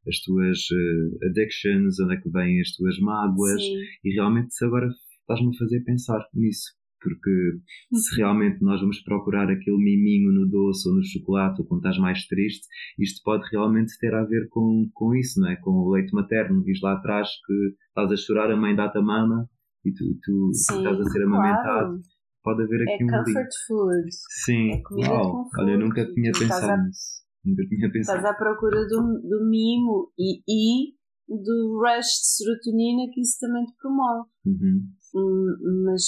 as 0.07 0.19
tuas 0.21 0.59
eh, 0.71 1.27
addictions, 1.29 1.99
onde 1.99 2.15
é 2.15 2.21
que 2.21 2.29
vêm 2.29 2.61
as 2.61 2.73
tuas 2.77 2.99
mágoas 2.99 3.63
Sim. 3.63 3.81
e 4.05 4.13
realmente 4.13 4.53
agora 4.63 4.87
estás-me 5.21 5.55
a 5.55 5.59
fazer 5.59 5.81
pensar 5.81 6.21
nisso. 6.35 6.75
Porque 7.05 7.59
se 7.93 8.17
realmente 8.17 8.63
nós 8.63 8.81
vamos 8.81 8.99
procurar 9.03 9.51
aquele 9.51 9.77
miminho 9.77 10.33
no 10.33 10.49
doce 10.49 10.89
ou 10.89 10.95
no 10.97 11.05
chocolate 11.05 11.61
ou 11.61 11.69
quando 11.69 11.81
estás 11.83 11.99
mais 11.99 12.27
triste, 12.27 12.67
isto 12.99 13.21
pode 13.23 13.47
realmente 13.53 13.93
ter 14.01 14.15
a 14.15 14.25
ver 14.25 14.49
com, 14.49 14.89
com 14.95 15.15
isso, 15.15 15.39
não 15.39 15.49
é? 15.51 15.57
Com 15.57 15.71
o 15.73 15.91
leite 15.93 16.15
materno. 16.15 16.65
Diz 16.65 16.81
lá 16.81 16.95
atrás 16.95 17.29
que 17.47 17.53
estás 17.89 18.11
a 18.11 18.17
chorar, 18.17 18.51
a 18.51 18.57
mãe 18.57 18.75
dá-te 18.75 18.97
a 18.97 19.03
mama 19.03 19.47
e 19.85 19.93
tu, 19.93 20.05
tu 20.23 20.51
Sim, 20.55 20.79
estás 20.79 20.99
a 20.99 21.05
ser 21.05 21.23
amamentado. 21.25 21.89
claro. 21.89 22.01
Pode 22.43 22.63
haver 22.63 22.89
É 22.89 22.95
aqui 22.95 23.05
um 23.05 23.07
link. 23.09 23.25
comfort 23.25 23.53
food. 23.67 24.09
Sim, 24.45 24.71
é 24.73 24.83
comida 24.83 25.11
uau. 25.11 25.49
Olha, 25.59 25.71
eu 25.73 25.79
nunca 25.79 26.05
tinha 26.13 26.33
pensado 26.33 26.73
a- 26.73 26.85
nisso. 26.85 27.23
Nunca 27.45 27.63
tinha 27.69 27.91
pensado. 27.93 28.19
Estás 28.19 28.35
à 28.35 28.39
procura 28.39 28.87
do, 28.87 29.21
do 29.23 29.49
mimo 29.51 30.11
e, 30.19 30.41
e 30.49 30.95
do 31.29 31.81
rush 31.83 32.07
de 32.21 32.27
serotonina 32.37 33.11
que 33.13 33.21
isso 33.21 33.39
também 33.41 33.65
te 33.67 33.73
promove. 33.81 34.29
Uhum. 34.47 34.89
Hum, 35.15 35.85
mas 35.87 36.03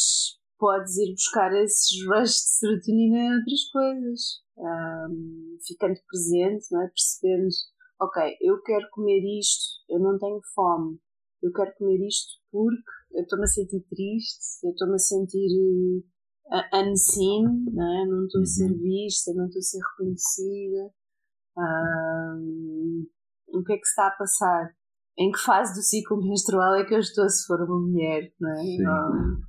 podes 0.58 0.96
ir 0.96 1.12
buscar 1.12 1.52
esses 1.54 2.06
rush 2.06 2.32
de 2.32 2.50
serotonina 2.58 3.18
em 3.18 3.34
outras 3.36 3.64
coisas. 3.72 4.20
Hum, 4.58 5.58
ficando 5.66 5.96
presente, 6.08 6.66
não 6.70 6.82
é? 6.82 6.88
percebendo, 6.88 7.48
ok, 8.00 8.36
eu 8.40 8.62
quero 8.62 8.88
comer 8.90 9.20
isto, 9.38 9.82
eu 9.90 9.98
não 10.00 10.18
tenho 10.18 10.40
fome, 10.54 10.98
eu 11.42 11.52
quero 11.52 11.74
comer 11.76 12.06
isto 12.06 12.32
porque 12.50 12.90
eu 13.12 13.22
estou-me 13.22 13.44
a 13.44 13.48
sentir 13.48 13.84
triste, 13.90 14.64
eu 14.64 14.70
estou-me 14.70 14.94
a 14.94 14.98
sentir 14.98 16.02
uh, 16.46 16.90
unseen, 16.90 17.44
não, 17.72 18.02
é? 18.02 18.06
não 18.06 18.24
estou 18.24 18.40
a 18.40 18.46
ser 18.46 18.70
Uhum. 18.70 18.78
vista, 18.78 19.32
não 19.34 19.46
estou 19.46 19.60
a 19.60 19.62
ser 19.62 19.78
reconhecida. 19.90 20.94
Hum, 21.58 23.06
o 23.48 23.62
que 23.62 23.72
é 23.72 23.76
que 23.76 23.84
se 23.84 23.90
está 23.90 24.08
a 24.08 24.16
passar? 24.16 24.74
Em 25.18 25.30
que 25.30 25.38
fase 25.38 25.74
do 25.74 25.82
ciclo 25.82 26.18
menstrual 26.18 26.74
é 26.74 26.84
que 26.84 26.94
eu 26.94 26.98
estou 26.98 27.28
se 27.28 27.46
for 27.46 27.60
uma 27.62 27.78
mulher, 27.80 28.30
não 28.40 28.50
é? 28.50 28.56
Sim. 28.56 28.86
Hum, 28.86 29.40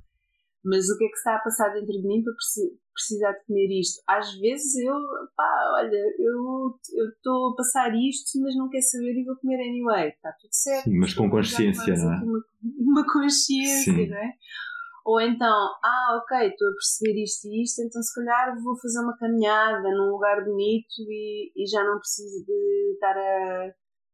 mas 0.64 0.88
o 0.88 0.98
que 0.98 1.04
é 1.04 1.08
que 1.08 1.16
está 1.16 1.36
a 1.36 1.40
passar 1.40 1.72
dentro 1.72 1.92
de 1.92 2.06
mim 2.06 2.22
para 2.22 2.32
preci- 2.32 2.78
precisar 2.92 3.32
de 3.32 3.44
comer 3.46 3.80
isto? 3.80 4.02
Às 4.08 4.34
vezes 4.38 4.74
eu, 4.76 4.94
pá, 5.36 5.72
olha, 5.78 6.14
eu 6.18 6.74
estou 7.14 7.52
a 7.52 7.56
passar 7.56 7.94
isto, 7.94 8.40
mas 8.40 8.56
não 8.56 8.68
quero 8.68 8.84
saber 8.84 9.14
e 9.20 9.24
vou 9.24 9.36
comer 9.36 9.60
anyway. 9.60 10.08
Está 10.08 10.32
tudo 10.32 10.52
certo. 10.52 10.84
Sim, 10.84 10.98
mas 10.98 11.14
com 11.14 11.30
consciência, 11.30 11.94
não 11.96 12.12
é? 12.12 12.16
Uma, 12.22 12.44
uma 12.78 13.12
consciência, 13.12 13.92
Sim. 13.92 14.08
não 14.08 14.16
é? 14.16 14.32
Ou 15.06 15.20
então, 15.22 15.48
ah, 15.82 16.20
ok, 16.20 16.48
estou 16.48 16.68
a 16.68 16.72
perceber 16.72 17.22
isto 17.22 17.48
e 17.48 17.62
isto, 17.62 17.80
então 17.80 18.02
se 18.02 18.14
calhar 18.14 18.54
vou 18.62 18.76
fazer 18.78 19.00
uma 19.00 19.16
caminhada 19.16 19.80
num 19.80 20.10
lugar 20.10 20.44
bonito 20.44 21.00
e, 21.00 21.50
e 21.56 21.66
já 21.66 21.82
não 21.82 21.98
preciso 21.98 22.44
de 22.44 22.92
estar 22.92 23.16
a, 23.16 23.72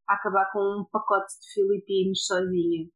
a 0.09 0.15
acabar 0.15 0.53
com 0.53 0.61
um 0.61 0.85
pacote 0.93 1.33
de 1.41 1.53
filipinos 1.53 2.25
sozinha, 2.25 2.89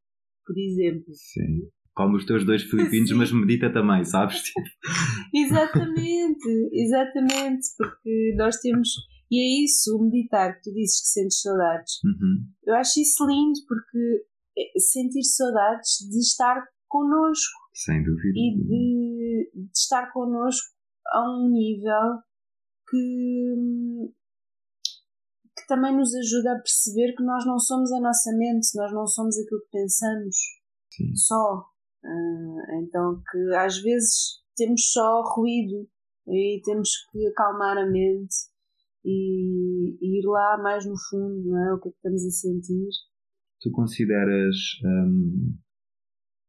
por 0.47 0.57
exemplo. 0.57 1.13
Sim. 1.13 1.69
Como 1.99 2.17
os 2.17 2.25
teus 2.25 2.47
dois 2.47 2.63
filipinos, 2.63 3.09
Sim. 3.09 3.17
mas 3.17 3.33
medita 3.33 3.73
também, 3.73 4.05
sabes? 4.05 4.41
Exatamente, 5.35 6.71
exatamente, 6.73 7.67
porque 7.77 8.35
nós 8.37 8.55
temos. 8.61 8.89
E 9.29 9.41
é 9.41 9.65
isso, 9.65 9.97
o 9.97 10.05
meditar, 10.05 10.55
que 10.55 10.63
tu 10.63 10.73
dizes 10.73 11.01
que 11.01 11.09
sentes 11.09 11.41
saudades. 11.41 11.95
Uhum. 12.05 12.47
Eu 12.65 12.77
acho 12.77 13.01
isso 13.01 13.27
lindo, 13.27 13.59
porque 13.67 14.25
é 14.57 14.79
sentir 14.79 15.25
saudades 15.25 15.99
de 16.09 16.21
estar 16.21 16.63
connosco 16.87 17.59
Sem 17.75 18.01
dúvida. 18.05 18.39
e 18.39 18.57
de, 18.57 19.51
de 19.57 19.71
estar 19.77 20.13
connosco 20.13 20.69
a 21.09 21.21
um 21.37 21.51
nível 21.51 22.23
que, 22.89 24.15
que 25.57 25.67
também 25.67 25.97
nos 25.97 26.15
ajuda 26.15 26.53
a 26.53 26.61
perceber 26.61 27.13
que 27.17 27.25
nós 27.25 27.45
não 27.45 27.59
somos 27.59 27.91
a 27.91 28.01
nossa 28.01 28.31
mente, 28.37 28.69
nós 28.77 28.93
não 28.93 29.05
somos 29.05 29.37
aquilo 29.37 29.63
que 29.63 29.79
pensamos 29.79 30.37
Sim. 30.93 31.17
só. 31.17 31.67
Ah, 32.05 32.77
então 32.83 33.23
que 33.31 33.55
às 33.57 33.79
vezes 33.83 34.43
temos 34.57 34.93
só 34.93 35.23
ruído 35.35 35.89
e 36.29 36.61
temos 36.65 36.91
que 37.11 37.27
acalmar 37.29 37.79
a 37.79 37.87
mente 37.87 38.35
e, 39.05 39.97
e 40.01 40.19
ir 40.21 40.27
lá 40.27 40.59
mais 40.63 40.85
no 40.87 40.95
fundo, 41.11 41.43
não 41.49 41.59
é? 41.69 41.75
O 41.75 41.81
que 41.81 41.89
é 41.89 41.91
que 41.91 41.97
estamos 41.97 42.25
a 42.25 42.31
sentir. 42.31 42.89
Tu 43.61 43.71
consideras. 43.73 44.57
hum, 44.85 45.57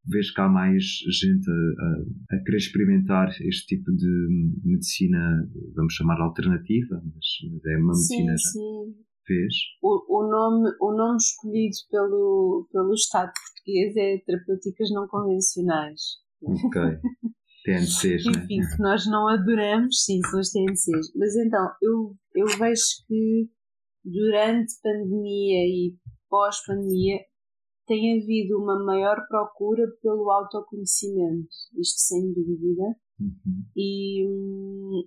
vês 0.06 0.32
que 0.32 0.41
há 0.41 0.47
mais 0.50 0.84
gente 0.84 1.50
a, 1.50 1.54
a- 1.54 2.38
a 2.38 2.43
querer 2.43 2.58
experimentar 2.58 3.30
este 3.41 3.76
tipo 3.76 3.91
de 3.91 4.28
medicina, 4.64 5.47
vamos 5.76 5.93
chamar 5.93 6.20
alternativa, 6.20 7.02
mas, 7.04 7.26
mas 7.52 7.66
é 7.66 7.78
uma 7.78 7.93
medicina 7.93 8.38
sim, 8.38 8.43
já. 8.43 8.50
sim. 8.50 8.95
Vês? 9.30 9.53
O, 9.82 10.19
o, 10.19 10.27
nome, 10.27 10.71
o 10.82 10.91
nome 10.91 11.17
escolhido 11.17 11.75
pelo, 11.91 12.67
pelo 12.71 12.93
Estado 12.93 13.32
português 13.32 13.95
é 13.95 14.17
Terapêuticas 14.25 14.89
Não 14.91 15.07
Convencionais. 15.07 16.01
Ok. 16.41 16.82
TNCs, 17.63 18.25
né? 18.25 18.32
Enfim, 18.32 18.61
que 18.61 18.82
nós 18.82 19.05
não 19.05 19.27
adoramos, 19.27 20.03
sim, 20.03 20.19
são 20.32 20.39
os 20.39 20.49
TNCs. 20.49 21.13
Mas 21.15 21.36
então, 21.36 21.69
eu, 21.82 22.15
eu 22.34 22.47
vejo 22.57 22.82
que 23.07 23.49
durante 24.03 24.73
pandemia 24.82 25.65
e 25.67 25.95
pós-pandemia 26.30 27.19
tem 27.86 28.19
havido 28.21 28.57
uma 28.57 28.84
maior 28.84 29.17
procura 29.27 29.84
pelo 30.01 30.32
autoconhecimento, 30.32 31.49
isto 31.77 31.99
sem 31.99 32.34
dúvida, 32.34 32.95
Uhum. 33.19 33.65
e, 33.75 34.25
hum, 34.25 35.03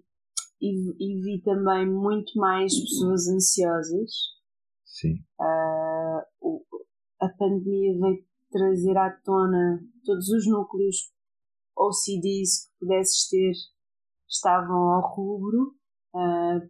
e, 0.62 0.70
e 0.98 1.20
vi 1.20 1.42
também 1.42 1.86
muito 1.90 2.38
mais 2.38 2.72
pessoas 2.78 3.26
ansiosas. 3.28 4.10
Sim. 4.84 5.14
O- 6.40 6.64
a 7.20 7.28
pandemia 7.28 7.98
veio 7.98 8.24
trazer 8.50 8.96
à 8.96 9.10
tona 9.24 9.80
todos 10.04 10.28
os 10.28 10.46
núcleos 10.46 11.10
OCDs 11.76 12.66
que 12.66 12.78
pudesses 12.80 13.28
ter 13.28 13.52
estavam 14.28 14.90
ao 14.90 15.14
rubro, 15.14 15.74
ah, 16.14 16.60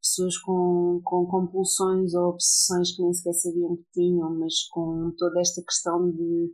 pessoas 0.00 0.36
com, 0.38 1.00
com 1.04 1.26
compulsões 1.26 2.14
ou 2.14 2.30
obsessões 2.30 2.94
que 2.94 3.02
nem 3.02 3.12
sequer 3.12 3.32
sabiam 3.34 3.76
que 3.76 3.84
tinham, 3.92 4.38
mas 4.38 4.66
com 4.70 5.12
toda 5.16 5.40
esta 5.40 5.62
questão 5.62 6.10
de 6.10 6.52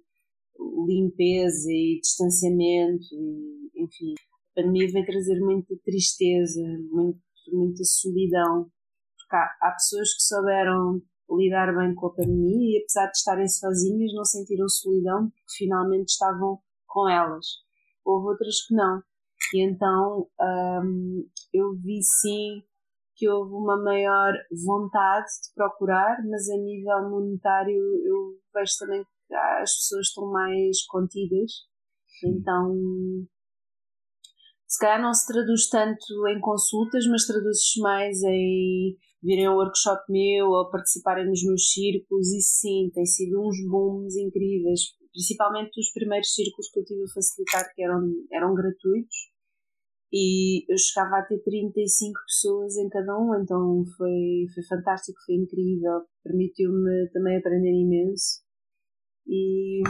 limpeza 0.86 1.70
e 1.70 2.00
distanciamento, 2.00 3.04
e, 3.12 3.70
enfim. 3.82 4.14
A 4.52 4.60
pandemia 4.60 4.92
veio 4.92 5.06
trazer 5.06 5.40
muita 5.40 5.74
tristeza, 5.84 6.60
muito, 6.90 7.20
muita 7.52 7.82
solidão, 7.84 8.70
porque 9.18 9.36
há, 9.36 9.68
há 9.68 9.72
pessoas 9.72 10.14
que 10.14 10.22
souberam 10.22 11.00
lidar 11.30 11.74
bem 11.74 11.94
com 11.94 12.06
a 12.06 12.14
pandemia 12.14 12.78
e 12.78 12.82
apesar 12.82 13.06
de 13.06 13.16
estarem 13.16 13.48
sozinhas 13.48 14.12
não 14.14 14.24
sentiram 14.24 14.68
solidão 14.68 15.30
porque 15.30 15.56
finalmente 15.56 16.08
estavam 16.08 16.58
com 16.86 17.08
elas. 17.08 17.46
Houve 18.04 18.28
outras 18.28 18.66
que 18.66 18.74
não. 18.74 19.02
E 19.54 19.64
então 19.64 20.28
hum, 20.84 21.26
eu 21.52 21.74
vi 21.74 22.02
sim 22.02 22.62
que 23.14 23.28
houve 23.28 23.52
uma 23.52 23.82
maior 23.82 24.32
vontade 24.64 25.26
de 25.26 25.54
procurar, 25.54 26.16
mas 26.28 26.48
a 26.50 26.56
nível 26.56 27.10
monetário 27.10 27.80
eu 28.04 28.38
vejo 28.54 28.72
também 28.78 29.04
que 29.04 29.34
as 29.34 29.74
pessoas 29.76 30.08
estão 30.08 30.30
mais 30.30 30.84
contidas. 30.86 31.52
Então 32.24 32.74
se 34.72 34.78
calhar 34.78 35.02
não 35.02 35.12
se 35.12 35.26
traduz 35.26 35.68
tanto 35.68 36.26
em 36.28 36.40
consultas, 36.40 37.06
mas 37.06 37.26
traduz-se 37.26 37.78
mais 37.78 38.22
em 38.22 38.96
virem 39.22 39.44
a 39.44 39.52
um 39.52 39.56
workshop 39.56 40.00
meu 40.08 40.48
ou 40.48 40.70
participarem 40.70 41.26
nos 41.26 41.44
meus 41.44 41.70
círculos 41.70 42.32
e 42.32 42.40
sim, 42.40 42.90
tem 42.94 43.04
sido 43.04 43.38
uns 43.38 43.56
booms 43.68 44.16
incríveis, 44.16 44.80
principalmente 45.12 45.78
os 45.78 45.92
primeiros 45.92 46.32
círculos 46.32 46.70
que 46.70 46.80
eu 46.80 46.84
tive 46.86 47.02
a 47.02 47.12
facilitar 47.12 47.70
que 47.74 47.82
eram, 47.82 48.00
eram 48.32 48.54
gratuitos 48.54 49.30
e 50.10 50.64
eu 50.72 50.78
chegava 50.78 51.18
a 51.18 51.26
ter 51.26 51.42
35 51.42 52.18
pessoas 52.26 52.74
em 52.78 52.88
cada 52.88 53.18
um, 53.18 53.42
então 53.42 53.84
foi, 53.98 54.46
foi 54.54 54.64
fantástico, 54.70 55.18
foi 55.26 55.34
incrível, 55.34 56.00
permitiu-me 56.24 57.10
também 57.12 57.36
aprender 57.36 57.72
imenso. 57.72 58.40
E 59.26 59.82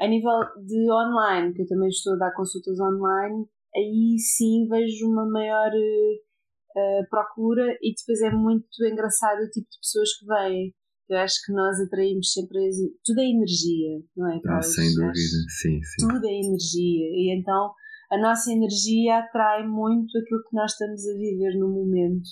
a 0.00 0.06
nível 0.06 0.40
de 0.64 0.90
online, 0.90 1.54
que 1.54 1.62
eu 1.62 1.66
também 1.66 1.88
estou 1.88 2.14
a 2.14 2.16
dar 2.16 2.34
consultas 2.34 2.78
online, 2.80 3.46
aí 3.74 4.16
sim 4.18 4.66
vejo 4.68 5.08
uma 5.08 5.26
maior 5.28 5.70
uh, 5.70 7.08
procura 7.08 7.76
e 7.82 7.94
depois 7.94 8.20
é 8.22 8.30
muito 8.30 8.84
engraçado 8.84 9.40
o 9.40 9.50
tipo 9.50 9.68
de 9.70 9.78
pessoas 9.80 10.08
que 10.18 10.26
vêm. 10.26 10.74
Eu 11.08 11.18
acho 11.18 11.36
que 11.46 11.52
nós 11.52 11.80
atraímos 11.80 12.32
sempre. 12.32 12.58
Tudo 13.04 13.20
é 13.20 13.30
energia, 13.30 14.02
não 14.16 14.28
é? 14.28 14.40
Ah, 14.48 14.60
sem 14.60 14.92
dúvida, 14.92 15.14
sim, 15.60 15.80
sim. 15.80 16.08
Tudo 16.08 16.26
é 16.26 16.32
energia. 16.32 17.06
E 17.12 17.38
então 17.38 17.72
a 18.10 18.18
nossa 18.18 18.52
energia 18.52 19.18
atrai 19.18 19.66
muito 19.66 20.18
aquilo 20.18 20.42
que 20.48 20.56
nós 20.56 20.72
estamos 20.72 21.06
a 21.06 21.12
viver 21.14 21.56
no 21.58 21.68
momento. 21.68 22.28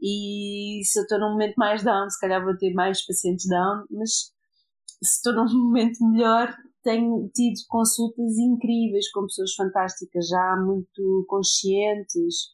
E 0.00 0.80
se 0.84 0.98
eu 0.98 1.02
estou 1.02 1.20
num 1.20 1.30
momento 1.30 1.54
mais 1.56 1.84
down, 1.84 2.10
se 2.10 2.18
calhar 2.18 2.44
vou 2.44 2.56
ter 2.56 2.72
mais 2.74 3.06
pacientes 3.06 3.48
down, 3.48 3.84
mas 3.88 4.10
se 5.00 5.16
estou 5.16 5.32
num 5.34 5.46
momento 5.66 6.04
melhor, 6.10 6.52
tenho 6.82 7.30
tido 7.34 7.56
consultas 7.68 8.36
incríveis 8.38 9.10
com 9.10 9.22
pessoas 9.22 9.54
fantásticas, 9.54 10.28
já 10.28 10.56
muito 10.56 11.24
conscientes, 11.28 12.50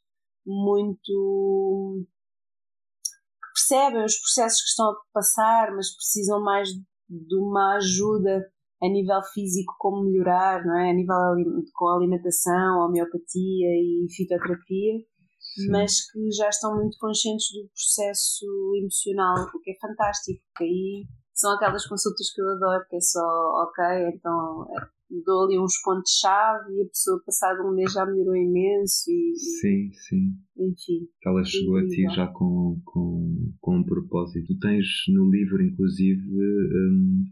muito 0.46 2.06
que 3.42 3.52
percebem 3.54 4.04
os 4.04 4.18
processos 4.18 4.62
que 4.62 4.68
estão 4.68 4.90
a 4.90 4.96
passar, 5.12 5.74
mas 5.74 5.94
precisam 5.94 6.42
mais 6.42 6.68
de 7.08 7.36
uma 7.36 7.76
ajuda 7.76 8.50
a 8.82 8.88
nível 8.88 9.20
físico 9.34 9.74
como 9.78 10.04
melhorar, 10.04 10.64
não 10.64 10.78
é? 10.78 10.90
A 10.90 10.94
nível 10.94 11.16
com 11.74 11.88
alimentação, 11.88 12.86
homeopatia 12.86 13.66
e 13.66 14.06
fitoterapia, 14.14 15.00
Sim. 15.54 15.70
mas 15.70 16.10
que 16.10 16.30
já 16.30 16.48
estão 16.48 16.76
muito 16.76 16.96
conscientes 16.98 17.46
do 17.52 17.68
processo 17.70 18.46
emocional, 18.76 19.34
o 19.54 19.60
que 19.60 19.72
é 19.72 19.78
fantástico, 19.80 20.40
porque 20.52 20.64
aí 20.64 21.06
são 21.38 21.54
aquelas 21.54 21.86
consultas 21.86 22.32
que 22.34 22.40
eu 22.40 22.48
adoro, 22.48 22.84
que 22.90 22.96
é 22.96 23.00
só, 23.00 23.20
ok, 23.20 23.84
então 24.12 24.66
é, 24.76 24.88
dou 25.24 25.44
ali 25.44 25.56
uns 25.56 25.80
pontos-chave 25.84 26.74
e 26.74 26.82
a 26.82 26.86
pessoa 26.86 27.22
passado 27.24 27.62
um 27.62 27.74
mês 27.74 27.92
já 27.92 28.04
melhorou 28.04 28.34
imenso 28.34 29.08
e, 29.08 29.36
sim, 29.36 29.92
sim. 29.92 30.34
enfim. 30.56 31.08
Ela 31.24 31.44
chegou 31.44 31.76
a 31.76 31.86
ti 31.86 32.02
já 32.12 32.26
com, 32.26 32.80
com, 32.84 33.52
com 33.60 33.76
um 33.76 33.84
propósito. 33.84 34.48
Tu 34.48 34.58
tens 34.58 34.86
no 35.14 35.30
livro, 35.30 35.62
inclusive, 35.62 36.28
um, 36.28 37.24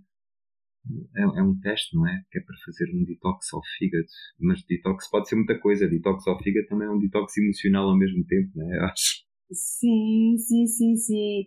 é, 1.16 1.22
é, 1.22 1.42
um 1.42 1.58
teste, 1.58 1.96
não 1.96 2.06
é? 2.06 2.22
Que 2.30 2.38
é 2.38 2.42
para 2.42 2.56
fazer 2.64 2.88
um 2.94 3.04
detox 3.04 3.52
ao 3.52 3.60
fígado. 3.76 4.06
Mas 4.38 4.64
detox 4.64 5.10
pode 5.10 5.28
ser 5.28 5.34
muita 5.34 5.58
coisa. 5.58 5.88
Detox 5.88 6.24
ao 6.28 6.40
fígado 6.40 6.68
também 6.68 6.86
é 6.86 6.90
um 6.92 7.00
detox 7.00 7.36
emocional 7.38 7.88
ao 7.88 7.98
mesmo 7.98 8.24
tempo, 8.24 8.52
não 8.54 8.72
é? 8.72 8.78
Acho. 8.86 9.26
Sim, 9.50 10.36
sim, 10.38 10.66
sim, 10.66 10.96
sim. 10.96 11.46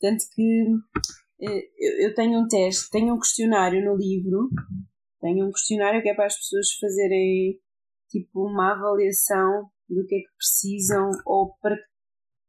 Tanto 0.00 0.24
que 0.34 0.42
eh, 0.42 1.29
eu 1.40 2.14
tenho 2.14 2.40
um 2.40 2.48
teste, 2.48 2.90
tenho 2.90 3.14
um 3.14 3.18
questionário 3.18 3.82
no 3.84 3.96
livro, 3.96 4.50
tenho 5.20 5.46
um 5.46 5.50
questionário 5.50 6.02
que 6.02 6.10
é 6.10 6.14
para 6.14 6.26
as 6.26 6.36
pessoas 6.36 6.72
fazerem 6.78 7.58
tipo 8.08 8.46
uma 8.46 8.72
avaliação 8.72 9.70
do 9.88 10.04
que 10.06 10.16
é 10.16 10.18
que 10.18 10.36
precisam 10.36 11.10
ou 11.24 11.54
para, 11.62 11.76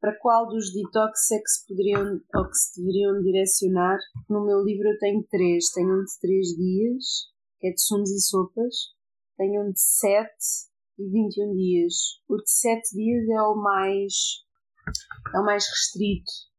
para 0.00 0.18
qual 0.18 0.46
dos 0.46 0.72
detox 0.72 1.30
é 1.30 1.38
que 1.38 1.48
se 1.48 1.66
poderiam 1.66 2.20
ou 2.34 2.48
que 2.48 2.56
se 2.56 2.80
deveriam 2.80 3.22
direcionar. 3.22 3.98
No 4.28 4.44
meu 4.44 4.62
livro 4.62 4.88
eu 4.88 4.98
tenho 4.98 5.26
três, 5.30 5.70
tenho 5.70 5.88
um 5.88 6.04
de 6.04 6.20
três 6.20 6.48
dias, 6.48 7.04
que 7.60 7.68
é 7.68 7.70
de 7.70 7.80
sumos 7.80 8.10
e 8.10 8.20
sopas, 8.20 8.74
tenho 9.38 9.62
um 9.62 9.72
de 9.72 9.80
sete 9.80 10.70
e 10.98 11.08
21 11.08 11.54
dias. 11.54 11.94
O 12.28 12.36
de 12.36 12.50
sete 12.50 12.94
dias 12.94 13.28
é 13.28 13.42
o 13.42 13.54
mais 13.54 14.12
é 15.34 15.38
o 15.38 15.44
mais 15.44 15.64
restrito 15.66 16.51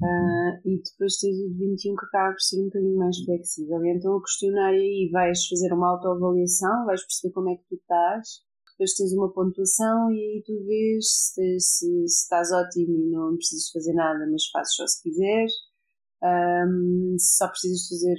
Uh, 0.00 0.54
e 0.64 0.80
depois 0.80 1.16
tens 1.18 1.36
o 1.40 1.48
de 1.50 1.58
21 1.58 1.96
que 1.96 2.06
acaba 2.06 2.32
por 2.32 2.40
ser 2.40 2.60
um 2.60 2.66
bocadinho 2.66 2.96
mais 2.96 3.18
flexível. 3.18 3.84
Então 3.84 4.16
o 4.16 4.22
questionário 4.22 4.78
aí 4.78 5.10
vais 5.12 5.46
fazer 5.46 5.72
uma 5.72 5.90
autoavaliação, 5.90 6.86
vais 6.86 7.02
perceber 7.02 7.34
como 7.34 7.50
é 7.50 7.56
que 7.56 7.64
tu 7.68 7.74
estás, 7.74 8.42
depois 8.78 8.94
tens 8.94 9.12
uma 9.12 9.32
pontuação 9.32 10.12
e 10.12 10.20
aí 10.20 10.42
tu 10.46 10.54
vês 10.64 11.04
se, 11.04 11.58
se, 11.58 12.06
se 12.06 12.06
estás 12.06 12.52
ótimo 12.52 12.96
e 12.96 13.10
não 13.10 13.34
precisas 13.34 13.70
fazer 13.70 13.92
nada, 13.92 14.24
mas 14.30 14.46
fazes 14.52 14.74
só 14.76 14.86
se 14.86 15.02
quiseres. 15.02 15.52
Um, 16.22 17.16
só 17.18 17.48
precisas 17.48 17.88
fazer 17.88 18.16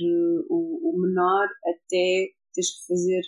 o, 0.50 0.96
o 0.96 1.02
menor 1.02 1.48
até 1.64 2.28
tens 2.54 2.78
que 2.78 2.88
fazer 2.88 3.22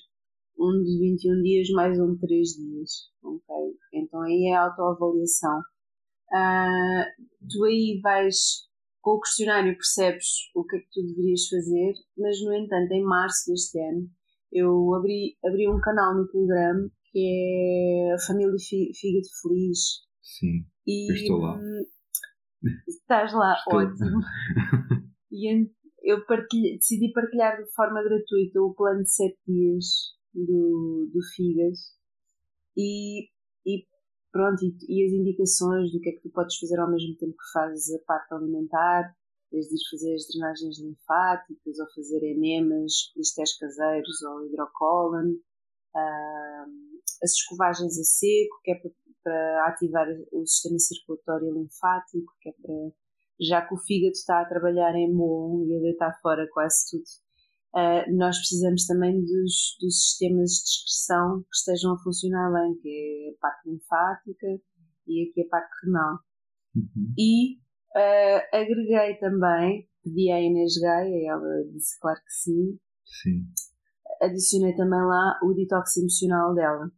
um 0.60 0.84
de 0.84 1.00
21 1.00 1.42
dias 1.42 1.70
mais 1.70 1.98
um 2.00 2.16
de 2.16 2.20
3 2.20 2.50
dias. 2.50 2.92
Ok? 3.24 3.56
Então 3.94 4.22
aí 4.22 4.50
é 4.50 4.56
a 4.56 4.66
autoavaliação. 4.66 5.62
Uh, 6.32 7.06
tu 7.50 7.66
aí 7.66 8.00
vais 8.02 8.70
com 9.02 9.12
o 9.12 9.20
questionário 9.20 9.76
percebes 9.76 10.28
o 10.56 10.64
que 10.64 10.78
é 10.78 10.80
que 10.80 10.90
tu 10.94 11.06
deverias 11.06 11.48
fazer, 11.48 11.94
mas 12.18 12.42
no 12.44 12.54
entanto, 12.54 12.92
em 12.92 13.04
março 13.04 13.52
deste 13.52 13.80
ano, 13.80 14.08
eu 14.52 14.94
abri, 14.94 15.38
abri 15.44 15.68
um 15.68 15.80
canal 15.80 16.16
no 16.16 16.28
Telegram 16.28 16.90
que 17.12 18.08
é 18.10 18.14
a 18.14 18.20
Família 18.20 18.56
Fígado 18.58 19.28
Feliz. 19.42 19.80
Sim. 20.22 20.66
E, 20.88 21.14
estou 21.14 21.40
lá. 21.40 21.60
Estás 22.88 23.34
lá, 23.34 23.54
estou. 23.54 23.80
ótimo. 23.80 24.22
e 25.32 25.68
eu 26.04 26.26
partilhe, 26.26 26.78
decidi 26.78 27.12
partilhar 27.12 27.58
de 27.58 27.72
forma 27.74 28.02
gratuita 28.02 28.62
o 28.62 28.74
plano 28.74 29.04
de 29.04 29.14
7 29.14 29.38
dias 29.46 29.86
do, 30.34 31.10
do 31.14 31.20
Figas 31.36 31.80
e, 32.78 33.28
e 33.66 33.86
pronto, 34.32 34.64
e, 34.64 34.76
e, 34.88 35.06
as 35.06 35.14
indicações 35.14 35.92
do 35.92 36.00
que 36.00 36.10
é 36.10 36.12
que 36.14 36.22
tu 36.22 36.30
podes 36.30 36.58
fazer 36.58 36.80
ao 36.80 36.90
mesmo 36.90 37.16
tempo 37.18 37.34
que 37.34 37.52
fazes 37.54 37.94
a 37.94 38.00
parte 38.06 38.34
alimentar, 38.34 39.16
desde 39.52 39.76
ir 39.76 39.90
fazer 39.92 40.16
as 40.16 40.28
drenagens 40.28 40.80
linfáticas 40.80 41.80
ou 41.80 41.94
fazer 41.94 42.24
enemas, 42.24 43.12
cristais 43.14 43.58
caseiros 43.58 44.22
ou 44.24 44.46
hidrocolon, 44.46 45.34
uh, 45.34 46.72
as 47.24 47.32
escovagens 47.32 48.00
a 48.00 48.04
seco, 48.04 48.60
que 48.64 48.72
é 48.72 48.76
para, 48.76 48.92
para 49.24 49.68
ativar 49.68 50.08
o 50.32 50.46
sistema 50.48 50.80
circulatório 50.80 51.54
linfático, 51.54 52.34
que 52.42 52.50
é 52.50 52.54
para 52.62 52.92
já 53.40 53.68
que 53.68 53.74
o 53.74 53.78
fígado 53.78 54.14
está 54.14 54.42
a 54.42 54.46
trabalhar 54.46 54.96
em 54.96 55.12
bom 55.12 55.66
e 55.66 55.76
a 55.76 55.80
deitar 55.80 56.16
fora 56.22 56.48
quase 56.52 56.92
tudo 56.92 57.04
Uh, 57.74 58.04
nós 58.18 58.38
precisamos 58.38 58.86
também 58.86 59.22
dos, 59.22 59.78
dos 59.80 60.10
sistemas 60.10 60.50
de 60.50 60.70
excreção 60.70 61.42
que 61.44 61.56
estejam 61.56 61.94
a 61.94 62.00
funcionar 62.00 62.52
bem, 62.52 62.76
que 62.82 62.90
é 62.90 63.34
a 63.34 63.40
parte 63.40 63.70
linfática 63.70 64.48
e 65.08 65.30
aqui 65.30 65.42
a 65.42 65.50
parte 65.50 65.72
renal. 65.86 66.20
Uhum. 66.76 67.14
E 67.18 67.56
uh, 67.96 68.42
agreguei 68.54 69.16
também, 69.20 69.88
pedi 70.04 70.32
à 70.32 70.42
Inês 70.42 70.74
Gaia, 70.82 71.32
ela 71.32 71.64
disse 71.72 71.98
claro 72.02 72.20
que 72.20 72.34
sim. 72.34 72.78
Sim. 73.06 73.46
Adicionei 74.22 74.76
também 74.76 75.02
lá 75.02 75.40
o 75.42 75.54
detox 75.54 75.96
emocional 75.96 76.54
dela. 76.54 76.92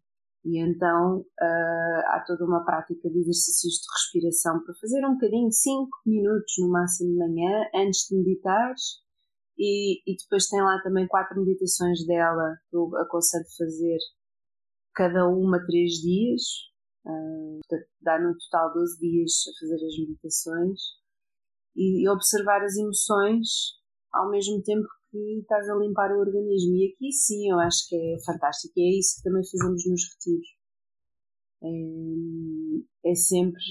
E 0.44 0.60
então 0.60 1.20
uh, 1.20 2.02
há 2.10 2.24
toda 2.26 2.46
uma 2.46 2.66
prática 2.66 3.10
de 3.10 3.20
exercícios 3.20 3.76
de 3.76 3.88
respiração 3.94 4.64
para 4.64 4.74
fazer 4.82 5.06
um 5.06 5.14
bocadinho, 5.14 5.52
5 5.52 5.88
minutos 6.06 6.54
no 6.60 6.70
máximo 6.70 7.12
de 7.12 7.18
manhã, 7.20 7.64
antes 7.76 8.08
de 8.10 8.18
meditares 8.18 9.03
e, 9.58 10.02
e 10.06 10.18
depois 10.18 10.48
tem 10.48 10.62
lá 10.62 10.82
também 10.82 11.08
quatro 11.08 11.40
meditações 11.40 12.06
dela 12.06 12.56
que 12.70 12.76
eu 12.76 12.96
aconselho 12.98 13.46
fazer 13.58 13.98
cada 14.96 15.28
uma 15.28 15.64
três 15.66 15.94
dias. 15.94 16.42
Uh, 17.06 17.60
portanto, 17.68 17.90
dá 18.02 18.20
no 18.20 18.38
total 18.38 18.74
12 18.74 19.00
dias 19.00 19.32
a 19.50 19.60
fazer 19.60 19.86
as 19.86 19.98
meditações 20.00 20.80
e, 21.76 22.04
e 22.04 22.10
observar 22.10 22.64
as 22.64 22.78
emoções 22.78 23.82
ao 24.14 24.30
mesmo 24.30 24.62
tempo 24.64 24.88
que 25.12 25.40
estás 25.42 25.70
a 25.70 25.76
limpar 25.76 26.12
o 26.12 26.20
organismo. 26.20 26.76
E 26.76 26.94
aqui 26.94 27.12
sim, 27.12 27.52
eu 27.52 27.60
acho 27.60 27.88
que 27.90 27.96
é 27.96 28.18
fantástico. 28.26 28.74
E 28.78 28.82
é 28.82 29.00
isso 29.00 29.18
que 29.18 29.24
também 29.24 29.44
fazemos 29.46 29.84
nos 29.86 30.02
retiros. 30.14 30.48
É, 31.64 33.12
é 33.12 33.16
sempre 33.16 33.62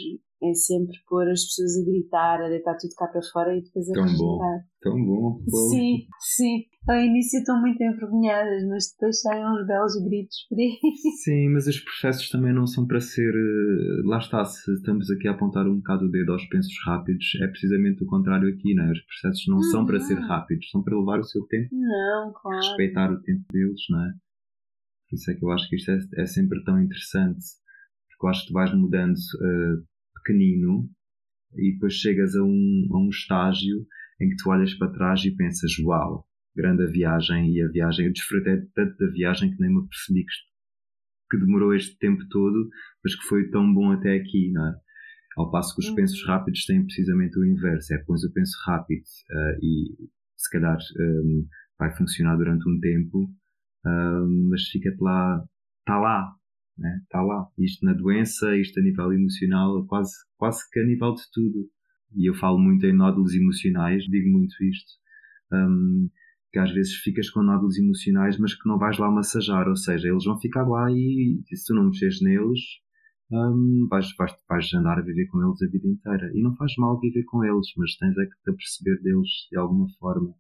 é 0.43 0.55
sempre 0.55 0.97
pôr 1.09 1.29
as 1.29 1.45
pessoas 1.45 1.77
a 1.77 1.85
gritar, 1.85 2.43
a 2.43 2.49
deitar 2.49 2.77
tudo 2.77 2.95
cá 2.97 3.07
para 3.07 3.23
fora 3.33 3.57
e 3.57 3.63
depois 3.63 3.89
a 3.91 3.93
Tão 3.93 4.17
bom, 4.17 4.39
tão 4.83 5.05
bom. 5.05 5.71
Sim, 5.71 6.07
sim. 6.19 6.65
Ao 6.89 6.97
início 6.97 7.39
estão 7.39 7.61
muito 7.61 7.81
envergonhadas, 7.81 8.67
mas 8.69 8.91
depois 8.91 9.21
saem 9.21 9.45
uns 9.47 9.65
belos 9.67 9.95
gritos 10.05 10.37
por 10.49 10.59
aí. 10.59 10.77
Sim, 11.23 11.49
mas 11.51 11.69
os 11.69 11.79
processos 11.79 12.29
também 12.29 12.53
não 12.53 12.67
são 12.67 12.85
para 12.89 12.99
ser. 12.99 13.33
Eh, 13.33 14.03
lá 14.05 14.19
está, 14.19 14.45
se 14.45 14.73
estamos 14.73 15.09
aqui 15.09 15.29
a 15.29 15.31
apontar 15.31 15.65
um 15.69 15.77
bocado 15.77 16.07
o 16.07 16.11
dedo 16.11 16.33
aos 16.33 16.45
pensos 16.47 16.75
rápidos, 16.85 17.25
é 17.41 17.47
precisamente 17.47 18.03
o 18.03 18.07
contrário 18.07 18.49
aqui, 18.49 18.75
não 18.75 18.85
é? 18.85 18.91
Os 18.91 19.01
processos 19.03 19.47
não 19.47 19.59
uhum. 19.59 19.63
são 19.63 19.87
para 19.87 20.01
ser 20.01 20.19
uhum. 20.19 20.27
rápidos, 20.27 20.71
são 20.71 20.83
para 20.83 20.99
levar 20.99 21.21
o 21.21 21.25
seu 21.25 21.47
tempo. 21.47 21.69
Não, 21.71 22.33
claro. 22.35 22.67
Respeitar 22.67 23.13
o 23.13 23.23
tempo 23.23 23.45
deles, 23.53 23.81
não 23.89 24.05
é? 24.05 24.13
Por 25.09 25.17
isso 25.17 25.31
é 25.31 25.35
que 25.35 25.45
eu 25.45 25.51
acho 25.53 25.69
que 25.69 25.77
isto 25.77 25.91
é, 25.93 25.99
é 26.17 26.27
sempre 26.27 26.65
tão 26.65 26.83
interessante, 26.83 27.45
porque 28.09 28.27
eu 28.27 28.29
acho 28.29 28.41
que 28.43 28.49
tu 28.49 28.55
vais 28.55 28.75
mudando. 28.75 29.15
Uh, 29.15 29.92
pequenino 30.23 30.89
e 31.55 31.73
depois 31.73 31.95
chegas 31.95 32.35
a 32.35 32.43
um, 32.43 32.89
a 32.93 32.99
um 32.99 33.09
estágio 33.09 33.87
em 34.21 34.29
que 34.29 34.37
tu 34.37 34.51
olhas 34.51 34.73
para 34.75 34.93
trás 34.93 35.25
e 35.25 35.35
pensas, 35.35 35.73
uau, 35.81 36.27
grande 36.55 36.85
a 36.85 36.87
viagem 36.87 37.53
e 37.53 37.63
a 37.63 37.69
viagem, 37.69 38.07
eu 38.07 38.13
desfrutei 38.13 38.63
tanto 38.75 38.97
da 38.99 39.11
viagem 39.11 39.51
que 39.51 39.61
nem 39.61 39.75
me 39.75 39.87
percebi 39.89 40.25
que, 40.25 40.33
que 41.31 41.39
demorou 41.39 41.75
este 41.75 41.97
tempo 41.99 42.23
todo, 42.29 42.69
mas 43.03 43.15
que 43.15 43.27
foi 43.27 43.51
tão 43.51 43.73
bom 43.73 43.93
até 43.93 44.17
aqui, 44.17 44.51
não 44.53 44.67
é? 44.67 44.75
Ao 45.37 45.51
passo 45.51 45.75
que 45.75 45.81
os 45.81 45.89
uhum. 45.89 45.95
pensos 45.95 46.27
rápidos 46.27 46.65
têm 46.67 46.85
precisamente 46.85 47.39
o 47.39 47.45
inverso, 47.45 47.95
é 47.95 47.99
pões 48.05 48.23
o 48.23 48.33
penso 48.33 48.55
rápido 48.67 49.01
uh, 49.01 49.65
e 49.65 50.09
se 50.37 50.51
calhar 50.51 50.77
um, 50.99 51.47
vai 51.79 51.95
funcionar 51.97 52.37
durante 52.37 52.69
um 52.69 52.79
tempo, 52.79 53.25
uh, 53.87 54.49
mas 54.51 54.69
fica-te 54.69 55.01
lá, 55.01 55.43
está 55.81 55.99
lá, 55.99 56.35
né? 56.83 57.01
está 57.05 57.23
lá. 57.23 57.49
Isto 57.59 57.85
na 57.87 57.95
doença, 57.95 58.57
isto 58.57 58.79
a 58.81 58.83
nível 58.83 59.13
emocional, 59.13 59.87
quase, 59.87 60.13
quase 60.37 60.69
que 60.71 60.81
a 60.81 60.85
nível 60.85 61.15
de 61.15 61.23
tudo. 61.33 61.71
E 62.15 62.29
eu 62.29 62.35
falo 62.35 62.59
muito 62.59 62.85
em 62.85 62.93
nódulos 62.93 63.35
emocionais, 63.35 64.05
digo 64.05 64.29
muito 64.29 64.55
isto. 64.65 64.93
Um, 65.53 66.11
que 66.53 66.59
às 66.59 66.71
vezes 66.71 66.95
ficas 66.97 67.31
com 67.31 67.43
nódulos 67.43 67.79
emocionais, 67.79 68.37
mas 68.39 68.55
que 68.55 68.69
não 68.69 68.79
vais 68.79 68.99
lá 68.99 69.11
massajar, 69.11 69.67
ou 69.69 69.77
seja, 69.77 70.09
eles 70.09 70.25
vão 70.25 70.39
ficar 70.39 70.69
lá 70.69 70.91
e 70.91 71.41
se 71.55 71.65
tu 71.67 71.75
não 71.75 71.87
mexeres 71.87 72.21
neles, 72.21 72.61
um, 73.31 73.87
vais, 73.89 74.15
vais, 74.19 74.33
vais 74.47 74.75
andar 74.75 74.99
a 74.99 75.03
viver 75.03 75.27
com 75.29 75.43
eles 75.43 75.63
a 75.63 75.71
vida 75.71 75.89
inteira. 75.89 76.31
E 76.35 76.43
não 76.43 76.55
faz 76.57 76.73
mal 76.77 77.01
viver 77.01 77.25
com 77.25 77.43
eles, 77.43 77.69
mas 77.77 77.97
tens 77.97 78.17
é 78.19 78.27
que 78.27 78.43
te 78.43 78.51
aperceber 78.51 79.03
deles 79.03 79.29
de 79.51 79.57
alguma 79.57 79.89
forma. 79.99 80.35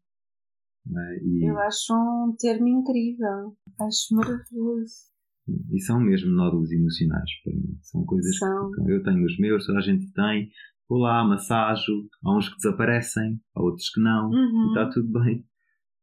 É? 0.86 1.24
E... 1.24 1.48
Eu 1.48 1.58
acho 1.60 1.94
um 1.94 2.34
termo 2.38 2.68
incrível, 2.68 3.56
acho 3.80 4.14
maravilhoso. 4.14 5.11
E 5.48 5.80
são 5.80 6.00
mesmo 6.00 6.30
nódulos 6.30 6.70
emocionais 6.70 7.30
para 7.42 7.52
mim. 7.52 7.76
São 7.82 8.04
coisas 8.04 8.36
são. 8.38 8.70
que 8.70 8.92
eu 8.92 9.02
tenho 9.02 9.24
os 9.24 9.38
meus, 9.38 9.66
toda 9.66 9.78
a 9.78 9.82
gente 9.82 10.12
tem. 10.12 10.50
Vou 10.88 10.98
lá, 10.98 11.24
massajo. 11.24 12.08
Há 12.24 12.36
uns 12.36 12.48
que 12.48 12.56
desaparecem, 12.56 13.40
há 13.54 13.62
outros 13.62 13.88
que 13.90 14.00
não. 14.00 14.28
Uhum. 14.28 14.66
E 14.66 14.68
está 14.68 14.90
tudo 14.90 15.20
bem. 15.20 15.44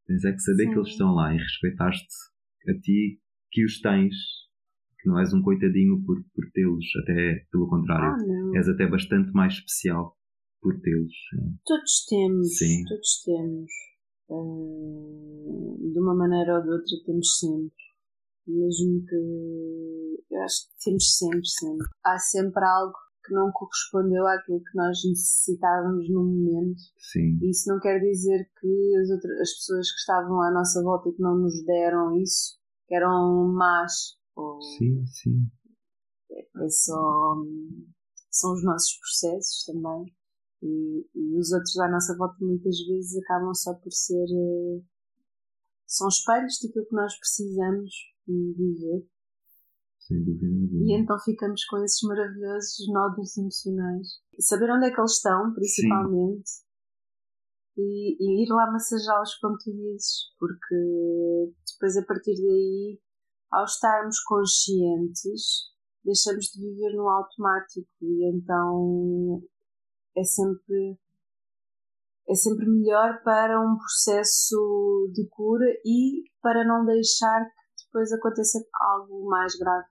Tens 0.08 0.26
é 0.26 0.34
que 0.34 0.40
saber 0.40 0.66
Sim. 0.66 0.72
que 0.72 0.78
eles 0.78 0.90
estão 0.90 1.14
lá 1.14 1.34
e 1.34 1.38
respeitar-te 1.38 2.06
a 2.68 2.74
ti 2.82 3.20
que 3.52 3.64
os 3.64 3.80
tens. 3.80 4.16
Que 5.02 5.08
não 5.08 5.20
és 5.20 5.34
um 5.34 5.42
coitadinho 5.42 6.04
por, 6.04 6.18
por 6.34 6.52
tê-los, 6.52 6.86
até 7.02 7.46
pelo 7.52 7.70
contrário. 7.70 8.12
Ah, 8.12 8.58
és 8.58 8.68
até 8.68 8.86
bastante 8.86 9.32
mais 9.32 9.54
especial 9.54 10.18
por 10.62 10.78
tê-los. 10.82 11.14
Todos 11.66 12.06
temos. 12.10 12.58
Sim. 12.58 12.84
Todos 12.84 13.24
temos. 13.24 13.72
Uh, 14.30 15.92
de 15.94 16.00
uma 16.00 16.14
maneira 16.14 16.58
ou 16.58 16.62
de 16.62 16.70
outra 16.70 16.98
temos 17.06 17.38
sempre 17.40 17.89
mesmo 18.52 19.06
que 19.06 19.16
eu 20.32 20.42
acho 20.44 20.68
que 20.70 20.84
temos 20.84 21.18
sempre, 21.18 21.48
sempre. 21.48 21.88
Há 22.04 22.18
sempre 22.18 22.64
algo 22.64 22.94
que 23.26 23.34
não 23.34 23.52
correspondeu 23.52 24.26
àquilo 24.28 24.60
que 24.64 24.76
nós 24.76 24.98
necessitávamos 25.08 26.10
no 26.10 26.24
momento. 26.24 26.82
Sim. 26.98 27.38
E 27.42 27.52
isso 27.52 27.70
não 27.72 27.80
quer 27.80 28.00
dizer 28.00 28.50
que 28.60 28.96
as, 28.98 29.10
outras, 29.10 29.40
as 29.40 29.54
pessoas 29.54 29.92
que 29.92 30.00
estavam 30.00 30.42
à 30.42 30.52
nossa 30.52 30.82
volta 30.82 31.10
e 31.10 31.14
que 31.14 31.22
não 31.22 31.38
nos 31.38 31.64
deram 31.66 32.16
isso, 32.18 32.58
que 32.88 32.96
eram 32.96 33.48
más. 33.54 34.18
Ou 34.36 34.62
sim, 34.62 35.06
sim. 35.08 35.48
É, 36.32 36.66
é 36.66 36.70
só. 36.70 37.36
São 38.32 38.54
os 38.54 38.64
nossos 38.64 38.98
processos 38.98 39.64
também. 39.66 40.14
E, 40.62 41.08
e, 41.16 41.40
os 41.40 41.52
outros 41.52 41.78
à 41.80 41.90
nossa 41.90 42.16
volta 42.18 42.36
muitas 42.42 42.78
vezes 42.86 43.18
acabam 43.24 43.54
só 43.54 43.74
por 43.74 43.92
ser. 43.92 44.26
Eh, 44.26 44.82
são 45.88 46.08
espelhos 46.08 46.60
daquilo 46.62 46.86
que 46.86 46.96
nós 46.96 47.18
precisamos 47.18 47.92
viver. 48.32 49.08
Sem 50.00 50.24
dúvida 50.24 50.48
E 50.86 51.02
então 51.02 51.18
ficamos 51.20 51.64
com 51.66 51.78
esses 51.84 52.02
maravilhosos 52.08 52.88
nódulos 52.92 53.38
emocionais. 53.38 54.08
E 54.38 54.42
saber 54.42 54.72
onde 54.72 54.88
é 54.88 54.92
que 54.92 55.00
eles 55.00 55.14
estão, 55.14 55.54
principalmente. 55.54 56.50
E, 57.78 58.18
e, 58.20 58.44
ir 58.44 58.50
lá 58.50 58.72
massajá-los, 58.72 59.36
como 59.36 59.58
tu 59.58 59.72
dizes. 59.72 60.34
Porque 60.40 61.54
depois, 61.72 61.98
a 61.98 62.06
partir 62.06 62.36
daí, 62.36 63.00
ao 63.52 63.66
estarmos 63.66 64.20
conscientes, 64.22 65.70
deixamos 66.04 66.46
de 66.46 66.62
viver 66.62 66.96
no 66.96 67.08
automático. 67.08 67.90
E 68.02 68.36
então 68.36 69.42
é 70.16 70.24
sempre 70.24 71.00
é 72.30 72.36
sempre 72.36 72.70
melhor 72.70 73.24
para 73.24 73.60
um 73.60 73.76
processo 73.76 75.10
de 75.14 75.28
cura 75.30 75.66
e 75.84 76.24
para 76.42 76.64
não 76.64 76.86
deixar 76.86 77.44
que 77.44 77.59
depois 77.90 78.12
aconteça 78.12 78.60
algo 78.80 79.28
mais 79.28 79.56
grave. 79.58 79.88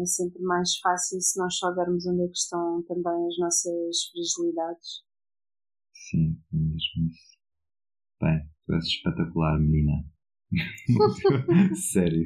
É 0.00 0.06
sempre 0.06 0.40
mais 0.42 0.78
fácil 0.78 1.20
se 1.20 1.38
nós 1.38 1.56
soubermos 1.56 2.06
onde 2.06 2.22
é 2.22 2.26
que 2.26 2.38
estão 2.38 2.82
também 2.84 3.26
as 3.26 3.38
nossas 3.38 3.96
fragilidades. 4.12 5.02
Sim, 5.92 6.40
é 6.52 6.56
mesmo 6.56 7.10
isso. 7.10 7.38
Bem, 8.20 8.48
tu 8.64 8.74
és 8.74 8.84
espetacular, 8.84 9.58
menina. 9.60 10.04
Sério. 11.92 12.24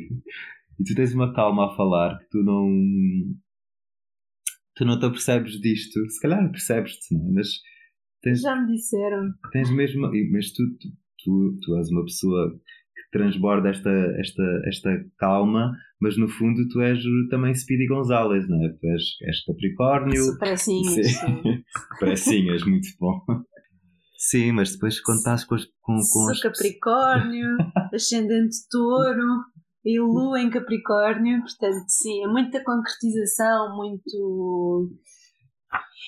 E 0.79 0.85
tu 0.85 0.95
tens 0.95 1.15
uma 1.15 1.35
calma 1.35 1.73
a 1.73 1.77
falar 1.77 2.19
que 2.19 2.29
tu 2.29 2.43
não. 2.45 2.69
Tu 4.77 4.85
não 4.85 4.99
te 4.99 5.07
apercebes 5.07 5.61
disto. 5.61 5.99
Se 6.11 6.21
calhar 6.21 6.49
percebes-te, 6.51 7.15
é? 7.15 7.19
mas 7.33 7.49
Tens, 8.23 8.41
Já 8.41 8.55
me 8.55 8.73
disseram. 8.73 9.33
Tens 9.51 9.71
mesmo. 9.71 10.09
Mas 10.31 10.53
tu, 10.53 10.63
tu, 10.79 10.89
tu, 11.25 11.59
tu 11.61 11.77
és 11.77 11.91
uma 11.91 12.05
pessoa 12.05 12.61
transborda 13.13 13.69
esta, 13.69 13.91
esta, 14.19 14.63
esta 14.67 14.91
calma, 15.19 15.73
mas 16.01 16.17
no 16.17 16.29
fundo 16.29 16.67
tu 16.69 16.81
és 16.81 16.99
também 17.31 17.55
Speedy 17.55 17.87
Gonzalez, 17.87 18.49
não 18.49 18.65
é? 18.65 18.71
Tu 18.71 18.87
és, 18.89 19.03
és 19.23 19.45
Capricórnio. 19.45 20.25
Sou 20.25 20.39
precinhas. 20.39 21.07
precinhas, 22.01 22.65
muito 22.65 22.89
bom. 22.99 23.21
Sim, 24.17 24.53
mas 24.53 24.73
depois 24.73 25.01
quando 25.01 25.19
estás 25.19 25.45
com, 25.45 25.57
com, 25.57 25.95
com 25.95 26.03
Sou 26.03 26.31
as... 26.31 26.41
Capricórnio, 26.41 27.57
ascendente 27.93 28.57
touro 28.71 29.45
e 29.85 30.01
lua 30.01 30.41
em 30.41 30.49
Capricórnio, 30.49 31.41
portanto, 31.41 31.85
sim, 31.89 32.25
é 32.25 32.29
muita 32.29 32.63
concretização, 32.65 33.77
muito 33.77 34.91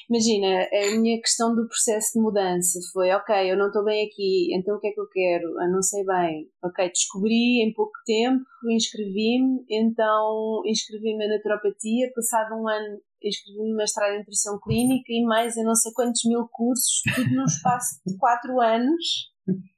Imagina, 0.08 0.68
a 0.70 1.00
minha 1.00 1.20
questão 1.20 1.54
do 1.54 1.66
processo 1.66 2.12
de 2.14 2.20
mudança 2.20 2.78
foi: 2.92 3.10
ok, 3.12 3.50
eu 3.50 3.56
não 3.56 3.68
estou 3.68 3.84
bem 3.84 4.06
aqui, 4.06 4.54
então 4.54 4.76
o 4.76 4.80
que 4.80 4.88
é 4.88 4.92
que 4.92 5.00
eu 5.00 5.08
quero? 5.08 5.48
Eu 5.60 5.70
não 5.70 5.82
sei 5.82 6.04
bem. 6.04 6.48
Ok, 6.62 6.88
descobri 6.88 7.62
em 7.62 7.72
pouco 7.72 7.92
tempo, 8.04 8.44
inscrevi-me, 8.70 9.64
então 9.70 10.62
inscrevi-me 10.66 11.26
na 11.26 11.34
naturopatia. 11.34 12.12
Passado 12.14 12.54
um 12.54 12.68
ano, 12.68 13.00
inscrevi-me 13.22 13.70
no 13.70 13.76
mestrado 13.76 14.14
em 14.14 14.18
nutrição 14.18 14.58
clínica 14.60 15.12
e 15.12 15.24
mais 15.24 15.56
eu 15.56 15.64
não 15.64 15.74
sei 15.74 15.92
quantos 15.92 16.22
mil 16.24 16.46
cursos, 16.52 17.02
tudo 17.14 17.30
num 17.34 17.44
espaço 17.44 18.00
de 18.06 18.16
quatro 18.18 18.60
anos, 18.60 19.32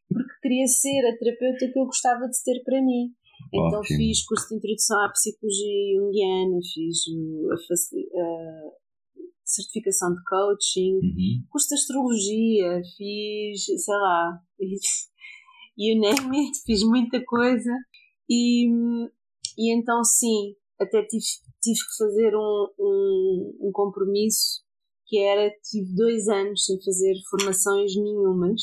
porque 0.08 0.32
queria 0.42 0.66
ser 0.66 1.06
a 1.06 1.16
terapeuta 1.16 1.70
que 1.72 1.78
eu 1.78 1.84
gostava 1.86 2.26
de 2.26 2.42
ter 2.44 2.62
para 2.64 2.82
mim. 2.82 3.12
Então 3.52 3.78
Ótimo. 3.78 3.98
fiz 3.98 4.24
curso 4.24 4.48
de 4.48 4.56
introdução 4.56 5.00
à 5.04 5.08
psicologia 5.10 6.00
junguiana, 6.00 6.58
fiz 6.74 6.98
a, 8.14 8.22
a 8.22 8.85
certificação 9.46 10.12
de 10.12 10.22
coaching, 10.24 10.94
uhum. 10.96 11.44
curso 11.48 11.68
de 11.68 11.74
astrologia, 11.74 12.82
fiz, 12.96 13.64
sei 13.64 13.94
lá, 13.94 14.40
you 15.78 16.00
name 16.00 16.46
it, 16.46 16.58
fiz 16.64 16.82
muita 16.82 17.24
coisa. 17.24 17.72
E, 18.28 18.66
e 19.56 19.72
então, 19.72 20.02
sim, 20.02 20.54
até 20.80 21.02
tive, 21.04 21.24
tive 21.62 21.78
que 21.78 21.96
fazer 21.96 22.36
um, 22.36 22.66
um, 22.78 23.58
um 23.68 23.70
compromisso 23.72 24.64
que 25.06 25.18
era, 25.18 25.48
tive 25.62 25.94
dois 25.94 26.26
anos 26.26 26.64
sem 26.64 26.76
fazer 26.82 27.14
formações 27.30 27.94
nenhumas. 27.94 28.62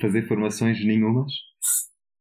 Fazer 0.00 0.26
formações 0.26 0.84
nenhumas? 0.84 1.32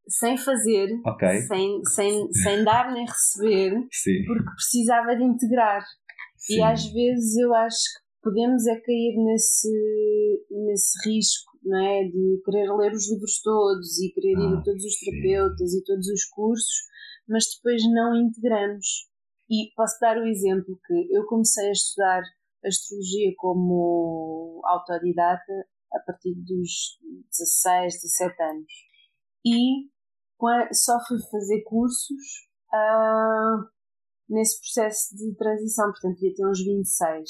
sem 0.08 0.38
fazer, 0.38 0.90
okay. 1.06 1.42
sem, 1.42 1.82
sem, 1.86 2.32
sem 2.34 2.64
dar 2.64 2.92
nem 2.92 3.06
receber, 3.06 3.88
Sim. 3.92 4.26
porque 4.26 4.52
precisava 4.56 5.16
de 5.16 5.24
integrar. 5.24 5.84
Sim. 6.42 6.58
E 6.58 6.64
às 6.64 6.86
vezes 6.92 7.38
eu 7.38 7.54
acho 7.54 7.78
que 7.78 8.24
podemos 8.24 8.66
é 8.66 8.80
cair 8.80 9.16
nesse, 9.24 10.46
nesse 10.50 11.10
risco, 11.10 11.52
não 11.64 11.80
é? 11.80 12.04
De 12.04 12.42
querer 12.44 12.72
ler 12.74 12.92
os 12.94 13.12
livros 13.12 13.42
todos 13.42 14.00
e 14.00 14.12
querer 14.12 14.36
ah, 14.38 14.42
ir 14.42 14.56
a 14.56 14.60
ah, 14.60 14.64
todos 14.64 14.84
os 14.84 15.00
terapeutas 15.00 15.72
sim. 15.72 15.78
e 15.78 15.84
todos 15.84 16.08
os 16.08 16.26
cursos, 16.26 16.88
mas 17.28 17.46
depois 17.56 17.82
não 17.94 18.16
integramos. 18.16 19.10
E 19.50 19.72
posso 19.76 20.00
dar 20.00 20.18
o 20.18 20.26
exemplo 20.26 20.80
que 20.86 21.16
eu 21.16 21.26
comecei 21.28 21.68
a 21.68 21.72
estudar 21.72 22.24
astrologia 22.66 23.34
como 23.38 24.62
autodidata 24.66 25.68
a 25.94 26.00
partir 26.00 26.34
dos 26.36 26.98
16, 27.30 28.02
17 28.02 28.44
anos. 28.44 28.72
E 29.46 29.90
só 30.74 30.98
fui 31.08 31.18
fazer 31.30 31.62
cursos 31.64 32.48
uh, 32.74 33.68
nesse 34.32 34.60
processo 34.60 35.16
de 35.16 35.36
transição, 35.36 35.92
portanto 35.92 36.16
devia 36.16 36.34
ter 36.34 36.48
uns 36.48 36.64
26. 36.64 37.30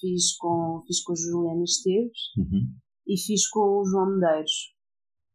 Fiz 0.00 0.36
com, 0.36 0.82
fiz 0.86 1.02
com 1.02 1.12
a 1.12 1.16
Juliana 1.16 1.64
Esteves 1.64 2.18
uhum. 2.38 2.74
e 3.06 3.18
fiz 3.18 3.48
com 3.48 3.80
o 3.80 3.84
João 3.84 4.14
Medeiros. 4.14 4.74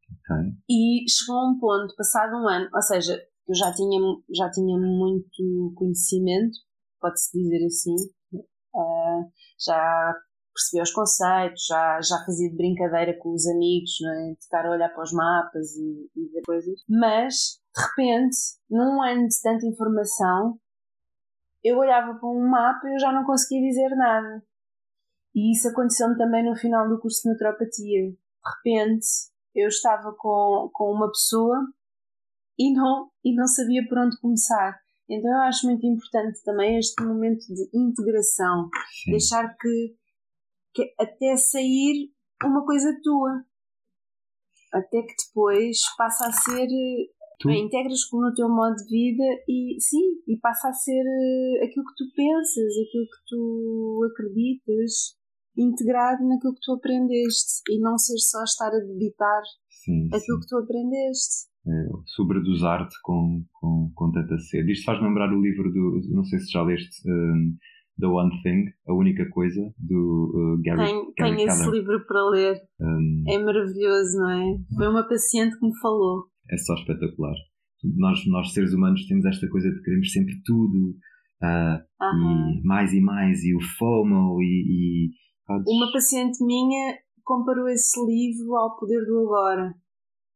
Okay. 0.10 0.54
E 0.70 1.06
chegou 1.10 1.36
a 1.36 1.50
um 1.50 1.60
ponto, 1.60 1.96
passado 1.96 2.36
um 2.36 2.48
ano, 2.48 2.70
ou 2.74 2.82
seja, 2.82 3.22
eu 3.48 3.56
já 3.56 3.74
tinha, 3.74 4.00
já 4.34 4.50
tinha 4.50 4.78
muito 4.78 5.74
conhecimento, 5.76 6.58
pode-se 7.00 7.38
dizer 7.38 7.66
assim, 7.66 7.96
uh, 8.34 9.32
já 9.60 10.14
percebia 10.54 10.84
os 10.84 10.92
conceitos, 10.92 11.66
já, 11.68 12.00
já 12.02 12.24
fazia 12.26 12.50
de 12.50 12.56
brincadeira 12.56 13.18
com 13.20 13.34
os 13.34 13.46
amigos, 13.48 13.92
é? 14.02 14.34
de 14.34 14.40
estar 14.40 14.66
a 14.66 14.72
olhar 14.72 14.90
para 14.90 15.04
os 15.04 15.12
mapas 15.12 15.76
e, 15.76 16.10
e 16.16 16.28
ver 16.30 16.42
coisas, 16.46 16.80
mas 16.88 17.60
de 17.76 17.82
repente, 17.82 18.38
num 18.70 19.02
ano 19.02 19.28
de 19.28 19.42
tanta 19.42 19.66
informação, 19.66 20.60
eu 21.64 21.78
olhava 21.78 22.14
para 22.16 22.30
um 22.30 22.48
mapa 22.50 22.88
e 22.88 22.96
eu 22.96 23.00
já 23.00 23.12
não 23.12 23.26
conseguia 23.26 23.68
dizer 23.68 23.90
nada. 23.96 24.44
E 25.36 25.52
isso 25.52 25.70
aconteceu-me 25.70 26.18
também 26.18 26.44
no 26.44 26.56
final 26.56 26.88
do 26.88 27.00
curso 27.00 27.22
de 27.24 27.30
naturopatia. 27.30 28.12
De 28.12 28.18
repente, 28.58 29.08
eu 29.56 29.68
estava 29.68 30.14
com, 30.18 30.70
com 30.74 30.92
uma 30.92 31.10
pessoa 31.10 31.58
e 32.58 32.74
não, 32.74 33.10
e 33.24 33.36
não 33.36 33.48
sabia 33.48 33.88
por 33.88 33.98
onde 33.98 34.20
começar. 34.20 34.80
Então 35.10 35.32
eu 35.32 35.42
acho 35.44 35.66
muito 35.66 35.86
importante 35.86 36.44
também 36.44 36.78
este 36.78 37.04
momento 37.04 37.46
de 37.48 37.70
integração, 37.74 38.70
Sim. 39.04 39.12
deixar 39.12 39.56
que, 39.58 39.96
que 40.74 40.94
até 41.00 41.36
sair 41.36 42.10
uma 42.44 42.66
coisa 42.66 42.98
tua, 43.04 43.44
até 44.72 45.02
que 45.02 45.14
depois 45.28 45.78
passa 45.98 46.28
a 46.28 46.32
ser 46.32 46.68
Tu? 47.40 47.50
integras 47.50 48.00
no 48.14 48.34
teu 48.34 48.48
modo 48.48 48.76
de 48.76 48.90
vida 48.90 49.24
e 49.48 49.76
sim, 49.80 50.22
e 50.28 50.38
passa 50.40 50.70
a 50.70 50.74
ser 50.74 51.04
eh, 51.04 51.66
aquilo 51.66 51.86
que 51.86 51.96
tu 51.98 52.06
pensas, 52.16 52.74
aquilo 52.88 53.06
que 53.06 53.24
tu 53.28 54.10
acreditas, 54.12 55.18
integrado 55.58 56.28
naquilo 56.28 56.54
que 56.54 56.62
tu 56.64 56.74
aprendeste 56.74 57.62
e 57.70 57.80
não 57.80 57.98
ser 57.98 58.18
só 58.18 58.44
estar 58.44 58.70
a 58.70 58.80
debitar 58.80 59.42
Sim, 59.70 60.08
aquilo 60.08 60.38
sim. 60.38 60.40
que 60.40 60.48
tu 60.48 60.58
aprendeste. 60.58 61.54
É, 61.66 61.88
sobredosar-te 62.16 62.96
com, 63.04 63.44
com, 63.54 63.92
com 63.96 64.12
tanta 64.12 64.38
sede. 64.38 64.74
Isto 64.74 64.86
faz 64.86 65.02
lembrar 65.02 65.32
o 65.32 65.42
livro 65.42 65.72
do, 65.72 66.02
não 66.14 66.24
sei 66.26 66.40
se 66.40 66.52
já 66.52 66.62
leste, 66.62 67.10
um, 67.10 67.56
The 68.00 68.08
One 68.08 68.32
Thing, 68.42 68.66
A 68.88 68.94
Única 68.94 69.30
Coisa, 69.30 69.62
do 69.78 70.58
uh, 70.58 70.62
Gary, 70.62 70.86
Tenho, 70.86 71.14
Gary 71.18 71.36
tenho 71.38 71.48
esse 71.50 71.70
livro 71.70 72.06
para 72.06 72.30
ler, 72.30 72.62
Um, 72.82 73.24
é 73.28 73.38
maravilhoso, 73.38 74.18
não 74.18 74.30
é? 74.30 74.58
Foi 74.76 74.88
uma 74.88 75.08
paciente 75.08 75.58
que 75.58 75.66
me 75.66 75.80
falou. 75.80 76.26
É 76.50 76.58
só 76.58 76.74
espetacular. 76.76 77.36
Nós, 77.98 78.26
nós 78.28 78.54
seres 78.54 78.74
humanos 78.74 79.06
temos 79.08 79.26
esta 79.26 79.48
coisa 79.50 79.70
de 79.70 79.82
queremos 79.82 80.12
sempre 80.12 80.36
tudo 80.46 80.96
ah, 81.42 81.84
Aham. 82.02 82.52
e 82.62 82.66
mais 82.66 82.94
e 82.94 83.02
mais 83.02 83.44
e 83.44 83.54
o 83.56 83.60
FOMO 83.78 84.42
e, 84.42 84.46
e 84.46 85.10
podes- 85.46 85.66
Uma 85.70 85.92
paciente 85.92 86.44
minha 86.46 86.98
comparou 87.24 87.68
esse 87.68 88.00
livro 88.06 88.56
ao 88.56 88.78
Poder 88.80 89.06
do 89.06 89.20
Agora. 89.26 89.74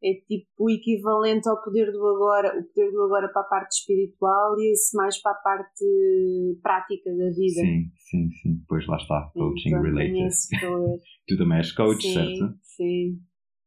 É 0.04 0.14
tipo 0.28 0.46
o 0.60 0.70
equivalente 0.70 1.48
ao 1.50 1.60
Poder 1.64 1.92
do 1.92 2.06
Agora, 2.06 2.50
o 2.60 2.64
Poder 2.66 2.92
do 2.92 3.02
Agora 3.04 3.30
para 3.32 3.42
a 3.42 3.46
parte 3.46 3.72
espiritual 3.80 4.60
e 4.60 4.72
esse 4.74 4.96
mais 4.96 5.20
para 5.22 5.32
a 5.32 5.36
parte 5.42 5.86
prática 6.62 7.10
da 7.12 7.30
vida. 7.30 7.62
sim, 7.62 7.90
sim, 7.96 8.30
sim. 8.42 8.64
Pois 8.68 8.86
lá 8.88 8.98
está, 8.98 9.32
coaching 9.34 9.70
Então, 9.70 9.82
related. 9.82 10.36
Tu 11.28 11.38
também 11.38 11.58
és 11.58 11.72
coach, 11.72 12.02
sim, 12.02 12.14
certo? 12.14 12.54
Sim, 12.62 13.20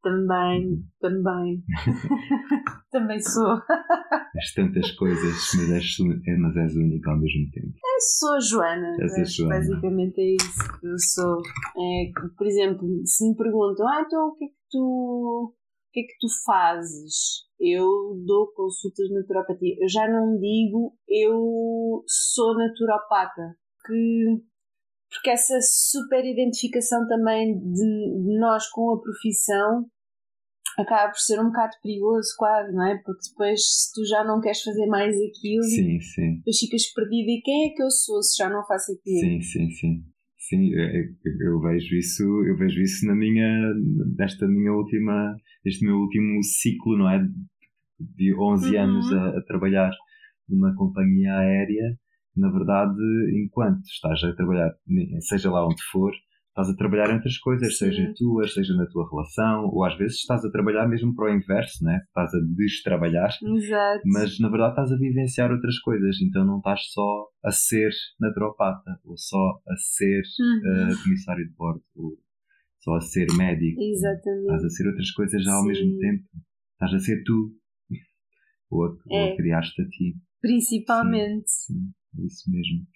também, 0.02 0.82
também. 1.00 1.62
também 2.90 3.20
sou. 3.20 3.56
És 4.36 4.54
tantas 4.54 4.90
coisas, 4.92 5.34
mas 5.56 5.70
és, 5.70 5.96
é, 6.26 6.36
mas 6.36 6.56
és 6.56 6.76
única 6.76 7.10
ao 7.10 7.18
mesmo 7.18 7.50
tempo. 7.50 7.74
Eu 7.74 8.00
sou 8.18 8.34
a 8.34 8.40
Joana. 8.40 8.96
És 9.00 9.14
a 9.14 9.24
Joana. 9.24 9.56
Basicamente 9.56 10.20
é 10.20 10.34
isso 10.36 10.80
que 10.80 10.86
eu 10.86 10.98
sou. 10.98 11.42
É, 11.76 12.10
por 12.36 12.46
exemplo, 12.46 12.88
se 13.04 13.28
me 13.28 13.36
perguntam, 13.36 13.86
ah, 13.88 14.02
então 14.06 14.28
o 14.28 14.36
que 14.36 14.44
é 14.44 14.48
que 14.48 14.54
tu, 14.70 15.52
o 15.52 15.92
que 15.92 16.00
é 16.00 16.02
que 16.04 16.18
tu 16.20 16.28
fazes? 16.44 17.48
Eu 17.58 18.16
dou 18.24 18.50
consultas 18.54 19.08
de 19.08 19.14
naturopatia. 19.14 19.76
Eu 19.78 19.88
já 19.88 20.08
não 20.08 20.38
digo 20.38 20.94
eu 21.08 22.02
sou 22.06 22.56
naturopata. 22.56 23.56
Que, 23.86 24.24
porque 25.10 25.30
essa 25.30 25.58
super 25.60 26.24
identificação 26.24 27.06
também 27.08 27.58
de, 27.58 28.24
de 28.24 28.38
nós 28.38 28.68
com 28.70 28.94
a 28.94 29.00
profissão 29.00 29.86
acaba 30.78 31.10
por 31.10 31.18
ser 31.18 31.40
um 31.40 31.46
bocado 31.46 31.72
perigoso 31.82 32.28
quase, 32.38 32.72
não 32.72 32.86
é? 32.86 32.96
Porque 33.04 33.28
depois 33.28 33.60
se 33.60 33.92
tu 33.92 34.06
já 34.06 34.24
não 34.24 34.40
queres 34.40 34.62
fazer 34.62 34.86
mais 34.86 35.14
aquilo 35.16 35.62
Sim, 35.64 36.00
sim. 36.00 36.36
depois 36.36 36.58
ficas 36.58 36.86
perdido 36.94 37.28
e 37.28 37.42
quem 37.44 37.66
é 37.66 37.74
que 37.74 37.82
eu 37.82 37.90
sou 37.90 38.22
se 38.22 38.42
já 38.42 38.48
não 38.48 38.64
faço 38.66 38.92
aquilo? 38.92 39.18
Sim, 39.18 39.40
sim, 39.42 39.70
sim. 39.72 40.04
Sim, 40.48 40.70
eu 41.44 41.60
vejo 41.60 41.94
isso, 41.96 42.22
eu 42.22 42.56
vejo 42.56 42.80
isso 42.80 43.06
na 43.06 43.14
minha, 43.14 43.72
desta 44.16 44.48
minha 44.48 44.72
última, 44.72 45.36
este 45.64 45.84
meu 45.84 45.96
último 45.96 46.42
ciclo, 46.42 46.96
não 46.98 47.08
é? 47.08 47.20
De 48.00 48.34
11 48.34 48.74
Uhum. 48.74 48.82
anos 48.82 49.12
a, 49.12 49.38
a 49.38 49.42
trabalhar 49.44 49.90
numa 50.48 50.74
companhia 50.74 51.32
aérea. 51.36 51.96
Na 52.36 52.50
verdade, 52.50 52.96
enquanto 53.34 53.82
estás 53.84 54.22
a 54.24 54.32
trabalhar, 54.34 54.70
seja 55.20 55.50
lá 55.50 55.66
onde 55.66 55.82
for, 55.90 56.12
estás 56.48 56.68
a 56.68 56.76
trabalhar 56.76 57.10
em 57.10 57.14
outras 57.14 57.38
coisas, 57.38 57.76
Sim. 57.76 57.86
seja 57.86 58.12
tuas, 58.16 58.54
seja 58.54 58.74
na 58.74 58.86
tua 58.86 59.08
relação, 59.10 59.66
ou 59.66 59.84
às 59.84 59.96
vezes 59.96 60.18
estás 60.18 60.44
a 60.44 60.50
trabalhar 60.50 60.86
mesmo 60.88 61.14
para 61.14 61.26
o 61.32 61.34
inverso, 61.36 61.84
né? 61.84 62.00
Estás 62.06 62.32
a 62.34 62.38
destrabalhar 62.56 63.30
Exato. 63.42 64.02
mas 64.06 64.38
na 64.40 64.48
verdade 64.48 64.72
estás 64.72 64.92
a 64.92 64.96
vivenciar 64.96 65.50
outras 65.50 65.78
coisas, 65.80 66.20
então 66.20 66.44
não 66.44 66.58
estás 66.58 66.80
só 66.92 67.26
a 67.44 67.50
ser 67.50 67.90
naturopata, 68.20 68.98
ou 69.04 69.16
só 69.16 69.60
a 69.68 69.76
ser 69.76 70.22
Uhum. 70.40 70.90
eh, 70.90 70.94
comissário 71.02 71.46
de 71.48 71.54
bordo, 71.54 71.82
ou 71.96 72.16
só 72.80 72.94
a 72.96 73.00
ser 73.00 73.26
médico. 73.36 73.80
Estás 73.80 73.98
Exatamente. 73.98 74.64
a 74.66 74.70
ser 74.70 74.88
outras 74.88 75.10
coisas 75.10 75.42
já 75.44 75.52
ao 75.52 75.62
Sim. 75.62 75.68
mesmo 75.68 75.98
tempo. 75.98 76.24
Estás 76.72 76.94
a 76.94 76.98
ser 76.98 77.22
tu. 77.24 77.52
Ou 78.70 78.84
a, 78.84 78.88
ou 78.88 79.24
a 79.24 79.28
É. 79.32 79.36
criaste 79.36 79.82
a 79.82 79.88
ti. 79.88 80.14
Principalmente. 80.40 81.50
Sim, 81.50 81.74
é 81.74 81.99
isso 82.18 82.50
mesmo. 82.50 82.86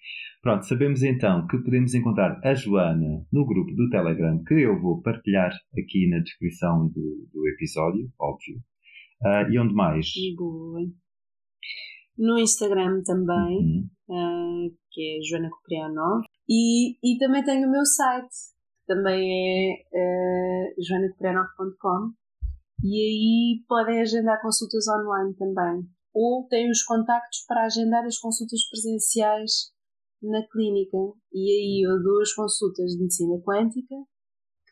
Pronto, 0.41 0.65
sabemos 0.65 1.01
então 1.03 1.47
que 1.47 1.57
podemos 1.57 1.93
encontrar 1.93 2.39
a 2.43 2.53
Joana 2.53 3.25
no 3.31 3.45
grupo 3.45 3.71
do 3.73 3.89
Telegram 3.89 4.43
que 4.43 4.53
eu 4.53 4.79
vou 4.79 5.01
partilhar 5.01 5.51
aqui 5.77 6.07
na 6.09 6.19
descrição 6.19 6.87
do, 6.89 7.27
do 7.33 7.47
episódio, 7.49 8.09
óbvio. 8.19 8.59
Ah, 9.23 9.47
e 9.49 9.57
onde 9.57 9.73
mais? 9.73 10.07
Boa. 10.35 10.81
No 12.17 12.37
Instagram 12.39 13.01
também, 13.03 13.57
Uhum. 13.57 13.89
ah, 14.11 14.67
que 14.91 15.17
é 15.17 15.23
Joana 15.27 15.49
Copriano. 15.49 16.21
E, 16.47 16.91
e 17.03 17.17
também 17.17 17.43
tenho 17.43 17.67
o 17.67 17.71
meu 17.71 17.83
site, 17.85 18.29
que 18.85 18.93
também 18.93 19.19
é 19.31 19.73
uh, 19.73 20.83
joanacopriano.com. 20.87 22.13
E 22.83 23.01
aí 23.01 23.63
podem 23.67 23.99
agendar 24.01 24.41
consultas 24.41 24.85
online 24.87 25.33
também. 25.35 25.89
Ou 26.15 26.47
têm 26.47 26.71
os 26.71 26.81
contactos 26.81 27.43
para 27.45 27.65
agendar 27.65 28.05
as 28.05 28.17
consultas 28.17 28.61
presenciais 28.69 29.75
na 30.23 30.47
clínica. 30.47 30.97
E 31.33 31.51
aí 31.51 31.85
eu 31.85 32.01
dou 32.01 32.21
as 32.21 32.33
consultas 32.33 32.91
de 32.93 33.01
medicina 33.01 33.37
quântica, 33.41 33.95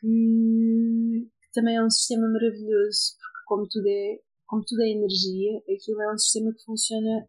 que, 0.00 1.28
que 1.42 1.52
também 1.52 1.76
é 1.76 1.84
um 1.84 1.90
sistema 1.90 2.26
maravilhoso, 2.28 3.16
porque 3.20 3.44
como 3.46 3.68
tudo 3.68 3.86
é, 3.86 4.18
como 4.46 4.64
tudo 4.64 4.82
é 4.82 4.88
energia, 4.88 5.58
aquilo 5.70 6.00
é 6.00 6.14
um 6.14 6.18
sistema 6.18 6.50
que 6.52 6.64
funciona 6.64 7.28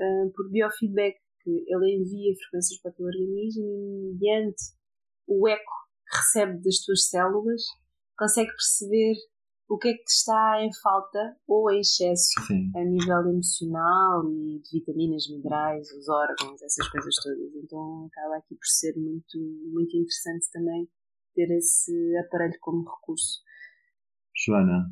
ah, 0.00 0.30
por 0.34 0.50
biofeedback, 0.50 1.16
que 1.42 1.64
ele 1.68 1.96
envia 1.96 2.34
frequências 2.34 2.80
para 2.80 2.90
o 2.90 2.94
teu 2.94 3.06
organismo 3.06 3.64
e 3.64 4.12
mediante 4.12 4.62
o 5.28 5.48
eco 5.48 5.72
que 6.10 6.16
recebe 6.16 6.62
das 6.62 6.78
tuas 6.78 7.08
células, 7.08 7.62
consegue 8.16 8.50
perceber 8.50 9.14
o 9.68 9.76
que 9.78 9.88
é 9.88 9.92
que 9.94 10.10
está 10.10 10.64
em 10.64 10.70
falta 10.82 11.36
ou 11.46 11.70
em 11.70 11.80
excesso 11.80 12.30
Sim. 12.46 12.70
a 12.74 12.82
nível 12.84 13.28
emocional 13.28 14.24
e 14.30 14.60
de 14.60 14.78
vitaminas, 14.78 15.28
minerais, 15.28 15.90
os 15.92 16.08
órgãos, 16.08 16.62
essas 16.62 16.88
coisas 16.88 17.14
todas. 17.22 17.54
Então 17.62 18.06
acaba 18.06 18.36
aqui 18.38 18.54
por 18.54 18.66
ser 18.66 18.94
muito, 18.96 19.38
muito 19.70 19.96
interessante 19.96 20.50
também 20.52 20.88
ter 21.34 21.50
esse 21.50 22.16
aparelho 22.16 22.58
como 22.60 22.88
recurso. 22.88 23.42
Joana, 24.46 24.90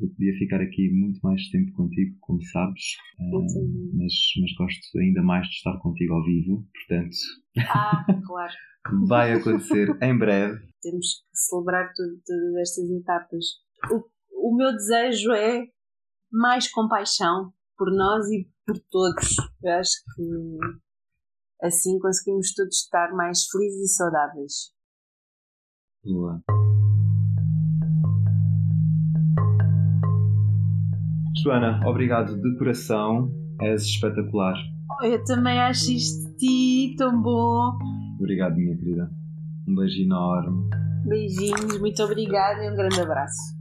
eu 0.00 0.08
podia 0.08 0.32
ficar 0.38 0.60
aqui 0.60 0.90
muito 0.92 1.20
mais 1.20 1.48
tempo 1.50 1.72
contigo, 1.72 2.16
como 2.20 2.42
sabes, 2.42 2.82
Muito. 3.18 3.54
mas, 3.94 4.12
mas 4.40 4.52
gosto 4.58 4.98
ainda 4.98 5.22
mais 5.22 5.46
de 5.48 5.54
estar 5.54 5.78
contigo 5.80 6.14
ao 6.14 6.24
vivo, 6.24 6.66
portanto, 6.72 7.16
Ah, 7.68 8.06
claro. 8.26 8.52
vai 9.08 9.32
acontecer 9.32 9.88
em 10.02 10.16
breve. 10.18 10.58
Temos 10.82 11.06
que 11.20 11.38
celebrar 11.38 11.92
todas 11.94 12.54
estas 12.60 12.90
etapas. 12.90 13.65
O, 13.90 14.50
o 14.50 14.56
meu 14.56 14.72
desejo 14.72 15.32
é 15.32 15.66
mais 16.30 16.70
compaixão 16.70 17.52
por 17.76 17.90
nós 17.92 18.26
e 18.30 18.48
por 18.66 18.78
todos. 18.90 19.36
Eu 19.62 19.72
acho 19.72 19.92
que 20.14 20.58
assim 21.62 21.98
conseguimos 21.98 22.52
todos 22.54 22.76
estar 22.76 23.12
mais 23.12 23.44
felizes 23.46 23.92
e 23.92 23.94
saudáveis. 23.94 24.72
Boa. 26.04 26.42
Joana, 31.42 31.80
obrigado 31.86 32.40
de 32.40 32.58
coração, 32.58 33.30
és 33.60 33.82
espetacular. 33.82 34.56
Eu 35.02 35.22
também 35.24 35.60
acho 35.60 35.92
isto 35.92 36.30
de 36.30 36.36
ti 36.38 36.96
tão 36.96 37.20
bom. 37.22 37.78
Obrigado, 38.18 38.56
minha 38.56 38.76
querida. 38.76 39.10
Um 39.68 39.74
beijo 39.74 40.02
enorme. 40.02 40.70
Beijinhos, 41.06 41.78
muito 41.78 42.02
obrigada 42.02 42.64
e 42.64 42.70
um 42.70 42.74
grande 42.74 43.00
abraço. 43.00 43.55